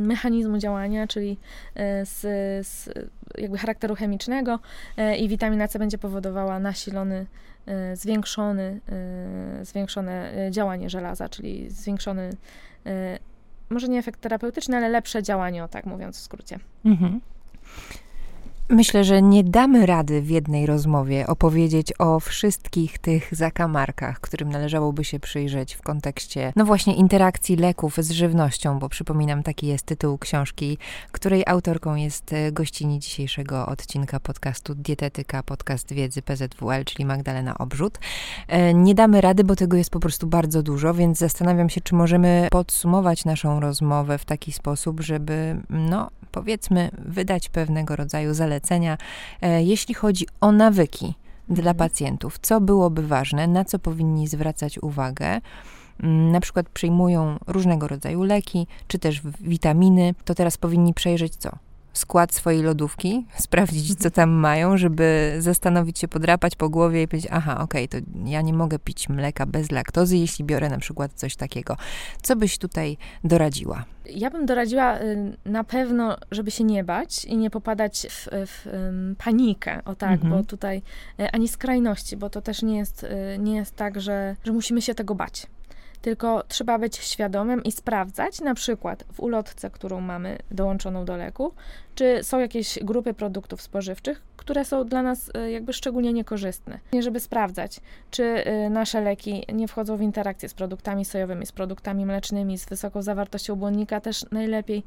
mechanizmu 0.07 0.57
działania, 0.57 1.07
czyli 1.07 1.31
y, 1.31 2.05
z, 2.05 2.19
z, 2.67 2.89
jakby 3.37 3.57
charakteru 3.57 3.95
chemicznego 3.95 4.59
y, 4.99 5.15
i 5.15 5.27
witamina 5.27 5.67
C 5.67 5.79
będzie 5.79 5.97
powodowała 5.97 6.59
nasilony, 6.59 7.25
zwiększony, 7.93 8.79
zwiększone 9.61 10.31
działanie 10.51 10.89
żelaza, 10.89 11.29
czyli 11.29 11.69
zwiększony, 11.69 12.29
może 13.69 13.87
nie 13.87 13.99
efekt 13.99 14.21
terapeutyczny, 14.21 14.77
ale 14.77 14.89
lepsze 14.89 15.23
działanie, 15.23 15.63
o 15.63 15.67
tak 15.67 15.85
mówiąc 15.85 16.17
w 16.17 16.21
skrócie. 16.21 16.59
Mhm. 16.85 17.21
Myślę, 18.71 19.03
że 19.03 19.21
nie 19.21 19.43
damy 19.43 19.85
rady 19.85 20.21
w 20.21 20.29
jednej 20.29 20.65
rozmowie 20.65 21.27
opowiedzieć 21.27 21.93
o 21.99 22.19
wszystkich 22.19 22.99
tych 22.99 23.35
zakamarkach, 23.35 24.19
którym 24.19 24.49
należałoby 24.49 25.03
się 25.03 25.19
przyjrzeć 25.19 25.73
w 25.73 25.81
kontekście, 25.81 26.53
no 26.55 26.65
właśnie, 26.65 26.95
interakcji 26.95 27.55
leków 27.55 27.97
z 27.97 28.11
żywnością, 28.11 28.79
bo 28.79 28.89
przypominam, 28.89 29.43
taki 29.43 29.67
jest 29.67 29.85
tytuł 29.85 30.17
książki, 30.17 30.77
której 31.11 31.43
autorką 31.47 31.95
jest 31.95 32.33
e, 32.33 32.51
gościni 32.51 32.99
dzisiejszego 32.99 33.65
odcinka 33.65 34.19
podcastu 34.19 34.75
Dietetyka, 34.75 35.43
podcast 35.43 35.93
wiedzy 35.93 36.21
PZWL, 36.21 36.85
czyli 36.85 37.05
Magdalena 37.05 37.57
Obrzut. 37.57 37.99
E, 38.47 38.73
nie 38.73 38.95
damy 38.95 39.21
rady, 39.21 39.43
bo 39.43 39.55
tego 39.55 39.77
jest 39.77 39.89
po 39.89 39.99
prostu 39.99 40.27
bardzo 40.27 40.63
dużo, 40.63 40.93
więc 40.93 41.17
zastanawiam 41.17 41.69
się, 41.69 41.81
czy 41.81 41.95
możemy 41.95 42.47
podsumować 42.51 43.25
naszą 43.25 43.59
rozmowę 43.59 44.17
w 44.17 44.25
taki 44.25 44.51
sposób, 44.51 45.01
żeby, 45.01 45.61
no, 45.69 46.09
powiedzmy, 46.31 46.89
wydać 46.97 47.49
pewnego 47.49 47.95
rodzaju 47.95 48.33
zalecenia, 48.33 48.60
e, 49.41 49.63
jeśli 49.63 49.93
chodzi 49.93 50.27
o 50.41 50.51
nawyki 50.51 51.13
dla 51.49 51.71
mhm. 51.71 51.75
pacjentów. 51.75 52.39
Co 52.41 52.61
byłoby 52.61 53.07
ważne, 53.07 53.47
na 53.47 53.65
co 53.65 53.79
powinni 53.79 54.27
zwracać 54.27 54.79
uwagę? 54.79 55.41
Mm, 56.03 56.31
na 56.31 56.39
przykład 56.39 56.69
przyjmują 56.69 57.39
różnego 57.47 57.87
rodzaju 57.87 58.23
leki, 58.23 58.67
czy 58.87 58.99
też 58.99 59.21
witaminy, 59.41 60.15
to 60.25 60.35
teraz 60.35 60.57
powinni 60.57 60.93
przejrzeć 60.93 61.35
co? 61.35 61.49
Skład 61.93 62.33
swojej 62.33 62.61
lodówki, 62.61 63.25
sprawdzić, 63.37 63.95
co 63.99 64.11
tam 64.11 64.29
mają, 64.29 64.77
żeby 64.77 65.35
zastanowić 65.39 65.99
się, 65.99 66.07
podrapać 66.07 66.55
po 66.55 66.69
głowie 66.69 67.03
i 67.03 67.07
powiedzieć, 67.07 67.31
aha, 67.33 67.61
okej, 67.61 67.85
okay, 67.85 68.01
to 68.01 68.07
ja 68.25 68.41
nie 68.41 68.53
mogę 68.53 68.79
pić 68.79 69.09
mleka 69.09 69.45
bez 69.45 69.71
laktozy, 69.71 70.17
jeśli 70.17 70.45
biorę 70.45 70.69
na 70.69 70.77
przykład 70.77 71.13
coś 71.13 71.35
takiego. 71.35 71.77
Co 72.21 72.35
byś 72.35 72.57
tutaj 72.57 72.97
doradziła? 73.23 73.85
Ja 74.05 74.29
bym 74.29 74.45
doradziła 74.45 74.99
y, 74.99 75.37
na 75.45 75.63
pewno, 75.63 76.17
żeby 76.31 76.51
się 76.51 76.63
nie 76.63 76.83
bać 76.83 77.25
i 77.25 77.37
nie 77.37 77.49
popadać 77.49 78.07
w, 78.09 78.27
w 78.31 78.69
panikę, 79.17 79.81
o 79.85 79.95
tak, 79.95 80.11
mhm. 80.11 80.31
bo 80.31 80.43
tutaj 80.43 80.81
y, 81.19 81.31
ani 81.31 81.47
skrajności, 81.47 82.17
bo 82.17 82.29
to 82.29 82.41
też 82.41 82.61
nie 82.61 82.77
jest, 82.77 83.03
y, 83.03 83.37
nie 83.39 83.55
jest 83.55 83.75
tak, 83.75 84.01
że, 84.01 84.35
że 84.43 84.51
musimy 84.51 84.81
się 84.81 84.95
tego 84.95 85.15
bać 85.15 85.47
tylko 86.01 86.43
trzeba 86.47 86.79
być 86.79 86.97
świadomym 86.97 87.63
i 87.63 87.71
sprawdzać, 87.71 88.41
na 88.41 88.53
przykład 88.53 89.03
w 89.13 89.19
ulotce, 89.19 89.69
którą 89.69 90.01
mamy 90.01 90.37
dołączoną 90.51 91.05
do 91.05 91.17
leku, 91.17 91.53
czy 91.95 92.23
są 92.23 92.39
jakieś 92.39 92.79
grupy 92.81 93.13
produktów 93.13 93.61
spożywczych, 93.61 94.21
które 94.37 94.65
są 94.65 94.87
dla 94.87 95.01
nas 95.01 95.31
y, 95.37 95.51
jakby 95.51 95.73
szczególnie 95.73 96.13
niekorzystne. 96.13 96.79
Żeby 96.99 97.19
sprawdzać, 97.19 97.79
czy 98.11 98.23
y, 98.23 98.69
nasze 98.69 99.01
leki 99.01 99.45
nie 99.53 99.67
wchodzą 99.67 99.97
w 99.97 100.01
interakcję 100.01 100.49
z 100.49 100.53
produktami 100.53 101.05
sojowymi, 101.05 101.45
z 101.45 101.51
produktami 101.51 102.05
mlecznymi, 102.05 102.57
z 102.57 102.65
wysoką 102.65 103.01
zawartością 103.01 103.55
błonnika, 103.55 104.01
też 104.01 104.25
najlepiej 104.31 104.83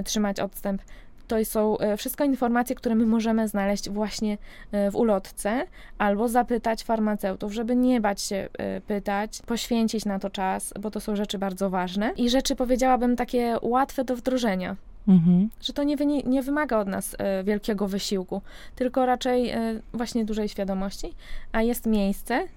y, 0.00 0.02
trzymać 0.04 0.40
odstęp 0.40 0.82
to 1.26 1.44
są 1.44 1.78
e, 1.78 1.96
wszystko 1.96 2.24
informacje, 2.24 2.76
które 2.76 2.94
my 2.94 3.06
możemy 3.06 3.48
znaleźć 3.48 3.90
właśnie 3.90 4.38
e, 4.72 4.90
w 4.90 4.96
ulotce, 4.96 5.66
albo 5.98 6.28
zapytać 6.28 6.84
farmaceutów, 6.84 7.52
żeby 7.52 7.76
nie 7.76 8.00
bać 8.00 8.22
się 8.22 8.48
e, 8.58 8.80
pytać, 8.80 9.42
poświęcić 9.46 10.04
na 10.04 10.18
to 10.18 10.30
czas, 10.30 10.74
bo 10.80 10.90
to 10.90 11.00
są 11.00 11.16
rzeczy 11.16 11.38
bardzo 11.38 11.70
ważne 11.70 12.12
i 12.16 12.30
rzeczy 12.30 12.56
powiedziałabym 12.56 13.16
takie 13.16 13.56
łatwe 13.62 14.04
do 14.04 14.16
wdrożenia. 14.16 14.76
Mhm. 15.08 15.50
Że 15.62 15.72
to 15.72 15.82
nie, 15.82 15.96
nie, 16.24 16.42
wymaga 16.42 16.78
od 16.78 16.88
nas 16.88 17.16
wielkiego 17.44 17.88
wysiłku, 17.88 18.42
tylko 18.76 19.06
raczej 19.06 19.52
właśnie 19.94 20.24
dużej 20.24 20.48
świadomości, 20.48 21.14
a 21.52 21.62
jest 21.62 21.86
miejsce, 21.86 22.48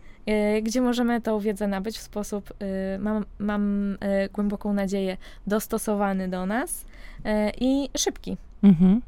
gdzie 0.63 0.81
możemy 0.81 1.21
tą 1.21 1.39
wiedzę 1.39 1.67
nabyć 1.67 1.97
w 1.97 2.01
sposób, 2.01 2.53
mam, 2.99 3.25
mam 3.39 3.97
głęboką 4.33 4.73
nadzieję, 4.73 5.17
dostosowany 5.47 6.27
do 6.27 6.45
nas 6.45 6.85
i 7.61 7.89
szybki. 7.97 8.37
Mhm. 8.65 9.01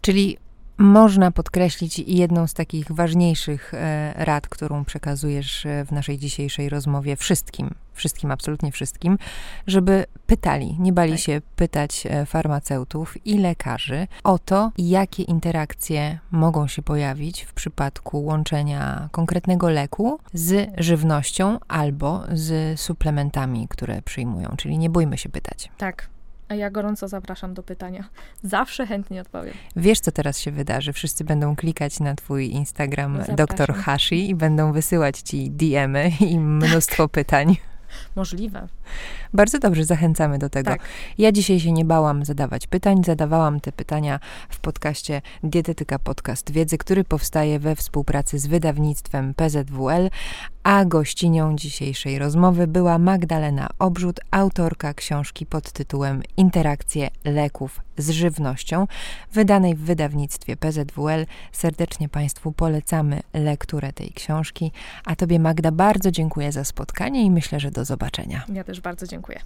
Czyli 0.00 0.36
można 0.78 1.30
podkreślić 1.30 1.98
jedną 1.98 2.46
z 2.46 2.54
takich 2.54 2.92
ważniejszych 2.92 3.74
e, 3.74 4.14
rad, 4.16 4.48
którą 4.48 4.84
przekazujesz 4.84 5.66
e, 5.66 5.84
w 5.84 5.92
naszej 5.92 6.18
dzisiejszej 6.18 6.68
rozmowie 6.68 7.16
wszystkim, 7.16 7.74
wszystkim, 7.92 8.30
absolutnie 8.30 8.72
wszystkim, 8.72 9.18
żeby 9.66 10.04
pytali, 10.26 10.76
nie 10.78 10.92
bali 10.92 11.12
Tak. 11.12 11.20
się 11.20 11.40
pytać 11.56 12.06
e, 12.06 12.26
farmaceutów 12.26 13.26
i 13.26 13.38
lekarzy 13.38 14.06
o 14.24 14.38
to, 14.38 14.72
jakie 14.78 15.22
interakcje 15.22 16.18
mogą 16.30 16.66
się 16.68 16.82
pojawić 16.82 17.42
w 17.42 17.52
przypadku 17.52 18.24
łączenia 18.24 19.08
konkretnego 19.12 19.70
leku 19.70 20.18
z 20.32 20.70
żywnością 20.78 21.58
albo 21.68 22.22
z 22.32 22.80
suplementami, 22.80 23.68
które 23.68 24.02
przyjmują. 24.02 24.54
Czyli 24.56 24.78
nie 24.78 24.90
bójmy 24.90 25.18
się 25.18 25.28
pytać. 25.28 25.70
Tak. 25.78 26.13
A 26.48 26.54
ja 26.54 26.70
gorąco 26.70 27.08
zapraszam 27.08 27.54
do 27.54 27.62
pytania. 27.62 28.04
Zawsze 28.42 28.86
chętnie 28.86 29.20
odpowiem. 29.20 29.54
Wiesz, 29.76 30.00
co 30.00 30.12
teraz 30.12 30.38
się 30.38 30.50
wydarzy? 30.50 30.92
Wszyscy 30.92 31.24
będą 31.24 31.56
klikać 31.56 32.00
na 32.00 32.14
twój 32.14 32.50
Instagram 32.50 33.12
Zapraszam. 33.12 33.36
Dr. 33.36 33.74
Hashi 33.74 34.30
i 34.30 34.34
będą 34.34 34.72
wysyłać 34.72 35.18
ci 35.18 35.50
DM-y 35.50 36.10
i 36.20 36.38
mnóstwo 36.60 37.08
pytań. 37.08 37.56
Możliwe. 38.16 38.68
Bardzo 39.32 39.58
dobrze, 39.58 39.84
zachęcamy 39.84 40.38
do 40.38 40.50
tego. 40.50 40.70
Tak. 40.70 40.80
Ja 41.18 41.32
dzisiaj 41.32 41.60
się 41.60 41.72
nie 41.72 41.84
bałam 41.84 42.24
zadawać 42.24 42.66
pytań. 42.66 43.04
Zadawałam 43.04 43.60
te 43.60 43.72
pytania 43.72 44.20
w 44.48 44.60
podcaście 44.60 45.22
Dietetyka 45.42 45.98
Podcast 45.98 46.50
Wiedzy, 46.50 46.78
który 46.78 47.04
powstaje 47.04 47.58
we 47.58 47.76
współpracy 47.76 48.38
z 48.38 48.46
wydawnictwem 48.46 49.34
PZWL, 49.34 50.10
a 50.62 50.84
gościnią 50.84 51.56
dzisiejszej 51.56 52.18
rozmowy 52.18 52.66
była 52.66 52.98
Magdalena 52.98 53.68
Obrzut, 53.78 54.20
autorka 54.30 54.94
książki 54.94 55.46
pod 55.46 55.72
tytułem 55.72 56.22
Interakcje 56.36 57.10
leków 57.24 57.80
z 57.98 58.10
żywnością, 58.10 58.86
wydanej 59.32 59.74
w 59.74 59.80
wydawnictwie 59.80 60.56
PZWL. 60.56 61.26
Serdecznie 61.52 62.08
Państwu 62.08 62.52
polecamy 62.52 63.20
lekturę 63.34 63.92
tej 63.92 64.12
książki, 64.12 64.72
a 65.04 65.16
Tobie 65.16 65.38
Magda 65.38 65.70
bardzo 65.70 66.10
dziękuję 66.10 66.52
za 66.52 66.64
spotkanie 66.64 67.22
i 67.22 67.30
myślę, 67.30 67.60
że 67.60 67.70
do 67.70 67.84
zobaczenia. 67.84 68.03
Ja 68.48 68.64
też 68.64 68.80
bardzo 68.80 69.06
dziękuję. 69.06 69.40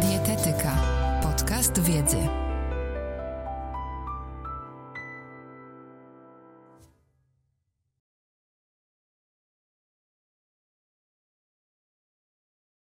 Dietetyka. 0.00 0.76
Podcast 1.22 1.80
wiedzy. 1.80 2.25